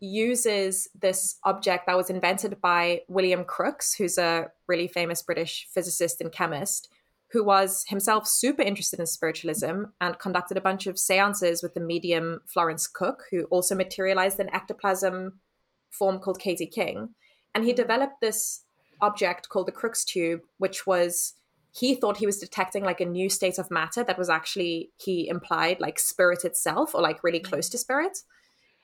uses 0.00 0.88
this 1.00 1.38
object 1.44 1.86
that 1.86 1.96
was 1.96 2.10
invented 2.10 2.60
by 2.60 3.02
William 3.08 3.44
Crookes, 3.44 3.94
who's 3.96 4.18
a 4.18 4.50
really 4.66 4.88
famous 4.88 5.22
British 5.22 5.68
physicist 5.72 6.20
and 6.20 6.32
chemist, 6.32 6.88
who 7.30 7.44
was 7.44 7.84
himself 7.88 8.26
super 8.26 8.62
interested 8.62 8.98
in 8.98 9.06
spiritualism 9.06 9.84
and 10.00 10.18
conducted 10.18 10.56
a 10.56 10.60
bunch 10.60 10.86
of 10.86 10.98
seances 10.98 11.62
with 11.62 11.74
the 11.74 11.80
medium 11.80 12.40
Florence 12.46 12.88
Cook, 12.88 13.24
who 13.30 13.44
also 13.44 13.76
materialized 13.76 14.40
an 14.40 14.50
ectoplasm 14.52 15.40
form 15.90 16.18
called 16.18 16.40
Katie 16.40 16.66
King. 16.66 17.10
And 17.54 17.64
he 17.64 17.72
developed 17.72 18.20
this 18.20 18.64
object 19.00 19.48
called 19.48 19.68
the 19.68 19.72
Crookes 19.72 20.04
tube, 20.04 20.40
which 20.58 20.86
was 20.86 21.34
he 21.74 21.94
thought 21.94 22.18
he 22.18 22.26
was 22.26 22.38
detecting 22.38 22.84
like 22.84 23.00
a 23.00 23.04
new 23.06 23.28
state 23.30 23.58
of 23.58 23.70
matter 23.70 24.04
that 24.04 24.18
was 24.18 24.28
actually 24.30 24.90
he 24.96 25.26
implied 25.28 25.80
like 25.80 25.98
spirit 25.98 26.44
itself 26.44 26.94
or 26.94 27.00
like 27.00 27.24
really 27.24 27.40
close 27.40 27.68
to 27.70 27.78
spirit 27.78 28.18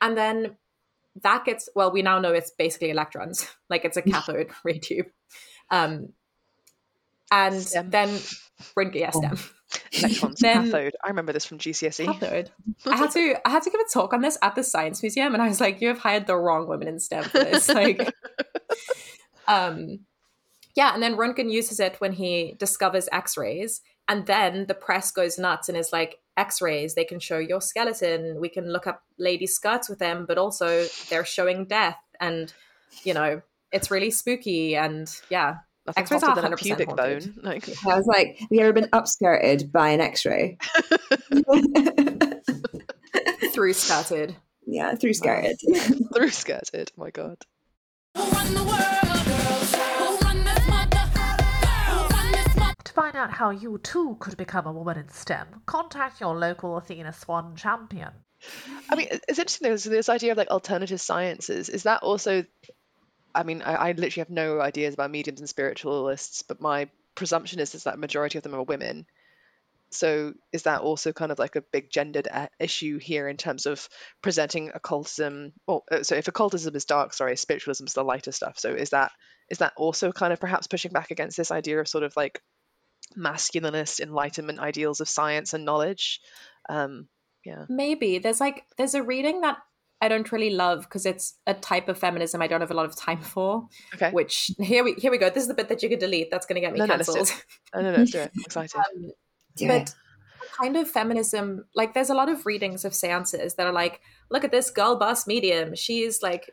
and 0.01 0.17
then 0.17 0.57
that 1.23 1.45
gets 1.45 1.69
well 1.75 1.93
we 1.93 2.03
now 2.03 2.19
know 2.19 2.33
it's 2.33 2.51
basically 2.51 2.91
electrons 2.91 3.47
like 3.71 3.85
it's 3.85 3.97
a 3.97 4.03
cathode 4.03 4.49
ray 4.65 4.79
tube 4.79 5.07
um 5.71 6.09
and 7.31 7.61
STEM. 7.61 7.91
then 7.91 8.09
Röntgen, 8.75 8.95
yeah, 8.95 9.11
STEM. 9.11 9.39
Electrons, 9.93 10.41
Then- 10.41 10.65
cathode. 10.65 10.97
I 11.05 11.09
remember 11.09 11.35
this 11.35 11.45
from 11.45 11.59
GCSE. 11.59 12.07
Cathode. 12.07 12.51
I 12.87 12.97
had 12.97 13.11
to 13.11 13.35
I 13.47 13.51
had 13.51 13.63
to 13.65 13.71
give 13.71 13.81
a 13.81 13.93
talk 13.93 14.15
on 14.15 14.23
this 14.23 14.39
at 14.41 14.55
the 14.55 14.65
science 14.65 15.03
museum, 15.03 15.35
and 15.35 15.43
I 15.43 15.49
was 15.49 15.61
like, 15.61 15.83
"You 15.83 15.89
have 15.89 15.99
hired 15.99 16.27
the 16.27 16.37
wrong 16.37 16.67
women 16.69 16.89
in 16.89 16.99
STEM 16.99 17.25
for 17.25 17.39
this." 17.39 17.69
Like, 17.69 18.15
um, 19.47 20.01
yeah. 20.79 20.95
And 20.95 21.03
then 21.03 21.17
Röntgen 21.17 21.51
uses 21.51 21.81
it 21.81 21.97
when 21.99 22.13
he 22.13 22.55
discovers 22.59 23.09
X-rays, 23.11 23.81
and 24.07 24.25
then 24.27 24.67
the 24.67 24.75
press 24.75 25.11
goes 25.11 25.37
nuts 25.39 25.69
and 25.69 25.77
is 25.77 25.93
like, 25.93 26.21
"X-rays, 26.37 26.95
they 26.95 27.05
can 27.05 27.19
show 27.19 27.39
your 27.39 27.61
skeleton. 27.61 28.41
We 28.41 28.49
can 28.49 28.73
look 28.73 28.87
up 28.87 29.03
ladies' 29.19 29.55
skirts 29.57 29.89
with 29.89 29.99
them, 29.99 30.25
but 30.27 30.39
also 30.39 30.87
they're 31.11 31.25
showing 31.25 31.65
death, 31.65 31.99
and 32.21 32.53
you 33.03 33.13
know, 33.13 33.43
it's 33.73 33.91
really 33.91 34.13
spooky." 34.13 34.77
And 34.77 35.11
yeah, 35.29 35.57
Nothing 35.87 36.03
X-rays 36.03 36.23
hotter 36.23 36.41
are 36.41 36.43
than 36.43 36.53
a 36.53 36.57
pubic 36.57 36.89
haunted. 36.89 37.35
bone. 37.35 37.43
Like 37.43 37.69
I 37.85 37.97
was 37.97 38.07
like, 38.07 38.37
have 38.39 38.49
you 38.51 38.61
ever 38.61 38.73
been 38.73 38.91
upskirted 38.91 39.73
by 39.73 39.89
an 39.89 40.01
X-ray? 40.01 40.59
through 43.53 43.73
skirted. 43.73 44.37
yeah, 44.67 44.95
through 44.95 45.15
skirted. 45.15 45.59
through 46.15 46.31
skirted. 46.31 46.93
My 46.97 47.11
God. 47.11 47.39
Find 52.99 53.15
out 53.15 53.31
how 53.31 53.51
you 53.51 53.79
too 53.79 54.17
could 54.19 54.37
become 54.37 54.67
a 54.67 54.73
woman 54.73 54.99
in 54.99 55.09
STEM, 55.09 55.47
contact 55.67 56.21
your 56.21 56.37
local 56.37 56.77
Athena 56.77 57.13
Swan 57.13 57.55
champion. 57.55 58.11
I 58.91 58.97
mean, 58.97 59.07
it's 59.11 59.39
interesting. 59.39 59.69
There's 59.69 59.85
this 59.85 60.09
idea 60.09 60.33
of 60.33 60.39
like 60.39 60.49
alternative 60.49 61.01
sciences. 61.01 61.69
Is 61.69 61.85
that 61.85 62.03
also? 62.03 62.45
I 63.35 63.45
mean, 63.45 63.63
I, 63.63 63.75
I 63.75 63.93
literally 63.93 64.23
have 64.23 64.31
no 64.31 64.61
ideas 64.61 64.95
about 64.95 65.13
mediums 65.13 65.39
and 65.39 65.49
spiritualists, 65.49 66.43
but 66.43 66.61
my 66.61 66.89
presumption 67.15 67.61
is 67.61 67.75
is 67.75 67.85
that 67.85 68.01
majority 68.01 68.39
of 68.39 68.43
them 68.43 68.55
are 68.55 68.63
women. 68.65 69.07
So 69.91 70.35
is 70.53 70.65
that 70.65 70.81
also 70.81 71.13
kind 71.13 71.31
of 71.31 71.39
like 71.39 71.57
a 71.57 71.63
big 71.63 71.91
gendered 71.91 72.29
issue 72.59 72.99
here 72.99 73.29
in 73.29 73.37
terms 73.37 73.67
of 73.67 73.89
presenting 74.23 74.73
occultism? 74.75 75.53
Well, 75.67 75.85
uh, 75.91 76.03
so 76.03 76.17
if 76.17 76.27
occultism 76.27 76.75
is 76.75 76.85
dark, 76.85 77.15
sorry, 77.15 77.37
spiritualism 77.37 77.85
is 77.85 77.95
the 77.95 78.03
lighter 78.03 78.33
stuff. 78.33 78.59
So 78.59 78.71
is 78.71 78.91
that 78.91 79.13
is 79.49 79.59
that 79.59 79.73
also 79.77 80.11
kind 80.11 80.33
of 80.33 80.41
perhaps 80.41 80.67
pushing 80.67 80.91
back 80.91 81.13
against 81.13 81.37
this 81.37 81.53
idea 81.53 81.81
of 81.81 81.89
sort 81.89 82.05
of 82.05 82.17
like 82.17 82.43
masculinist 83.17 84.01
enlightenment 84.01 84.59
ideals 84.59 85.01
of 85.01 85.09
science 85.09 85.55
and 85.55 85.65
knowledge? 85.65 86.21
Um, 86.69 87.09
yeah. 87.45 87.65
Maybe 87.69 88.19
there's 88.19 88.41
like 88.41 88.65
there's 88.77 88.95
a 88.95 89.03
reading 89.03 89.41
that 89.43 89.59
I 90.01 90.09
don't 90.09 90.31
really 90.31 90.51
love 90.51 90.83
because 90.83 91.07
it's 91.07 91.35
a 91.47 91.55
type 91.55 91.89
of 91.89 91.99
feminism 91.99 92.41
I 92.41 92.47
don't 92.47 92.61
have 92.61 92.71
a 92.71 92.75
lot 92.75 92.87
of 92.87 92.95
time 92.97 93.21
for. 93.21 93.69
Okay. 93.95 94.11
Which 94.11 94.51
here 94.59 94.85
we 94.85 94.95
here 94.95 95.11
we 95.11 95.19
go. 95.19 95.31
This 95.31 95.43
is 95.43 95.49
the 95.49 95.55
bit 95.55 95.69
that 95.69 95.83
you 95.83 95.89
could 95.89 95.99
delete. 95.99 96.31
That's 96.31 96.47
going 96.47 96.55
to 96.55 96.61
get 96.61 96.73
me 96.73 96.79
No, 96.79 96.87
no, 96.87 96.95
let's 96.95 97.09
do 97.09 97.15
cancelled. 97.15 97.45
Oh, 97.75 97.81
no, 97.83 97.93
no, 97.93 97.99
let's 97.99 98.11
do 98.11 98.19
it. 98.19 98.31
I'm 98.35 98.43
excited. 98.65 99.13
Do 99.57 99.69
but 99.69 99.95
kind 100.57 100.77
of 100.77 100.89
feminism, 100.89 101.65
like 101.75 101.95
there's 101.95 102.11
a 102.11 102.15
lot 102.15 102.29
of 102.29 102.47
readings 102.47 102.85
of 102.85 102.95
seances 102.95 103.55
that 103.55 103.67
are 103.67 103.73
like, 103.73 104.01
look 104.31 104.45
at 104.45 104.51
this 104.51 104.71
girl 104.71 104.97
boss 104.97 105.27
medium. 105.27 105.75
She's 105.75 106.23
like 106.23 106.51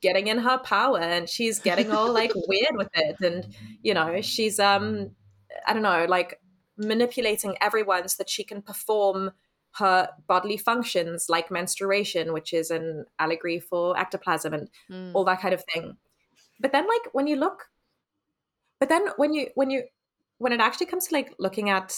getting 0.00 0.26
in 0.26 0.38
her 0.38 0.58
power 0.58 0.98
and 0.98 1.28
she's 1.28 1.58
getting 1.58 1.92
all 1.92 2.12
like 2.12 2.32
weird 2.48 2.74
with 2.74 2.90
it, 2.94 3.16
and 3.20 3.54
you 3.82 3.94
know 3.94 4.20
she's 4.22 4.58
um 4.58 5.10
I 5.66 5.72
don't 5.72 5.82
know 5.82 6.06
like 6.08 6.40
manipulating 6.76 7.56
everyone 7.60 8.08
so 8.08 8.16
that 8.18 8.30
she 8.30 8.44
can 8.44 8.62
perform 8.62 9.32
her 9.74 10.08
bodily 10.26 10.56
functions 10.56 11.26
like 11.28 11.50
menstruation, 11.50 12.32
which 12.32 12.52
is 12.52 12.70
an 12.70 13.04
allegory 13.18 13.60
for 13.60 13.96
ectoplasm 13.98 14.52
and 14.54 14.68
Mm. 14.90 15.12
all 15.14 15.24
that 15.24 15.40
kind 15.40 15.54
of 15.54 15.62
thing. 15.72 15.96
But 16.58 16.72
then 16.72 16.86
like 16.88 17.12
when 17.12 17.26
you 17.26 17.36
look 17.36 17.68
but 18.80 18.88
then 18.88 19.08
when 19.16 19.32
you 19.32 19.48
when 19.54 19.70
you 19.70 19.84
when 20.38 20.52
it 20.52 20.60
actually 20.60 20.86
comes 20.86 21.06
to 21.08 21.14
like 21.14 21.34
looking 21.38 21.68
at 21.70 21.96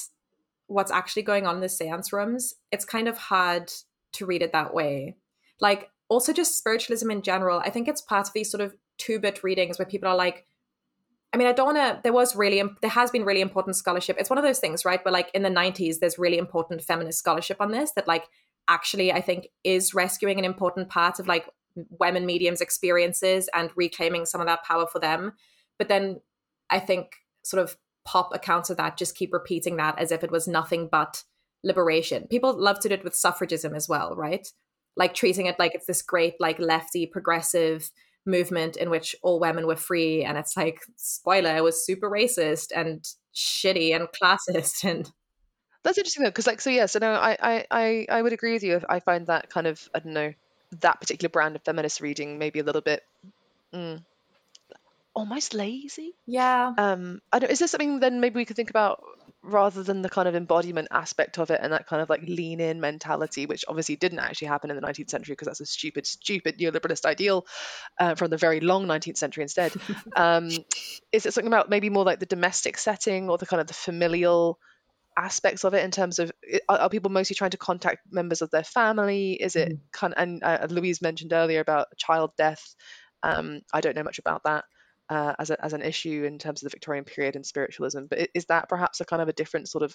what's 0.66 0.90
actually 0.90 1.22
going 1.22 1.46
on 1.46 1.56
in 1.56 1.60
the 1.60 1.68
seance 1.68 2.12
rooms, 2.12 2.54
it's 2.72 2.84
kind 2.84 3.08
of 3.08 3.16
hard 3.16 3.72
to 4.12 4.26
read 4.26 4.42
it 4.42 4.52
that 4.52 4.74
way. 4.74 5.16
Like 5.60 5.90
also 6.08 6.32
just 6.32 6.58
spiritualism 6.58 7.10
in 7.10 7.22
general, 7.22 7.60
I 7.60 7.70
think 7.70 7.88
it's 7.88 8.00
part 8.02 8.26
of 8.26 8.32
these 8.32 8.50
sort 8.50 8.60
of 8.60 8.74
two-bit 8.98 9.42
readings 9.44 9.78
where 9.78 9.86
people 9.86 10.08
are 10.08 10.16
like 10.16 10.44
I 11.32 11.38
mean, 11.38 11.46
I 11.46 11.52
don't 11.52 11.74
want 11.74 11.78
to. 11.78 12.00
There 12.02 12.12
was 12.12 12.36
really, 12.36 12.62
there 12.82 12.90
has 12.90 13.10
been 13.10 13.24
really 13.24 13.40
important 13.40 13.76
scholarship. 13.76 14.16
It's 14.18 14.28
one 14.28 14.38
of 14.38 14.44
those 14.44 14.58
things, 14.58 14.84
right? 14.84 15.02
Where 15.04 15.12
like 15.12 15.30
in 15.32 15.42
the 15.42 15.48
'90s, 15.48 15.98
there's 15.98 16.18
really 16.18 16.38
important 16.38 16.82
feminist 16.82 17.18
scholarship 17.18 17.56
on 17.60 17.70
this 17.70 17.92
that, 17.92 18.06
like, 18.06 18.26
actually, 18.68 19.12
I 19.12 19.20
think 19.20 19.48
is 19.64 19.94
rescuing 19.94 20.38
an 20.38 20.44
important 20.44 20.88
part 20.90 21.18
of 21.18 21.26
like 21.26 21.48
women 21.98 22.26
mediums' 22.26 22.60
experiences 22.60 23.48
and 23.54 23.70
reclaiming 23.76 24.26
some 24.26 24.40
of 24.40 24.46
that 24.46 24.62
power 24.64 24.86
for 24.86 24.98
them. 24.98 25.32
But 25.78 25.88
then 25.88 26.20
I 26.70 26.78
think 26.78 27.14
sort 27.42 27.62
of 27.62 27.76
pop 28.04 28.30
accounts 28.34 28.70
of 28.70 28.76
that 28.76 28.96
just 28.96 29.16
keep 29.16 29.32
repeating 29.32 29.76
that 29.76 29.98
as 29.98 30.12
if 30.12 30.22
it 30.22 30.30
was 30.30 30.48
nothing 30.48 30.88
but 30.90 31.22
liberation. 31.64 32.26
People 32.28 32.52
love 32.52 32.80
to 32.80 32.88
do 32.88 32.94
it 32.94 33.04
with 33.04 33.14
suffragism 33.14 33.74
as 33.74 33.88
well, 33.88 34.14
right? 34.16 34.46
Like 34.96 35.14
treating 35.14 35.46
it 35.46 35.58
like 35.58 35.74
it's 35.74 35.86
this 35.86 36.02
great, 36.02 36.34
like 36.40 36.58
lefty, 36.58 37.06
progressive 37.06 37.90
movement 38.24 38.76
in 38.76 38.90
which 38.90 39.16
all 39.22 39.40
women 39.40 39.66
were 39.66 39.76
free. 39.76 40.24
And 40.24 40.38
it's 40.38 40.56
like, 40.56 40.80
spoiler, 40.96 41.56
it 41.56 41.62
was 41.64 41.84
super 41.84 42.10
racist 42.10 42.68
and 42.74 43.04
shitty 43.34 43.94
and 43.94 44.08
classist. 44.08 44.84
And 44.88 45.10
That's 45.82 45.98
interesting 45.98 46.22
though, 46.24 46.30
because 46.30 46.46
like 46.46 46.60
so 46.60 46.70
yeah, 46.70 46.86
so 46.86 46.98
no, 47.00 47.12
I, 47.12 47.36
I 47.40 47.66
I 47.70 48.06
I 48.08 48.22
would 48.22 48.32
agree 48.32 48.52
with 48.52 48.62
you. 48.62 48.80
I 48.88 49.00
find 49.00 49.26
that 49.26 49.50
kind 49.50 49.66
of 49.66 49.88
I 49.94 49.98
don't 50.00 50.12
know 50.14 50.32
that 50.80 51.00
particular 51.00 51.28
brand 51.28 51.56
of 51.56 51.62
feminist 51.62 52.00
reading 52.00 52.38
maybe 52.38 52.60
a 52.60 52.64
little 52.64 52.80
bit 52.80 53.02
mm, 53.74 54.02
almost 55.14 55.54
lazy. 55.54 56.14
yeah, 56.26 56.72
Um, 56.78 57.20
I 57.32 57.38
don't. 57.40 57.50
Is 57.50 57.58
there 57.58 57.68
something 57.68 58.00
then 58.00 58.20
maybe 58.20 58.36
we 58.36 58.44
could 58.44 58.56
think 58.56 58.70
about 58.70 59.02
rather 59.42 59.82
than 59.82 60.02
the 60.02 60.08
kind 60.08 60.28
of 60.28 60.36
embodiment 60.36 60.88
aspect 60.90 61.38
of 61.38 61.50
it 61.50 61.58
and 61.62 61.72
that 61.72 61.86
kind 61.86 62.00
of 62.00 62.08
like 62.08 62.22
lean 62.22 62.60
in 62.60 62.80
mentality, 62.80 63.46
which 63.46 63.64
obviously 63.66 63.96
didn't 63.96 64.20
actually 64.20 64.46
happen 64.46 64.70
in 64.70 64.76
the 64.76 64.82
19th 64.82 65.10
century 65.10 65.32
because 65.32 65.46
that's 65.46 65.60
a 65.60 65.66
stupid, 65.66 66.06
stupid 66.06 66.58
neoliberalist 66.58 67.04
ideal 67.04 67.44
uh, 67.98 68.14
from 68.14 68.30
the 68.30 68.36
very 68.36 68.60
long 68.60 68.86
19th 68.86 69.16
century 69.16 69.42
instead. 69.42 69.72
um, 70.16 70.48
is 71.10 71.26
it 71.26 71.34
something 71.34 71.52
about 71.52 71.68
maybe 71.68 71.90
more 71.90 72.04
like 72.04 72.20
the 72.20 72.26
domestic 72.26 72.78
setting 72.78 73.28
or 73.28 73.36
the 73.36 73.46
kind 73.46 73.60
of 73.60 73.66
the 73.66 73.74
familial 73.74 74.58
aspects 75.18 75.64
of 75.64 75.74
it 75.74 75.84
in 75.84 75.90
terms 75.90 76.18
of 76.18 76.32
are, 76.68 76.78
are 76.78 76.88
people 76.88 77.10
mostly 77.10 77.34
trying 77.34 77.50
to 77.50 77.58
contact 77.58 78.00
members 78.10 78.42
of 78.42 78.50
their 78.50 78.64
family? 78.64 79.32
Is 79.32 79.56
it 79.56 79.72
kind 79.92 80.14
and 80.16 80.42
uh, 80.42 80.68
Louise 80.70 81.02
mentioned 81.02 81.32
earlier 81.32 81.60
about 81.60 81.88
child 81.98 82.30
death. 82.38 82.74
Um, 83.24 83.60
I 83.72 83.80
don't 83.80 83.96
know 83.96 84.04
much 84.04 84.18
about 84.18 84.42
that 84.44 84.64
uh, 85.12 85.34
as, 85.38 85.50
a, 85.50 85.62
as 85.62 85.74
an 85.74 85.82
issue 85.82 86.24
in 86.26 86.38
terms 86.38 86.62
of 86.62 86.64
the 86.64 86.74
Victorian 86.74 87.04
period 87.04 87.36
and 87.36 87.44
spiritualism. 87.44 88.04
But 88.08 88.30
is 88.32 88.46
that 88.46 88.70
perhaps 88.70 88.98
a 89.00 89.04
kind 89.04 89.20
of 89.20 89.28
a 89.28 89.32
different 89.34 89.68
sort 89.68 89.84
of 89.84 89.94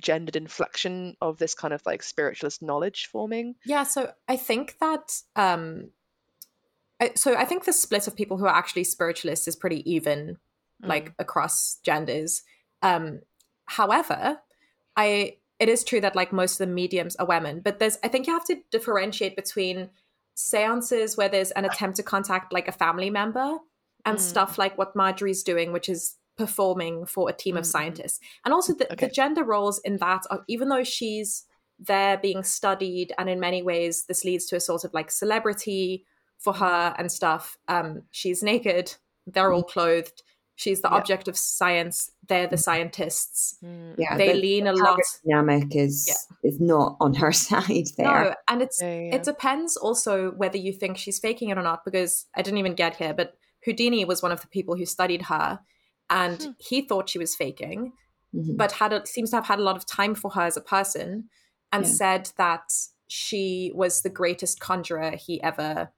gendered 0.00 0.34
inflection 0.34 1.16
of 1.20 1.38
this 1.38 1.54
kind 1.54 1.72
of 1.72 1.80
like 1.86 2.02
spiritualist 2.02 2.62
knowledge 2.62 3.08
forming? 3.12 3.54
Yeah, 3.64 3.84
so 3.84 4.10
I 4.26 4.36
think 4.36 4.76
that 4.80 5.20
um 5.36 5.90
I, 7.00 7.12
so 7.14 7.36
I 7.36 7.44
think 7.44 7.64
the 7.64 7.72
split 7.72 8.08
of 8.08 8.16
people 8.16 8.38
who 8.38 8.46
are 8.46 8.56
actually 8.56 8.84
spiritualists 8.84 9.46
is 9.46 9.54
pretty 9.54 9.88
even 9.90 10.38
like 10.82 11.14
across 11.20 11.78
genders. 11.84 12.42
Um 12.82 13.20
however, 13.66 14.40
I 14.96 15.36
it 15.60 15.68
is 15.68 15.84
true 15.84 16.00
that 16.00 16.16
like 16.16 16.32
most 16.32 16.60
of 16.60 16.66
the 16.66 16.74
mediums 16.74 17.14
are 17.16 17.26
women, 17.26 17.60
but 17.60 17.78
there's 17.78 17.98
I 18.02 18.08
think 18.08 18.26
you 18.26 18.32
have 18.32 18.46
to 18.46 18.58
differentiate 18.72 19.36
between 19.36 19.90
seances 20.34 21.16
where 21.16 21.28
there's 21.28 21.52
an 21.52 21.64
attempt 21.64 21.96
to 21.98 22.02
contact 22.02 22.52
like 22.52 22.66
a 22.66 22.72
family 22.72 23.10
member 23.10 23.58
and 24.06 24.16
Mm. 24.18 24.20
stuff 24.22 24.56
like 24.58 24.78
what 24.78 24.96
Margery's 24.96 25.42
doing, 25.42 25.72
which 25.72 25.88
is 25.88 26.16
performing 26.38 27.04
for 27.06 27.28
a 27.28 27.32
team 27.32 27.56
of 27.56 27.64
Mm, 27.64 27.68
mm. 27.68 27.72
scientists. 27.72 28.20
And 28.44 28.54
also 28.54 28.72
the, 28.74 28.90
Okay. 28.92 29.06
the 29.06 29.12
gender 29.12 29.42
roles 29.44 29.78
in 29.80 29.96
that 29.98 30.22
are 30.30 30.44
even 30.48 30.68
though 30.68 30.84
she's 30.84 31.44
there 31.78 32.16
being 32.16 32.42
studied 32.42 33.12
and 33.18 33.28
in 33.28 33.38
many 33.40 33.62
ways 33.62 34.04
this 34.06 34.24
leads 34.24 34.46
to 34.46 34.56
a 34.56 34.60
sort 34.60 34.84
of 34.84 34.94
like 34.94 35.10
celebrity 35.10 36.06
for 36.38 36.54
her 36.54 36.94
and 36.98 37.12
stuff 37.12 37.58
um 37.68 38.02
she's 38.10 38.42
naked 38.42 38.94
they're 39.26 39.52
all 39.52 39.62
clothed 39.62 40.22
she's 40.54 40.80
the 40.80 40.88
Yeah. 40.88 40.94
object 40.96 41.28
of 41.28 41.36
science 41.36 42.10
they're 42.28 42.46
the 42.46 42.56
scientists 42.56 43.58
Yeah, 43.98 44.16
they 44.16 44.32
the- 44.32 44.38
lean 44.38 44.66
a 44.66 44.72
lot 44.72 44.96
power 44.96 45.02
dynamic 45.26 45.76
is 45.76 46.08
is 46.42 46.58
not 46.60 46.96
on 47.00 47.12
her 47.14 47.32
side 47.46 47.88
there. 47.98 48.06
no 48.24 48.34
and 48.48 48.62
it's 48.62 48.80
Yeah, 48.80 48.88
yeah, 48.94 49.00
yeah. 49.08 49.14
it 49.16 49.22
depends 49.24 49.76
also 49.76 50.30
whether 50.32 50.56
you 50.56 50.72
think 50.72 50.96
she's 50.96 51.18
faking 51.18 51.50
it 51.50 51.58
or 51.58 51.62
not 51.62 51.84
because 51.84 52.26
i 52.34 52.40
didn't 52.42 52.58
even 52.58 52.74
get 52.74 52.96
here 52.96 53.12
but 53.12 53.36
houdini 53.66 54.04
was 54.04 54.22
one 54.22 54.32
of 54.32 54.40
the 54.40 54.46
people 54.48 54.76
who 54.76 54.86
studied 54.86 55.22
her 55.22 55.60
and 56.08 56.42
Hmm. 56.42 56.50
he 56.58 56.82
thought 56.82 57.10
she 57.10 57.18
was 57.18 57.34
faking 57.34 57.92
Mhm. 58.34 58.56
but 58.56 58.72
had 58.72 58.92
a, 58.92 59.06
seems 59.06 59.30
to 59.30 59.36
have 59.36 59.46
had 59.46 59.58
a 59.58 59.62
lot 59.62 59.76
of 59.76 59.86
time 59.86 60.14
for 60.14 60.30
her 60.32 60.42
as 60.42 60.56
a 60.56 60.60
person, 60.60 61.28
and 61.72 61.84
Yeah. 61.84 61.90
said 61.90 62.30
that 62.38 62.70
she 63.08 63.72
was 63.74 64.02
the 64.02 64.10
greatest 64.10 64.60
conjurer 64.60 65.12
he 65.12 65.42
ever 65.42 65.92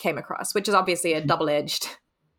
came 0.00 0.18
across, 0.18 0.54
which 0.54 0.68
is 0.68 0.74
obviously 0.74 1.12
a 1.12 1.20
double 1.24 1.48
edged 1.50 1.88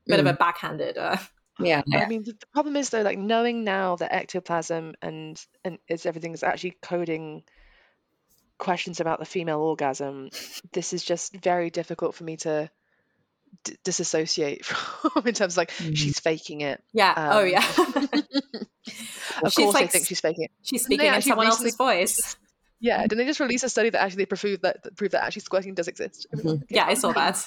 bit 0.07 0.19
of 0.19 0.25
a 0.25 0.33
backhanded. 0.33 0.97
Uh, 0.97 1.17
yeah. 1.59 1.81
I 1.93 2.05
mean, 2.07 2.23
the, 2.23 2.33
the 2.33 2.45
problem 2.53 2.75
is 2.75 2.89
though, 2.89 3.01
like 3.03 3.19
knowing 3.19 3.63
now 3.63 3.95
that 3.97 4.13
ectoplasm 4.13 4.95
and 5.01 5.39
and 5.63 5.77
is 5.87 6.05
everything 6.05 6.33
is 6.33 6.43
actually 6.43 6.77
coding 6.81 7.43
questions 8.57 8.99
about 8.99 9.19
the 9.19 9.25
female 9.25 9.59
orgasm. 9.59 10.29
This 10.73 10.93
is 10.93 11.03
just 11.03 11.35
very 11.35 11.69
difficult 11.69 12.15
for 12.15 12.23
me 12.23 12.37
to 12.37 12.69
d- 13.63 13.75
disassociate 13.83 14.65
from 14.65 15.27
in 15.27 15.33
terms 15.33 15.53
of 15.53 15.57
like 15.57 15.71
she's 15.71 16.19
faking 16.19 16.61
it. 16.61 16.81
yeah. 16.93 17.13
oh 17.17 17.41
Um, 17.41 17.47
yeah. 17.47 17.65
Of 19.43 19.51
She's 19.53 19.65
course, 19.65 19.75
I 19.75 19.87
think 19.87 20.07
she's 20.07 20.21
faking 20.21 20.45
it. 20.45 20.51
She's 20.63 20.81
Didn't 20.85 20.99
speaking 20.99 21.13
in 21.13 21.21
someone 21.21 21.47
else's 21.47 21.75
voice. 21.75 22.37
Yeah, 22.79 23.01
didn't 23.01 23.17
they 23.17 23.25
just 23.25 23.39
release 23.39 23.63
a 23.63 23.69
study 23.69 23.89
that 23.89 24.01
actually 24.01 24.23
they 24.23 24.25
proved 24.27 24.61
that, 24.63 24.83
that 24.83 24.95
proved 24.95 25.13
that 25.13 25.23
actually 25.23 25.41
squirting 25.41 25.73
does 25.73 25.87
exist? 25.87 26.25
Everyone, 26.31 26.57
okay, 26.57 26.65
Yeah, 26.69 26.85
I 26.85 26.93
saw 26.93 27.11
that. 27.11 27.43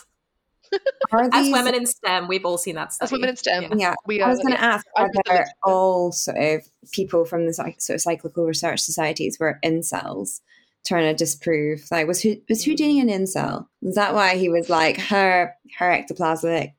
Are 1.12 1.28
As 1.32 1.51
women 1.51 1.74
in 1.74 1.86
STEM, 1.86 2.28
we've 2.28 2.44
all 2.44 2.59
seen 2.59 2.76
that 2.76 2.92
study. 2.92 3.07
As 3.07 3.12
women 3.12 3.30
in 3.30 3.36
STEM, 3.36 3.62
Yeah. 3.62 3.74
Yeah, 3.76 3.94
we 4.07 4.20
I 4.22 4.28
was 4.28 4.38
going 4.38 4.55
to 4.55 4.61
yeah. 4.61 4.66
ask 4.74 4.86
I 4.96 5.03
read 5.03 5.11
the 5.12 5.22
whether 5.26 5.38
literature. 5.38 5.53
all 5.64 6.12
sort 6.12 6.36
of 6.36 6.62
people 6.92 7.24
from 7.24 7.46
the 7.46 7.55
sort 7.55 7.74
of 7.90 8.01
psychical 8.01 8.44
research 8.44 8.80
societies 8.80 9.38
were 9.40 9.59
incels 9.64 10.40
trying 10.86 11.04
to 11.10 11.14
disprove. 11.14 11.82
Like, 11.90 12.06
was 12.06 12.22
Hu- 12.22 12.40
was 12.48 12.64
Houdini 12.64 13.00
an 13.00 13.08
incel? 13.08 13.66
Is 13.82 13.94
that 13.94 14.14
why 14.14 14.36
he 14.36 14.48
was 14.48 14.68
like 14.70 14.98
her 14.98 15.54
her 15.78 15.90
ectoplasmic? 15.90 16.72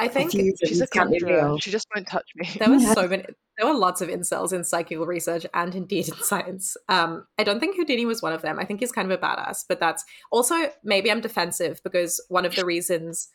I 0.00 0.06
think 0.08 0.30
diffusions 0.30 0.60
She's 0.64 0.80
a 0.80 0.86
can't 0.86 1.10
conjurer. 1.10 1.58
She 1.60 1.70
just 1.72 1.88
won't 1.94 2.06
touch 2.06 2.30
me. 2.36 2.48
there 2.58 2.68
were 2.68 2.76
Yeah. 2.76 2.94
so 2.94 3.08
many. 3.08 3.24
There 3.56 3.66
were 3.66 3.74
lots 3.76 4.00
of 4.00 4.08
incels 4.08 4.52
in 4.52 4.62
psychical 4.62 5.04
research 5.06 5.44
and 5.52 5.74
indeed 5.74 6.06
in 6.08 6.14
science. 6.22 6.76
Um, 6.88 7.26
I 7.38 7.42
don't 7.42 7.58
think 7.58 7.74
Houdini 7.74 8.06
was 8.06 8.22
one 8.22 8.32
of 8.32 8.40
them. 8.42 8.60
I 8.60 8.64
think 8.64 8.78
he's 8.78 8.92
kind 8.92 9.10
of 9.10 9.18
a 9.18 9.20
badass, 9.20 9.64
but 9.68 9.80
that's 9.80 10.04
also 10.30 10.70
maybe 10.84 11.10
I'm 11.10 11.20
defensive 11.20 11.80
because 11.82 12.24
one 12.28 12.44
of 12.44 12.54
the 12.54 12.64
reasons 12.64 13.28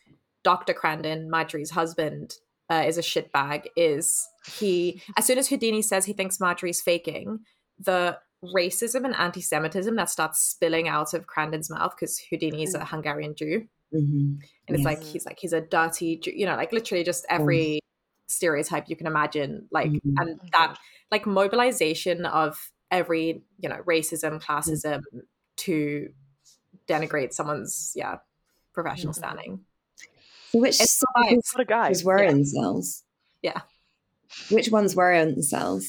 Dr. 0.46 0.74
Crandon, 0.74 1.28
Margery's 1.28 1.72
husband, 1.72 2.36
uh, 2.70 2.84
is 2.88 2.98
a 2.98 3.02
shitbag 3.02 3.66
is 3.76 4.26
he. 4.48 5.02
As 5.18 5.26
soon 5.26 5.38
as 5.38 5.50
Houdini 5.50 5.82
says 5.82 6.06
he 6.06 6.14
thinks 6.14 6.40
Margery's 6.40 6.80
faking, 6.82 7.40
the 7.78 8.18
racism 8.44 9.06
and 9.06 9.16
anti-Semitism 9.16 9.96
that 9.96 10.10
starts 10.10 10.40
spilling 10.40 10.88
out 10.88 11.14
of 11.14 11.28
Crandon's 11.28 11.70
mouth 11.70 11.94
because 11.96 12.18
Houdini 12.20 12.64
is 12.64 12.76
a 12.76 12.84
Hungarian 12.86 13.36
Jew. 13.36 13.68
Mhm. 13.94 14.40
and 14.68 14.76
it's 14.76 14.80
Yes. 14.80 14.86
like 14.86 15.04
he's 15.04 15.26
like 15.26 15.38
he's 15.40 15.54
a 15.54 15.62
dirty 15.62 16.18
Jew- 16.18 16.32
you 16.36 16.48
know 16.48 16.56
like 16.56 16.72
literally 16.72 17.04
just 17.04 17.28
every 17.30 17.80
stereotype 18.28 18.90
you 18.90 18.96
can 18.96 19.06
imagine 19.06 19.68
like 19.70 19.92
Mhm. 19.92 20.02
and 20.18 20.42
that 20.52 20.80
like 21.12 21.28
mobilization 21.28 22.26
of 22.26 22.72
every 22.90 23.44
you 23.60 23.70
know 23.70 23.84
racism 23.86 24.42
classism 24.44 25.04
to 25.58 26.12
denigrate 26.88 27.34
someone's 27.34 27.92
yeah 27.96 28.18
professional 28.74 29.14
Mhm. 29.14 29.18
standing 29.18 29.66
which 30.54 30.82
It's 30.82 31.00
psychical 31.00 31.42
What 31.54 31.62
a 31.62 31.66
guy. 31.66 31.88
researchers 31.90 32.04
were 32.04 32.24
Yeah. 32.24 32.32
incels? 32.32 33.04
Yeah. 33.44 33.62
Which 34.50 34.70
ones 34.70 34.96
were 34.96 35.12
incels? 35.12 35.84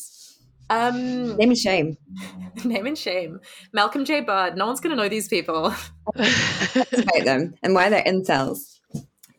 Um 0.71 1.37
Name 1.37 1.51
and 1.51 1.59
shame. 1.59 1.97
name 2.65 2.87
and 2.87 2.97
shame 2.97 3.41
malcolm 3.73 4.05
j 4.05 4.21
bird 4.21 4.57
no 4.57 4.67
one's 4.67 4.81
gonna 4.81 4.95
know 4.95 5.09
these 5.09 5.27
people 5.29 5.75
about 6.15 7.25
them 7.25 7.55
and 7.63 7.75
why 7.75 7.89
they're 7.91 8.05
incels. 8.05 8.79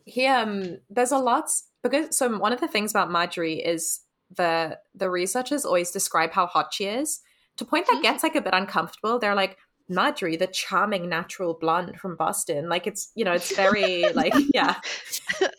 he 0.04 0.26
um 0.26 0.76
there's 0.90 1.12
a 1.12 1.18
lot 1.18 1.50
because 1.82 2.14
so 2.16 2.38
one 2.38 2.52
of 2.52 2.60
the 2.60 2.68
things 2.68 2.90
about 2.92 3.10
Margery 3.10 3.54
is 3.54 4.00
the 4.36 4.78
the 4.94 5.08
researchers 5.08 5.64
always 5.64 5.90
describe 5.90 6.32
how 6.32 6.46
hot 6.46 6.74
she 6.74 6.84
is 6.84 7.20
to 7.56 7.64
point 7.64 7.86
that 7.90 8.02
gets 8.02 8.22
like 8.22 8.34
a 8.36 8.40
bit 8.42 8.52
uncomfortable. 8.52 9.18
They're 9.18 9.34
like 9.34 9.56
Margery, 9.88 10.36
the 10.36 10.48
charming 10.48 11.08
natural 11.08 11.54
blonde 11.54 11.98
from 11.98 12.16
Boston. 12.16 12.68
Like 12.68 12.86
it's 12.86 13.10
you 13.14 13.24
know 13.24 13.32
it's 13.32 13.54
very 13.56 14.04
like 14.14 14.34
yeah 14.52 14.74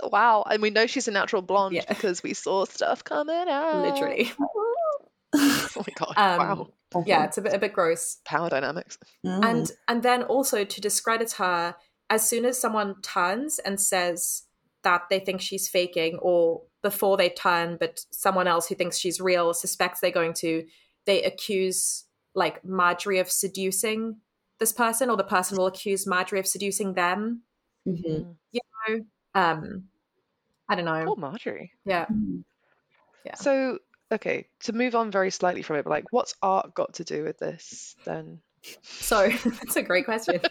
wow, 0.03 0.43
and 0.49 0.61
we 0.61 0.70
know 0.70 0.86
she's 0.86 1.07
a 1.07 1.11
natural 1.11 1.41
blonde 1.41 1.74
Yeah. 1.76 1.86
because 1.88 2.22
we 2.22 2.34
saw 2.36 2.65
stuff 2.65 3.03
coming 3.03 3.47
out. 3.49 3.82
literally 3.84 4.32
Oh 5.76 5.84
my 5.86 5.94
god! 5.96 6.14
um 6.18 6.68
wow, 6.94 7.04
yeah 7.06 7.26
it's 7.26 7.38
a 7.38 7.42
bit 7.42 7.54
a 7.54 7.60
bit 7.60 7.74
gross 7.74 8.18
power 8.26 8.50
dynamics. 8.50 8.98
Mm. 9.26 9.44
and 9.44 9.72
and 9.88 10.04
then 10.04 10.24
also 10.24 10.64
to 10.64 10.82
discredit 10.82 11.34
her 11.34 11.76
as 12.10 12.28
soon 12.28 12.46
as 12.46 12.58
someone 12.60 13.02
turns 13.02 13.60
and 13.60 13.80
says 13.80 14.44
that 14.84 15.04
they 15.10 15.20
think 15.20 15.42
she's 15.42 15.68
faking 15.68 16.18
or 16.22 16.62
before 16.82 17.18
they 17.18 17.30
turn 17.30 17.78
but 17.80 18.06
someone 18.12 18.48
else 18.48 18.68
who 18.70 18.76
thinks 18.76 18.98
she's 18.98 19.20
real 19.20 19.54
suspects 19.54 20.00
they're 20.00 20.12
going 20.12 20.34
to 20.34 20.64
they 21.06 21.22
accuse 21.24 22.06
like 22.34 22.64
margery 22.64 23.20
of 23.20 23.30
seducing 23.30 24.18
this 24.60 24.72
person 24.72 25.10
or 25.10 25.18
the 25.18 25.24
person 25.24 25.58
will 25.58 25.68
accuse 25.68 26.08
margery 26.08 26.40
of 26.40 26.48
seducing 26.48 26.94
them 26.94 27.42
Mhm. 27.88 28.36
um 29.36 29.84
i 30.70 30.76
don't 30.76 30.86
know 30.86 31.04
Poor 31.06 31.16
Margery. 31.18 31.72
yeah 31.86 32.06
Yeah. 33.26 33.36
So, 33.36 33.80
okay, 34.12 34.47
to 34.62 34.74
move 34.74 34.95
on 34.95 35.12
very 35.12 35.32
slightly 35.32 35.62
from 35.62 35.78
it, 35.78 35.84
but 35.84 35.89
like, 35.91 36.05
what's 36.12 36.36
art 36.41 36.74
got 36.74 36.95
to 36.95 37.03
do 37.03 37.24
with 37.24 37.38
this 37.38 37.95
then? 38.05 38.39
so 38.84 39.30
that's 39.45 39.76
a 39.78 39.84
great 39.84 40.03
question 40.03 40.41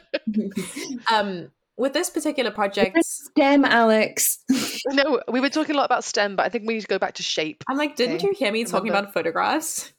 um 1.12 1.50
with 1.76 1.92
this 1.92 2.08
particular 2.08 2.50
project 2.50 2.96
stem 3.04 3.64
Alex. 3.64 4.38
No, 4.92 5.20
we 5.28 5.40
were 5.40 5.50
talking 5.50 5.74
a 5.74 5.78
lot 5.78 5.84
about 5.86 6.04
STEM, 6.04 6.36
but 6.36 6.46
I 6.46 6.48
think 6.48 6.66
we 6.66 6.74
need 6.74 6.82
to 6.82 6.86
go 6.86 6.98
back 6.98 7.14
to 7.14 7.22
shape. 7.24 7.64
i'm 7.68 7.76
like 7.76 7.96
didn't 7.96 8.16
Okay. 8.16 8.28
you 8.28 8.34
hear 8.34 8.52
me 8.52 8.64
talking 8.64 8.88
about 8.88 9.12
photographs 9.12 9.92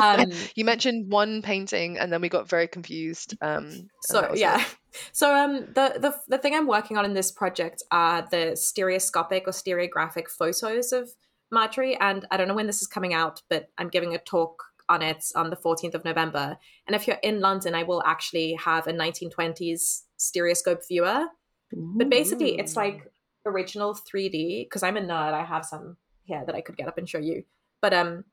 um 0.00 0.32
you 0.54 0.64
mentioned 0.64 1.12
one 1.12 1.42
painting, 1.42 1.98
and 1.98 2.10
then 2.10 2.20
we 2.22 2.28
got 2.30 2.48
very 2.48 2.66
confused. 2.66 3.36
Um, 3.42 3.90
so 4.02 4.32
yeah 4.34 4.60
it. 4.62 4.66
so 5.12 5.34
um 5.34 5.66
the, 5.74 5.98
the 6.00 6.14
the 6.28 6.38
thing 6.38 6.54
i'm 6.54 6.66
working 6.66 6.96
on 6.96 7.04
in 7.04 7.12
this 7.12 7.30
project 7.30 7.82
are 7.90 8.26
the 8.30 8.56
stereoscopic 8.56 9.46
or 9.46 9.52
stereographic 9.52 10.28
photos 10.28 10.92
of 10.92 11.10
margery 11.50 11.96
and 11.96 12.26
i 12.30 12.36
don't 12.36 12.48
know 12.48 12.54
when 12.54 12.66
this 12.66 12.82
is 12.82 12.88
coming 12.88 13.14
out 13.14 13.42
but 13.48 13.70
i'm 13.78 13.88
giving 13.88 14.14
a 14.14 14.18
talk 14.18 14.64
on 14.88 15.02
it 15.02 15.24
on 15.34 15.50
the 15.50 15.56
14th 15.56 15.94
of 15.94 16.04
november. 16.04 16.56
And 16.86 16.96
if 16.96 17.06
you're 17.06 17.18
in 17.22 17.40
london 17.40 17.74
i 17.74 17.82
will 17.82 18.02
actually 18.04 18.54
have 18.54 18.86
a 18.86 18.92
1920s 18.92 20.02
stereoscope 20.16 20.86
viewer. 20.88 21.26
But 21.72 22.08
basically 22.08 22.58
it's 22.58 22.76
like 22.76 23.12
original 23.44 23.94
3d 23.94 24.64
because 24.64 24.82
i'm 24.82 24.96
a 24.96 25.00
nerd. 25.00 25.34
I 25.34 25.44
have 25.44 25.64
some 25.64 25.96
here 26.24 26.42
that 26.46 26.54
i 26.54 26.60
could 26.60 26.76
get 26.76 26.88
up 26.88 26.98
and 26.98 27.08
show 27.08 27.18
you. 27.18 27.44
But 27.82 27.92
um 27.92 28.24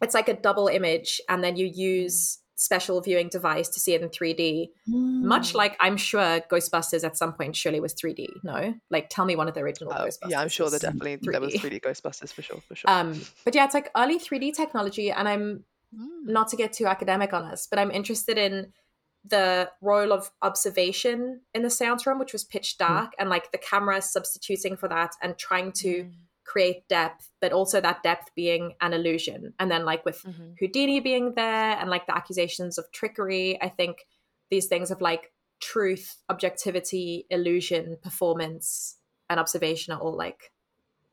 it's 0.00 0.14
like 0.14 0.28
a 0.28 0.34
double 0.34 0.68
image 0.68 1.20
and 1.28 1.44
then 1.44 1.56
you 1.56 1.66
use 1.66 2.38
special 2.60 3.00
viewing 3.00 3.28
device 3.28 3.68
to 3.68 3.80
see 3.80 3.94
it 3.94 4.02
in 4.02 4.08
3d 4.10 4.70
Mm. 4.88 5.22
much 5.34 5.54
like 5.54 5.76
i'm 5.80 5.96
sure 5.96 6.40
ghostbusters 6.52 7.04
at 7.04 7.16
some 7.16 7.32
point 7.34 7.54
surely 7.54 7.80
was 7.80 7.94
3d 7.94 8.28
no 8.42 8.74
like 8.90 9.06
tell 9.10 9.24
me 9.30 9.36
one 9.36 9.48
of 9.48 9.54
the 9.54 9.60
original 9.60 9.92
Oh, 9.92 10.04
ghostbusters 10.06 10.30
yeah, 10.30 10.40
I'm 10.40 10.48
sure 10.48 10.68
there 10.70 10.78
definitely 10.80 11.16
there 11.32 11.40
was 11.40 11.54
3D. 11.54 11.78
3D 11.78 11.80
Ghostbusters 11.86 12.32
for 12.34 12.42
sure, 12.42 12.60
for 12.68 12.74
sure. 12.74 12.90
um 12.90 13.08
but 13.44 13.54
yeah 13.54 13.64
it's 13.66 13.74
like 13.74 13.90
early 13.96 14.18
3d 14.18 14.52
technology 14.62 15.10
and 15.10 15.28
i'm 15.28 15.64
Mm. 15.92 16.26
not 16.38 16.46
to 16.50 16.56
get 16.56 16.72
too 16.72 16.86
academic 16.86 17.32
on 17.32 17.42
us, 17.52 17.66
but 17.68 17.78
I'm 17.80 17.90
interested 17.90 18.38
in 18.38 18.72
the 19.24 19.68
role 19.82 20.12
of 20.12 20.30
observation 20.40 21.40
in 21.52 21.62
the 21.62 21.70
seance 21.70 22.06
room, 22.06 22.20
which 22.20 22.32
was 22.32 22.44
pitch 22.44 22.78
dark, 22.78 23.10
and 23.18 23.28
like 23.28 23.50
the 23.50 23.58
camera 23.58 24.00
substituting 24.00 24.76
for 24.76 24.88
that 24.88 25.12
and 25.20 25.36
trying 25.36 25.72
to 25.82 25.92
Mm. 26.04 26.12
Create 26.50 26.88
depth, 26.88 27.30
but 27.40 27.52
also 27.52 27.80
that 27.80 28.02
depth 28.02 28.28
being 28.34 28.74
an 28.80 28.92
illusion. 28.92 29.54
And 29.60 29.70
then 29.70 29.84
like 29.84 30.04
with 30.04 30.20
Mhm. 30.24 30.56
Houdini 30.58 30.98
being 31.00 31.34
there 31.34 31.72
and 31.78 31.88
like 31.94 32.06
the 32.06 32.16
accusations 32.16 32.76
of 32.78 32.84
trickery, 32.92 33.46
I 33.62 33.68
think 33.68 33.94
these 34.50 34.66
things 34.66 34.90
of 34.90 35.00
like 35.00 35.32
truth, 35.60 36.06
objectivity, 36.28 37.26
illusion, 37.30 37.98
performance, 38.02 38.96
and 39.28 39.38
observation 39.38 39.94
are 39.94 40.00
all 40.00 40.16
like, 40.16 40.52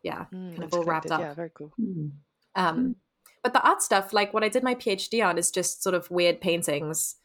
yeah, 0.02 0.26
Mm, 0.34 0.52
kind 0.56 0.64
of 0.64 0.74
all 0.74 0.84
wrapped 0.84 1.06
interconnected. 1.06 1.12
up. 1.12 1.20
Yeah, 1.22 1.34
very 1.36 1.52
cool. 1.54 1.72
Mm. 1.80 2.12
Um, 2.56 2.96
but 3.44 3.54
the 3.54 3.62
art 3.62 3.82
stuff, 3.84 4.14
like 4.14 4.34
what 4.34 4.44
I 4.44 4.50
did 4.50 4.64
my 4.64 4.74
PhD 4.76 5.22
on, 5.24 5.38
is 5.38 5.52
just 5.52 5.84
sort 5.84 5.94
of 5.96 6.10
weird 6.10 6.42
paintings 6.42 7.16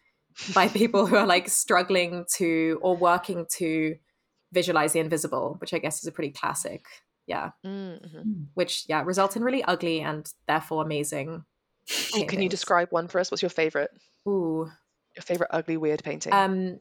by 0.54 0.68
people 0.68 1.06
who 1.06 1.16
are 1.16 1.26
like 1.26 1.48
struggling 1.48 2.26
to 2.36 2.78
or 2.82 2.94
working 2.96 3.46
to 3.58 3.96
visualize 4.52 4.92
the 4.92 5.00
invisible, 5.00 5.56
which 5.60 5.72
I 5.72 5.78
guess 5.78 6.00
is 6.02 6.06
a 6.06 6.12
pretty 6.12 6.32
classic, 6.32 6.84
yeah. 7.26 7.50
Mm-hmm. 7.64 8.32
Which 8.54 8.84
yeah 8.88 9.02
results 9.04 9.36
in 9.36 9.42
really 9.44 9.62
ugly 9.64 10.00
and 10.00 10.30
therefore 10.48 10.82
amazing. 10.84 11.44
Can 12.28 12.40
you 12.42 12.48
describe 12.48 12.88
one 12.90 13.08
for 13.08 13.18
us? 13.20 13.30
What's 13.30 13.42
your 13.42 13.50
favorite? 13.50 13.90
Ooh, 14.26 14.68
Your 15.16 15.22
favorite 15.22 15.50
ugly 15.52 15.76
weird 15.76 16.02
painting? 16.04 16.32
um, 16.32 16.78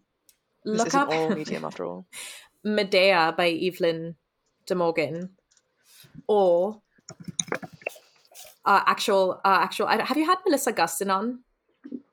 this 0.64 0.78
look 0.78 0.88
is 0.88 0.94
an 0.94 1.00
up 1.02 1.10
oral 1.10 1.30
medium 1.36 1.66
after 1.66 1.84
all. 1.86 2.06
Medea 2.64 3.34
by 3.36 3.50
Evelyn 3.50 4.16
de 4.68 4.76
Morgan, 4.76 5.30
or 6.28 6.82
uh, 8.66 8.82
actual 8.86 9.42
uh, 9.44 9.60
actual. 9.62 9.88
I- 9.88 10.04
Have 10.04 10.18
you 10.18 10.26
had 10.26 10.38
Melissa 10.46 10.72
Gustin 10.74 11.12
on? 11.14 11.40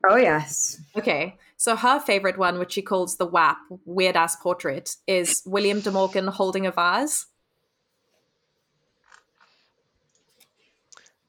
Oh 0.08 0.16
yes. 0.16 0.80
Okay, 0.96 1.36
so 1.56 1.76
her 1.76 2.00
favorite 2.00 2.38
one, 2.38 2.58
which 2.58 2.72
she 2.72 2.82
calls 2.82 3.16
the 3.16 3.26
WAP, 3.26 3.58
weird 3.84 4.16
ass 4.16 4.36
portrait, 4.36 4.96
is 5.06 5.42
William 5.44 5.80
de 5.80 5.90
Morgan 5.90 6.26
holding 6.28 6.66
a 6.66 6.70
vase. 6.70 7.26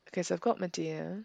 Okay, 0.09 0.23
so 0.23 0.33
I've 0.35 0.41
got 0.41 0.59
Medea. 0.59 1.23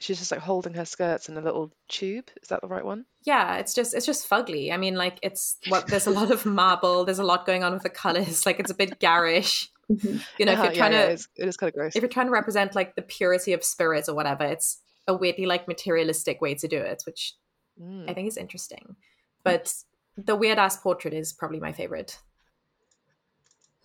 She's 0.00 0.18
just 0.18 0.30
like 0.30 0.40
holding 0.40 0.74
her 0.74 0.84
skirts 0.84 1.28
in 1.28 1.36
a 1.36 1.40
little 1.40 1.72
tube. 1.88 2.28
Is 2.42 2.48
that 2.48 2.60
the 2.60 2.68
right 2.68 2.84
one? 2.84 3.04
Yeah, 3.24 3.56
it's 3.56 3.74
just 3.74 3.94
it's 3.94 4.06
just 4.06 4.28
fugly. 4.30 4.72
I 4.72 4.76
mean, 4.76 4.94
like 4.94 5.18
it's 5.22 5.56
what 5.68 5.88
there's 5.88 6.06
a 6.06 6.10
lot 6.12 6.30
of 6.30 6.46
marble. 6.46 7.04
There's 7.04 7.18
a 7.18 7.24
lot 7.24 7.46
going 7.46 7.64
on 7.64 7.72
with 7.72 7.82
the 7.82 7.90
colors. 7.90 8.46
Like 8.46 8.60
it's 8.60 8.70
a 8.70 8.74
bit 8.74 8.98
garish. 9.00 9.70
Mhm. 9.90 10.20
You 10.38 10.46
know, 10.46 10.52
Uh-huh, 10.52 10.64
if 10.64 10.68
you're 10.70 10.76
trying 10.76 10.92
yeah, 10.92 10.98
to 11.06 11.12
it's- 11.12 11.28
it 11.36 11.48
is 11.48 11.56
kind 11.56 11.68
of 11.68 11.74
gross. 11.74 11.96
if 11.96 12.02
you're 12.02 12.08
trying 12.10 12.26
to 12.26 12.32
represent 12.32 12.74
like 12.74 12.94
the 12.94 13.02
purity 13.02 13.52
of 13.54 13.64
spirits 13.64 14.08
or 14.08 14.14
whatever, 14.14 14.44
it's 14.44 14.78
a 15.08 15.14
weirdly 15.14 15.46
like 15.46 15.66
materialistic 15.66 16.40
way 16.40 16.54
to 16.54 16.68
do 16.68 16.76
it, 16.78 17.02
which 17.06 17.34
Mm. 17.80 18.10
I 18.10 18.14
think 18.14 18.26
is 18.28 18.36
interesting. 18.36 18.96
But 19.44 19.72
the 20.16 20.34
weird 20.36 20.58
ass 20.58 20.76
portrait 20.76 21.14
is 21.14 21.32
probably 21.32 21.60
my 21.60 21.72
favorite. 21.72 22.18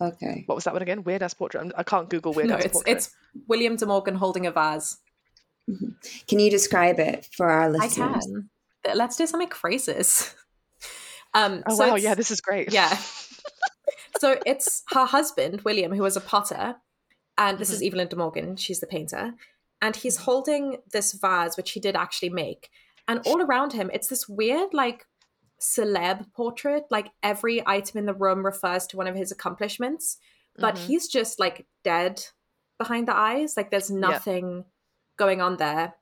Okay. 0.00 0.42
What 0.46 0.54
was 0.56 0.64
that 0.64 0.72
one 0.72 0.82
again? 0.82 1.04
Weird 1.04 1.22
ass 1.22 1.34
portrait. 1.34 1.72
I'm, 1.76 1.84
can't 1.84 2.10
Google 2.10 2.32
weird 2.32 2.48
no, 2.48 2.56
ass 2.56 2.64
it's 2.64 2.72
portrait. 2.72 2.96
it's 2.96 3.10
William 3.48 3.76
De 3.76 3.86
Morgan 3.86 4.16
holding 4.16 4.46
a 4.46 4.50
vase. 4.50 4.98
Can 6.28 6.38
you 6.40 6.50
describe 6.50 6.98
it 6.98 7.28
for 7.36 7.48
our 7.48 7.70
listeners? 7.70 7.92
I 8.16 8.20
can. 8.20 8.50
Let's 8.96 9.16
do 9.16 9.26
some 9.26 9.46
phrases. 9.48 10.34
Um, 11.36 11.64
Oh 11.66 11.74
so 11.74 11.88
wow, 11.88 11.94
yeah, 11.96 12.14
this 12.14 12.30
is 12.30 12.40
great. 12.40 12.72
yeah. 12.72 12.96
so 14.20 14.38
it's 14.46 14.84
her 14.92 15.04
husband, 15.04 15.62
William, 15.62 15.90
who 15.92 16.02
was 16.02 16.16
a 16.16 16.20
potter, 16.20 16.76
and 17.36 17.58
this 17.58 17.70
is 17.70 17.80
Mm-hmm. 17.80 17.86
Evelyn 17.88 18.06
de 18.08 18.14
Morgan, 18.14 18.56
she's 18.56 18.78
the 18.78 18.86
painter, 18.86 19.34
and 19.82 19.96
he's 19.96 20.18
holding 20.18 20.76
this 20.92 21.12
vase, 21.12 21.56
which 21.56 21.72
he 21.72 21.80
did 21.80 21.96
actually 21.96 22.28
make. 22.28 22.70
And 23.08 23.18
all 23.26 23.42
around 23.42 23.72
him, 23.72 23.90
it's 23.92 24.06
this 24.06 24.28
weird, 24.28 24.72
like, 24.72 25.06
celeb 25.60 26.32
portrait. 26.32 26.84
Like, 26.90 27.10
every 27.22 27.66
item 27.66 27.98
in 27.98 28.06
the 28.06 28.14
room 28.14 28.44
refers 28.44 28.86
to 28.88 28.96
one 28.96 29.06
of 29.06 29.14
his 29.14 29.32
accomplishments, 29.32 30.18
but 30.56 30.76
Mhm. 30.76 30.78
he's 30.78 31.08
just, 31.08 31.38
like, 31.40 31.66
dead 31.82 32.24
behind 32.78 33.08
the 33.08 33.16
eyes. 33.16 33.56
Like, 33.56 33.70
there's 33.70 33.90
nothing 33.90 34.64
going 35.16 35.40
on 35.40 35.56
there. 35.56 35.94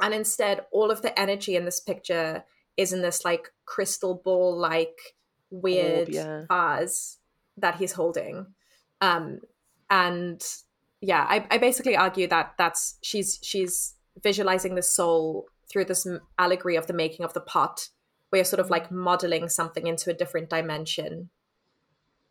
And 0.00 0.14
instead, 0.14 0.66
all 0.72 0.90
of 0.90 1.02
the 1.02 1.18
energy 1.18 1.54
in 1.54 1.64
this 1.64 1.80
picture 1.80 2.44
is 2.76 2.92
in 2.92 3.02
this, 3.02 3.24
like, 3.24 3.52
crystal 3.66 4.14
ball 4.14 4.56
like 4.56 4.98
weird 5.50 6.08
yeah. 6.08 6.46
vase 6.48 7.18
that 7.58 7.76
he's 7.76 7.92
holding. 7.92 8.54
Um, 9.00 9.40
and 9.90 10.42
yeah, 11.00 11.26
I, 11.28 11.46
I 11.50 11.58
basically 11.58 11.96
argue 11.96 12.26
that 12.28 12.54
that's 12.56 12.96
she's 13.02 13.38
she's 13.42 13.94
visualizing 14.22 14.74
the 14.74 14.82
soul 14.82 15.46
through 15.70 15.84
this 15.86 16.06
allegory 16.38 16.76
of 16.76 16.86
the 16.86 16.92
making 16.92 17.24
of 17.24 17.34
the 17.34 17.40
pot, 17.40 17.88
where 18.32 18.38
you're 18.38 18.46
sort 18.46 18.60
of 18.60 18.70
like 18.70 18.90
modeling 18.90 19.50
something 19.50 19.86
into 19.86 20.08
a 20.08 20.14
different 20.14 20.48
dimension. 20.48 21.28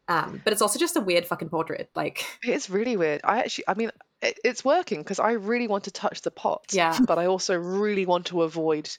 Um, 0.08 0.42
but 0.44 0.52
it's 0.52 0.62
also 0.62 0.80
just 0.80 0.98
a 0.98 1.00
weird 1.00 1.28
fucking 1.28 1.50
portrait. 1.50 1.92
Like, 1.96 2.26
It's 2.44 2.72
really 2.72 2.98
weird. 2.98 3.22
I 3.24 3.40
actually, 3.40 3.66
I 3.68 3.76
mean, 3.76 3.92
it, 4.20 4.40
it's 4.44 4.66
working 4.66 5.02
because 5.02 5.20
I 5.20 5.34
really 5.34 5.68
want 5.68 5.84
to 5.84 5.92
touch 5.92 6.24
the 6.24 6.32
pot. 6.32 6.66
Yeah. 6.72 6.98
But 7.06 7.20
I 7.20 7.28
also 7.28 7.56
really 7.56 8.08
want 8.08 8.26
to 8.28 8.42
avoid 8.42 8.90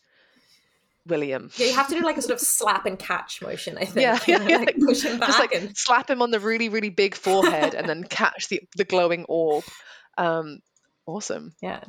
William. 1.09 1.51
yeah, 1.57 1.67
you 1.67 1.75
have 1.75 1.89
to 1.89 1.97
do 1.97 2.03
like 2.03 2.19
a 2.19 2.23
sort 2.23 2.35
of 2.35 2.41
slap 2.41 2.87
and 2.87 2.97
catch 2.97 3.43
motion. 3.43 3.77
I 3.79 3.85
think. 3.85 4.05
Yeah, 4.05 4.15
you 4.25 4.35
yeah, 4.35 4.39
know, 4.39 4.47
yeah. 4.47 4.57
like 4.59 4.77
push 4.79 5.03
him 5.03 5.19
back 5.19 5.31
Just 5.31 5.41
like 5.41 5.55
and 5.55 5.77
slap 5.77 6.09
him 6.09 6.23
on 6.23 6.31
the 6.31 6.39
really, 6.39 6.69
really 6.69 6.91
big 6.91 7.17
forehead 7.17 7.75
and 7.75 7.89
then 7.89 8.05
catch 8.09 8.47
the, 8.47 8.61
the 8.77 8.85
glowing 8.85 9.25
orb. 9.29 9.65
Um, 10.17 10.61
awesome. 11.05 11.53
yeah. 11.61 11.83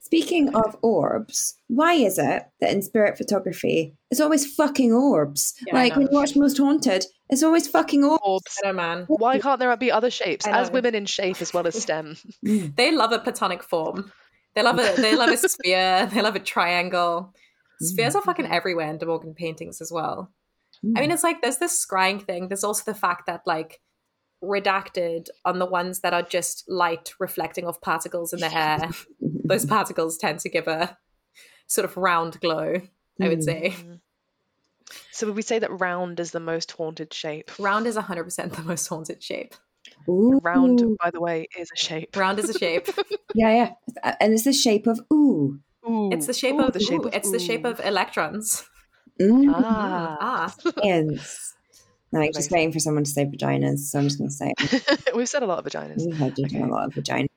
Speaking 0.00 0.54
of 0.54 0.76
orbs, 0.82 1.54
why 1.68 1.94
is 1.94 2.18
it 2.18 2.44
that 2.60 2.72
in 2.72 2.82
spirit 2.82 3.18
photography 3.18 3.94
it's 4.10 4.20
always 4.20 4.54
fucking 4.54 4.92
orbs? 4.92 5.54
Yeah, 5.66 5.74
like 5.74 5.96
when 5.96 6.08
you 6.10 6.18
watch 6.18 6.36
Most 6.36 6.58
Haunted, 6.58 7.04
it's 7.28 7.42
always 7.42 7.68
fucking 7.68 8.04
orbs. 8.04 8.22
Orbs. 8.24 8.60
I 8.62 8.68
know, 8.68 8.72
man. 8.72 9.04
Why 9.08 9.38
can't 9.38 9.60
there 9.60 9.76
be 9.76 9.92
other 9.92 10.10
shapes? 10.10 10.46
As 10.46 10.70
women 10.70 10.94
in 10.94 11.06
shape 11.06 11.40
as 11.42 11.52
well 11.52 11.66
as 11.66 11.74
STEM. 11.82 12.16
They 12.42 12.92
love 12.92 13.12
a 13.12 13.18
platonic 13.18 13.62
form. 13.62 14.12
They 14.54 14.62
love 14.62 14.78
a 14.78 15.00
they 15.00 15.14
love 15.14 15.30
a 15.30 15.36
sphere. 15.48 16.06
They 16.12 16.22
love 16.22 16.36
a 16.36 16.40
triangle. 16.40 17.34
Mm. 17.82 17.86
Spheres 17.86 18.14
are 18.16 18.22
fucking 18.22 18.46
everywhere 18.46 18.90
in 18.90 18.98
De 18.98 19.06
Morgan 19.06 19.34
paintings 19.34 19.80
as 19.80 19.92
well. 19.92 20.32
I 20.82 20.86
mm. 20.86 21.00
mean, 21.00 21.10
it's 21.10 21.22
like 21.22 21.42
there's 21.42 21.58
this 21.58 21.84
scrying 21.84 22.22
thing. 22.22 22.48
There's 22.48 22.64
also 22.64 22.90
the 22.90 22.98
fact 22.98 23.26
that 23.26 23.42
like 23.46 23.80
redacted 24.42 25.26
on 25.44 25.58
the 25.58 25.66
ones 25.66 26.00
that 26.00 26.14
are 26.14 26.22
just 26.22 26.64
light 26.68 27.12
reflecting 27.18 27.66
off 27.66 27.80
particles 27.80 28.32
in 28.32 28.40
the 28.40 28.56
air. 28.56 28.88
Those 29.48 29.64
particles 29.66 30.16
tend 30.18 30.40
to 30.40 30.48
give 30.48 30.68
a 30.68 30.96
sort 31.66 31.84
of 31.84 31.96
round 31.96 32.40
glow. 32.40 32.80
I 33.20 33.28
would 33.28 33.40
Mm. 33.40 33.44
say 33.44 33.74
So 35.10 35.26
would 35.26 35.36
we 35.36 35.42
say 35.42 35.58
that 35.58 35.80
round 35.80 36.18
is 36.20 36.30
the 36.30 36.40
most 36.40 36.72
haunted 36.72 37.12
shape? 37.12 37.50
round 37.58 37.86
is 37.86 37.96
100% 37.96 38.52
the 38.54 38.62
most 38.62 38.86
haunted 38.86 39.22
shape. 39.22 39.54
Ooh. 40.08 40.40
Round, 40.42 40.96
by 41.02 41.10
the 41.10 41.20
way, 41.20 41.46
is 41.58 41.68
a 41.74 41.76
shape. 41.76 42.16
Round 42.16 42.38
is 42.38 42.48
a 42.48 42.54
shape. 42.54 42.86
Yeah, 43.34 43.52
yeah. 44.02 44.14
And 44.20 44.32
it's 44.32 44.44
the 44.44 44.54
shape 44.54 44.86
of 44.86 45.00
ooh. 45.12 45.60
Ooh. 45.86 46.10
It's 46.10 46.26
the 46.26 46.32
shape 46.32 46.54
Ooh, 46.54 46.62
of 46.62 46.72
the 46.72 46.80
shape 46.80 47.02
ooh, 47.02 47.08
of 47.08 47.14
it's 47.14 47.30
the 47.30 47.38
shape 47.38 47.66
of 47.66 47.78
electrons. 47.80 48.64
Mm. 49.20 49.44
Ah. 49.54 50.16
Ah, 50.20 50.54
Ends. 50.82 51.54
No, 52.10 52.20
I'm 52.20 52.32
just 52.32 52.50
waiting 52.50 52.72
for 52.72 52.78
someone 52.80 53.04
to 53.04 53.10
say 53.10 53.26
vaginas, 53.26 53.80
so 53.90 53.98
I'm 53.98 54.06
just 54.06 54.18
going 54.18 54.30
to 54.30 54.34
say 54.34 54.54
it. 54.56 55.14
We've 55.14 55.28
said 55.28 55.42
a 55.42 55.46
lot 55.46 55.58
of 55.58 55.70
vaginas. 55.70 56.06
We've 56.06 56.18
had 56.18 56.38
you 56.38 56.46
do 56.48 56.64
a 56.64 56.72
lot 56.72 56.86
of 56.86 56.94
vagina. 56.94 57.28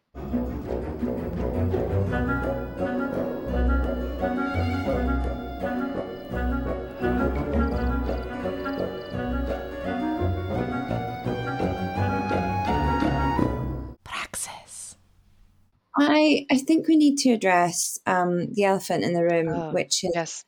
I 16.09 16.45
I 16.51 16.57
think 16.57 16.87
we 16.87 16.95
need 16.97 17.17
to 17.19 17.31
address 17.31 17.99
um, 18.05 18.53
the 18.53 18.63
elephant 18.65 19.03
in 19.03 19.13
the 19.13 19.23
room, 19.23 19.49
Oh, 19.49 19.71
which 19.71 20.03
is 20.03 20.11
Yes. 20.15 20.45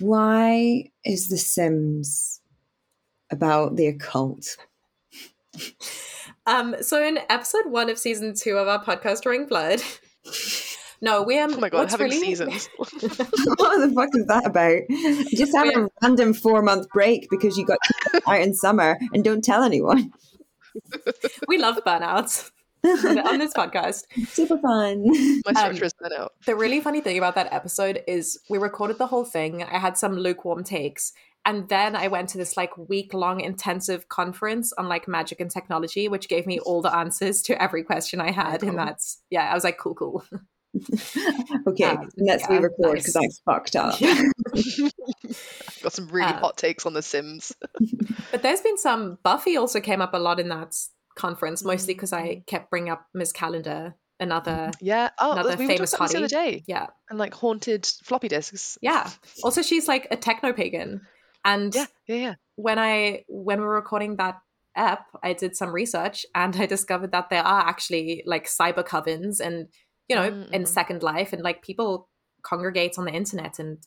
why 0.00 0.90
is 1.04 1.28
The 1.28 1.38
Sims 1.38 2.40
about 3.30 3.76
the 3.76 3.86
occult? 3.88 4.56
Um, 6.46 6.76
so 6.82 7.02
in 7.02 7.18
episode 7.30 7.66
one 7.66 7.88
of 7.88 7.98
season 7.98 8.34
two 8.34 8.56
of 8.58 8.68
our 8.68 8.82
podcast, 8.84 9.22
Drawing 9.22 9.46
Blood. 9.46 9.80
No, 11.00 11.22
we 11.22 11.38
um. 11.38 11.54
Oh 11.54 11.60
my 11.60 11.68
god, 11.68 11.78
what's 11.80 11.92
having 11.92 12.08
really- 12.10 12.20
seasons. 12.34 12.68
what 12.78 12.90
the 12.90 13.92
fuck 13.94 14.08
is 14.14 14.26
that 14.26 14.46
about? 14.46 14.80
Just 15.36 15.54
have 15.54 15.68
a 15.68 15.88
random 16.02 16.32
four 16.34 16.62
month 16.62 16.88
break 16.90 17.28
because 17.30 17.56
you 17.58 17.66
got 17.66 17.78
out 18.26 18.40
in 18.40 18.54
summer 18.54 18.98
and 19.12 19.22
don't 19.24 19.44
tell 19.44 19.62
anyone. 19.62 20.12
we 21.48 21.58
love 21.58 21.76
burnouts 21.84 22.50
on 22.84 23.38
this 23.38 23.52
podcast. 23.56 24.04
Super 24.28 24.58
fun. 24.58 25.04
My 25.46 25.52
structure 25.52 25.84
is 25.84 25.92
burnt 25.94 26.12
out. 26.18 26.32
The 26.46 26.54
really 26.56 26.80
funny 26.80 27.00
thing 27.00 27.18
about 27.18 27.34
that 27.36 27.52
episode 27.52 28.02
is 28.06 28.38
we 28.50 28.58
recorded 28.58 28.98
the 28.98 29.06
whole 29.06 29.24
thing. 29.24 29.62
I 29.62 29.78
had 29.78 29.96
some 29.98 30.16
lukewarm 30.16 30.64
takes. 30.64 31.12
And 31.46 31.68
then 31.68 31.94
I 31.94 32.08
went 32.08 32.30
to 32.30 32.38
this 32.38 32.56
like 32.56 32.76
week 32.78 33.12
long 33.12 33.40
intensive 33.40 34.08
conference 34.08 34.72
on 34.78 34.88
like 34.88 35.06
magic 35.06 35.40
and 35.40 35.50
technology, 35.50 36.08
which 36.08 36.28
gave 36.28 36.46
me 36.46 36.58
all 36.58 36.80
the 36.80 36.94
answers 36.94 37.42
to 37.42 37.62
every 37.62 37.82
question 37.84 38.18
I 38.20 38.30
had. 38.30 38.62
And 38.62 38.78
that's, 38.78 39.20
yeah, 39.28 39.50
I 39.50 39.54
was 39.54 39.62
like, 39.62 39.76
cool, 39.76 39.94
cool. 39.94 40.24
okay, 41.68 41.84
Um, 41.84 42.08
let's 42.16 42.44
yeah, 42.48 42.56
re-record 42.56 42.94
nice. 42.94 43.12
because 43.12 43.16
I 43.16 43.28
fucked 43.52 43.76
up. 43.76 44.00
Yeah. 44.00 44.22
Got 45.82 45.92
some 45.92 46.08
really 46.08 46.32
Uh, 46.32 46.38
hot 46.38 46.56
takes 46.56 46.86
on 46.86 46.94
The 46.94 47.02
Sims. 47.02 47.52
But 48.30 48.42
there's 48.42 48.62
been 48.62 48.78
some, 48.78 49.18
Buffy 49.22 49.56
also 49.58 49.80
came 49.80 50.00
up 50.00 50.14
a 50.14 50.18
lot 50.18 50.40
in 50.40 50.48
that 50.48 50.74
conference, 51.16 51.64
mostly 51.64 51.94
mm. 51.94 51.96
because 51.96 52.12
I 52.12 52.22
mm. 52.22 52.46
kept 52.46 52.70
bringing 52.70 52.90
up 52.90 53.06
Ms. 53.14 53.32
Calendar, 53.32 53.94
another, 54.20 54.50
mm-hmm. 54.50 54.84
Yeah. 54.86 55.10
Oh, 55.18 55.32
Another 55.32 55.56
we 55.56 55.66
were 55.66 55.72
famous 55.72 55.90
this 55.92 56.12
the 56.12 56.18
other 56.18 56.28
day. 56.28 56.64
yeah. 56.66 56.86
And 57.10 57.18
like 57.18 57.34
haunted 57.34 57.86
floppy 57.86 58.28
disks. 58.28 58.78
Yeah. 58.80 59.08
Also, 59.42 59.62
she's 59.62 59.88
like 59.88 60.08
a 60.10 60.16
techno 60.16 60.52
pagan. 60.52 61.02
And 61.44 61.74
Yeah, 61.74 61.86
yeah, 62.06 62.16
yeah. 62.16 62.34
when 62.56 62.78
I 62.78 63.24
when 63.28 63.60
we 63.60 63.66
were 63.66 63.74
recording 63.74 64.16
that 64.16 64.38
app, 64.76 65.06
I 65.22 65.34
did 65.34 65.56
some 65.56 65.72
research 65.72 66.24
and 66.34 66.56
I 66.56 66.66
discovered 66.66 67.12
that 67.12 67.30
there 67.30 67.42
are 67.42 67.60
actually 67.66 68.22
like 68.26 68.46
cyber 68.46 68.84
covens 68.84 69.40
and 69.40 69.68
you 70.08 70.16
know 70.16 70.24
in 70.24 70.62
Mm-mm. 70.62 70.68
Second 70.68 71.02
Life 71.02 71.32
and 71.32 71.42
like 71.42 71.62
people 71.62 72.08
congregate 72.42 72.98
on 72.98 73.04
the 73.04 73.12
internet 73.12 73.58
and 73.58 73.78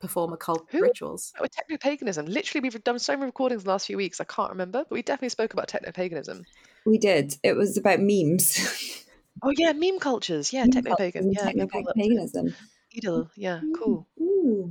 perform 0.00 0.32
occult 0.32 0.66
Who? 0.70 0.80
rituals. 0.82 1.32
Oh, 1.38 1.46
techno 1.46 1.76
paganism. 1.76 2.26
Literally, 2.26 2.62
we've 2.62 2.84
done 2.84 2.98
so 2.98 3.14
many 3.14 3.26
recordings 3.26 3.64
the 3.64 3.70
last 3.70 3.86
few 3.86 3.96
weeks. 3.96 4.20
I 4.20 4.24
can't 4.24 4.50
remember, 4.50 4.78
but 4.88 4.90
we 4.90 5.02
definitely 5.02 5.28
spoke 5.30 5.52
about 5.52 5.68
techno 5.68 5.92
paganism. 5.92 6.44
We 6.86 6.98
did. 6.98 7.36
It 7.42 7.56
was 7.56 7.76
about 7.76 8.00
memes. 8.00 8.58
Oh 9.42 9.52
yeah, 9.56 9.72
meme 9.72 10.00
cultures. 10.00 10.52
Yeah, 10.52 10.66
techno 10.66 10.96
pagan. 10.96 11.22
culture 11.22 11.40
Yeah, 11.40 11.48
and 11.48 11.56
no 11.56 11.66
problem. 11.66 11.94
techno-paganism. 11.96 12.54
Edel. 12.94 13.30
Yeah, 13.36 13.58
mm-hmm. 13.58 13.72
cool. 13.72 14.06
Ooh. 14.20 14.68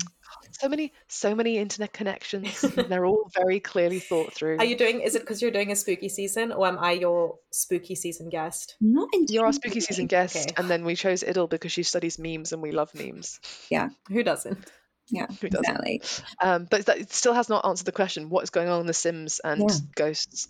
So 0.51 0.67
many, 0.67 0.93
so 1.07 1.33
many 1.33 1.57
internet 1.57 1.93
connections. 1.93 2.61
They're 2.61 3.05
all 3.05 3.31
very 3.35 3.59
clearly 3.61 3.99
thought 3.99 4.33
through. 4.33 4.57
Are 4.59 4.65
you 4.65 4.77
doing? 4.77 4.99
Is 5.01 5.15
it 5.15 5.21
because 5.21 5.41
you're 5.41 5.51
doing 5.51 5.71
a 5.71 5.75
spooky 5.75 6.09
season, 6.09 6.51
or 6.51 6.67
am 6.67 6.77
I 6.77 6.91
your 6.91 7.35
spooky 7.51 7.95
season 7.95 8.29
guest? 8.29 8.75
Not 8.81 9.09
You're 9.13 9.45
our 9.45 9.53
spooky 9.53 9.79
season 9.79 10.07
guest, 10.07 10.35
Okay. 10.35 10.53
and 10.57 10.69
then 10.69 10.83
we 10.85 10.95
chose 10.95 11.23
Idle 11.23 11.47
because 11.47 11.71
she 11.71 11.83
studies 11.83 12.19
memes, 12.19 12.51
and 12.51 12.61
we 12.61 12.71
love 12.71 12.93
memes. 12.93 13.39
Yeah, 13.71 13.89
who 14.09 14.21
doesn't? 14.23 14.69
Yeah, 15.11 15.27
Who 15.41 15.47
exactly. 15.47 16.01
Um, 16.41 16.67
but 16.69 16.85
that 16.87 16.97
it 16.99 17.11
still 17.13 17.33
has 17.33 17.49
not 17.49 17.65
answered 17.65 17.85
the 17.85 17.91
question: 17.91 18.29
what 18.29 18.43
is 18.43 18.49
going 18.49 18.69
on 18.69 18.81
in 18.81 18.87
The 18.87 18.93
Sims 18.93 19.39
and 19.43 19.61
Yeah. 19.69 19.75
ghosts? 19.95 20.47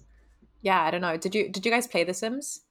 Yeah, 0.62 0.82
I 0.82 0.92
don't 0.92 1.02
know. 1.02 1.18
Did 1.18 1.36
you 1.36 1.50
did 1.50 1.66
you 1.66 1.72
guys 1.72 1.88
play 1.88 2.04
The 2.04 2.14
Sims? 2.14 2.62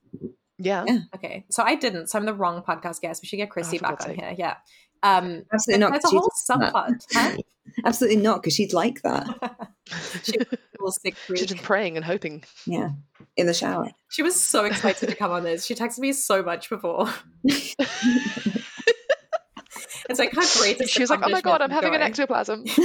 Yeah. 0.59 0.85
Yeah. 0.87 0.99
Okay, 1.15 1.45
so 1.51 1.63
I 1.63 1.75
didn't. 1.77 2.09
So 2.09 2.19
I'm 2.19 2.27
the 2.27 2.35
wrong 2.35 2.63
podcast 2.63 3.01
guest. 3.01 3.23
We 3.23 3.29
should 3.29 3.37
get 3.37 3.51
Christy 3.51 3.79
for 3.79 3.83
back 3.85 4.05
on 4.07 4.15
here. 4.15 4.35
Yeah. 4.37 4.57
Um, 5.03 5.45
Absolutely 5.53 5.81
not. 5.81 5.93
there's 5.93 6.05
a 6.05 6.09
'cause 6.09 6.13
whole 6.13 6.31
she's 6.37 6.49
like 6.49 6.73
that. 6.73 6.75
subplot. 6.75 7.05
Huh? 7.13 7.37
Absolutely 7.85 8.21
not, 8.23 8.43
because 8.43 8.55
she'd 8.55 8.73
like 8.73 9.03
that. 9.03 9.69
she, 10.25 10.33
was 10.81 10.99
sick 11.01 11.15
She's 11.29 11.39
freak. 11.41 11.49
been 11.51 11.59
praying 11.59 11.97
and 11.97 12.05
hoping. 12.05 12.43
Yeah, 12.67 12.91
in 13.37 13.47
the 13.47 13.55
shower. 13.55 13.91
she 14.11 14.23
was 14.23 14.35
so 14.41 14.65
excited 14.65 15.09
to 15.09 15.15
come 15.15 15.31
on 15.31 15.45
this. 15.45 15.65
She 15.67 15.75
texted 15.77 16.01
me 16.01 16.13
so 16.13 16.43
much 16.43 16.69
before. 16.69 17.09
It's 20.19 20.37
like 20.37 20.45
how 20.45 20.61
great 20.61 20.81
is 20.81 20.91
She 20.91 21.01
was 21.01 21.11
like, 21.11 21.21
"Oh 21.23 21.29
my 21.29 21.41
god, 21.41 21.63
I'm 21.63 21.71
having 21.71 21.95
an 21.95 22.03
ectoplasm." 22.03 22.65
she 22.67 22.81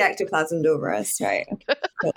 ectoplasmed 0.00 0.66
over 0.66 0.92
us, 0.92 1.20
right? 1.20 1.46
Cool. 2.00 2.12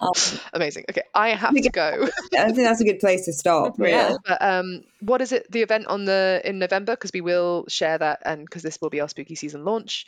Um, 0.00 0.12
Amazing. 0.52 0.84
Okay, 0.90 1.02
I 1.14 1.30
have 1.30 1.54
to 1.54 1.70
go. 1.70 2.08
I 2.38 2.52
think 2.52 2.56
that's 2.56 2.80
a 2.80 2.84
good 2.84 3.00
place 3.00 3.24
to 3.26 3.32
stop. 3.32 3.78
Really. 3.78 3.92
Yeah. 3.92 4.16
But 4.26 4.42
um, 4.42 4.82
what 5.00 5.20
is 5.22 5.32
it? 5.32 5.50
The 5.50 5.62
event 5.62 5.86
on 5.86 6.04
the 6.04 6.42
in 6.44 6.58
November 6.58 6.92
because 6.92 7.12
we 7.12 7.20
will 7.20 7.64
share 7.68 7.96
that, 7.98 8.22
and 8.24 8.44
because 8.44 8.62
this 8.62 8.78
will 8.80 8.90
be 8.90 9.00
our 9.00 9.08
spooky 9.08 9.34
season 9.34 9.64
launch. 9.64 10.06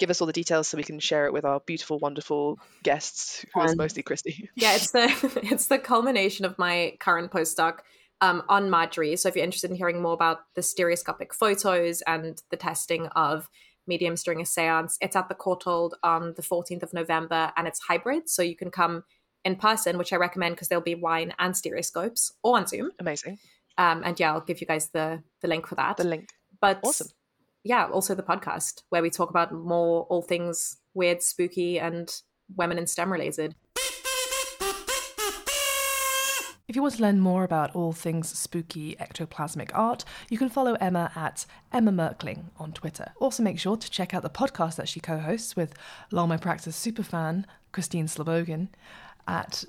Give 0.00 0.10
us 0.10 0.20
all 0.20 0.26
the 0.26 0.32
details 0.32 0.66
so 0.66 0.76
we 0.76 0.82
can 0.82 0.98
share 0.98 1.26
it 1.26 1.32
with 1.32 1.44
our 1.44 1.60
beautiful, 1.60 2.00
wonderful 2.00 2.58
guests, 2.82 3.44
who 3.54 3.62
is 3.62 3.70
Fun. 3.70 3.76
mostly 3.76 4.02
Christy. 4.02 4.50
Yeah, 4.56 4.74
it's 4.74 4.90
the 4.90 5.40
it's 5.44 5.68
the 5.68 5.78
culmination 5.78 6.44
of 6.44 6.58
my 6.58 6.96
current 6.98 7.30
postdoc 7.30 7.78
um, 8.24 8.42
on 8.48 8.70
Margery. 8.70 9.16
So 9.16 9.28
if 9.28 9.36
you're 9.36 9.44
interested 9.44 9.70
in 9.70 9.76
hearing 9.76 10.00
more 10.00 10.14
about 10.14 10.40
the 10.54 10.62
stereoscopic 10.62 11.34
photos 11.34 12.00
and 12.02 12.40
the 12.50 12.56
testing 12.56 13.06
of 13.08 13.50
mediums 13.86 14.22
during 14.22 14.40
a 14.40 14.46
seance, 14.46 14.96
it's 15.02 15.14
at 15.14 15.28
the 15.28 15.34
Courtauld 15.34 15.90
on 16.02 16.32
the 16.36 16.42
14th 16.42 16.82
of 16.82 16.94
November, 16.94 17.52
and 17.56 17.68
it's 17.68 17.80
hybrid, 17.80 18.30
so 18.30 18.42
you 18.42 18.56
can 18.56 18.70
come 18.70 19.04
in 19.44 19.56
person, 19.56 19.98
which 19.98 20.12
I 20.12 20.16
recommend 20.16 20.54
because 20.54 20.68
there'll 20.68 20.82
be 20.82 20.94
wine 20.94 21.34
and 21.38 21.54
stereoscopes, 21.54 22.32
or 22.42 22.56
on 22.56 22.66
Zoom. 22.66 22.92
Amazing. 22.98 23.38
Um, 23.76 24.02
and 24.04 24.18
yeah, 24.18 24.32
I'll 24.32 24.40
give 24.40 24.60
you 24.60 24.66
guys 24.66 24.88
the 24.88 25.22
the 25.42 25.48
link 25.48 25.66
for 25.66 25.74
that. 25.74 25.98
The 25.98 26.04
link. 26.04 26.30
But 26.62 26.80
Awesome. 26.82 27.08
yeah, 27.62 27.86
also 27.88 28.14
the 28.14 28.22
podcast 28.22 28.84
where 28.88 29.02
we 29.02 29.10
talk 29.10 29.28
about 29.28 29.52
more 29.52 30.04
all 30.04 30.22
things 30.22 30.78
weird, 30.94 31.22
spooky, 31.22 31.78
and 31.78 32.10
women 32.56 32.78
in 32.78 32.86
STEM 32.86 33.12
related. 33.12 33.54
If 36.66 36.76
you 36.76 36.82
want 36.82 36.94
to 36.94 37.02
learn 37.02 37.20
more 37.20 37.44
about 37.44 37.76
all 37.76 37.92
things 37.92 38.30
spooky 38.30 38.96
ectoplasmic 38.96 39.70
art, 39.74 40.02
you 40.30 40.38
can 40.38 40.48
follow 40.48 40.78
Emma 40.80 41.12
at 41.14 41.44
Emma 41.70 41.92
Merkling 41.92 42.44
on 42.56 42.72
Twitter. 42.72 43.12
Also, 43.20 43.42
make 43.42 43.58
sure 43.58 43.76
to 43.76 43.90
check 43.90 44.14
out 44.14 44.22
the 44.22 44.30
podcast 44.30 44.76
that 44.76 44.88
she 44.88 44.98
co 44.98 45.18
hosts 45.18 45.56
with 45.56 45.74
Long 46.10 46.30
My 46.30 46.38
Practice 46.38 46.82
superfan 46.82 47.44
Christine 47.72 48.06
Slavogan 48.06 48.68
at 49.28 49.66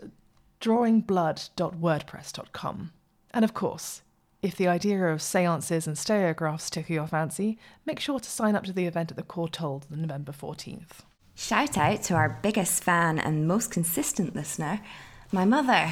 drawingblood.wordpress.com. 0.62 2.94
And 3.32 3.44
of 3.44 3.54
course, 3.54 4.02
if 4.42 4.56
the 4.56 4.70
idea 4.70 5.06
of 5.08 5.22
seances 5.22 5.88
and 5.88 5.98
stereographs 5.98 6.70
tickle 6.70 6.96
your 6.96 7.08
fancy, 7.08 7.60
make 7.86 8.00
sure 8.00 8.22
to 8.22 8.30
sign 8.30 8.56
up 8.56 8.64
to 8.64 8.72
the 8.72 8.86
event 8.86 9.12
at 9.12 9.18
the 9.18 9.24
Courtauld 9.24 9.92
on 9.92 10.02
November 10.02 10.32
14th. 10.32 11.00
Shout 11.36 11.78
out 11.78 12.04
to 12.04 12.14
our 12.14 12.40
biggest 12.42 12.86
fan 12.86 13.20
and 13.20 13.50
most 13.50 13.70
consistent 13.70 14.34
listener, 14.34 14.80
my 15.34 15.44
mother. 15.44 15.92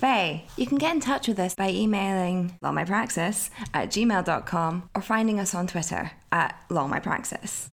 Faye, 0.00 0.44
you 0.56 0.66
can 0.66 0.76
get 0.76 0.94
in 0.94 1.00
touch 1.00 1.26
with 1.26 1.38
us 1.38 1.54
by 1.54 1.70
emailing 1.70 2.58
lawmypraxis 2.62 3.48
at 3.72 3.88
gmail.com 3.88 4.90
or 4.94 5.00
finding 5.02 5.40
us 5.40 5.54
on 5.54 5.66
Twitter 5.66 6.10
at 6.30 6.54
lawmypraxis. 6.68 7.68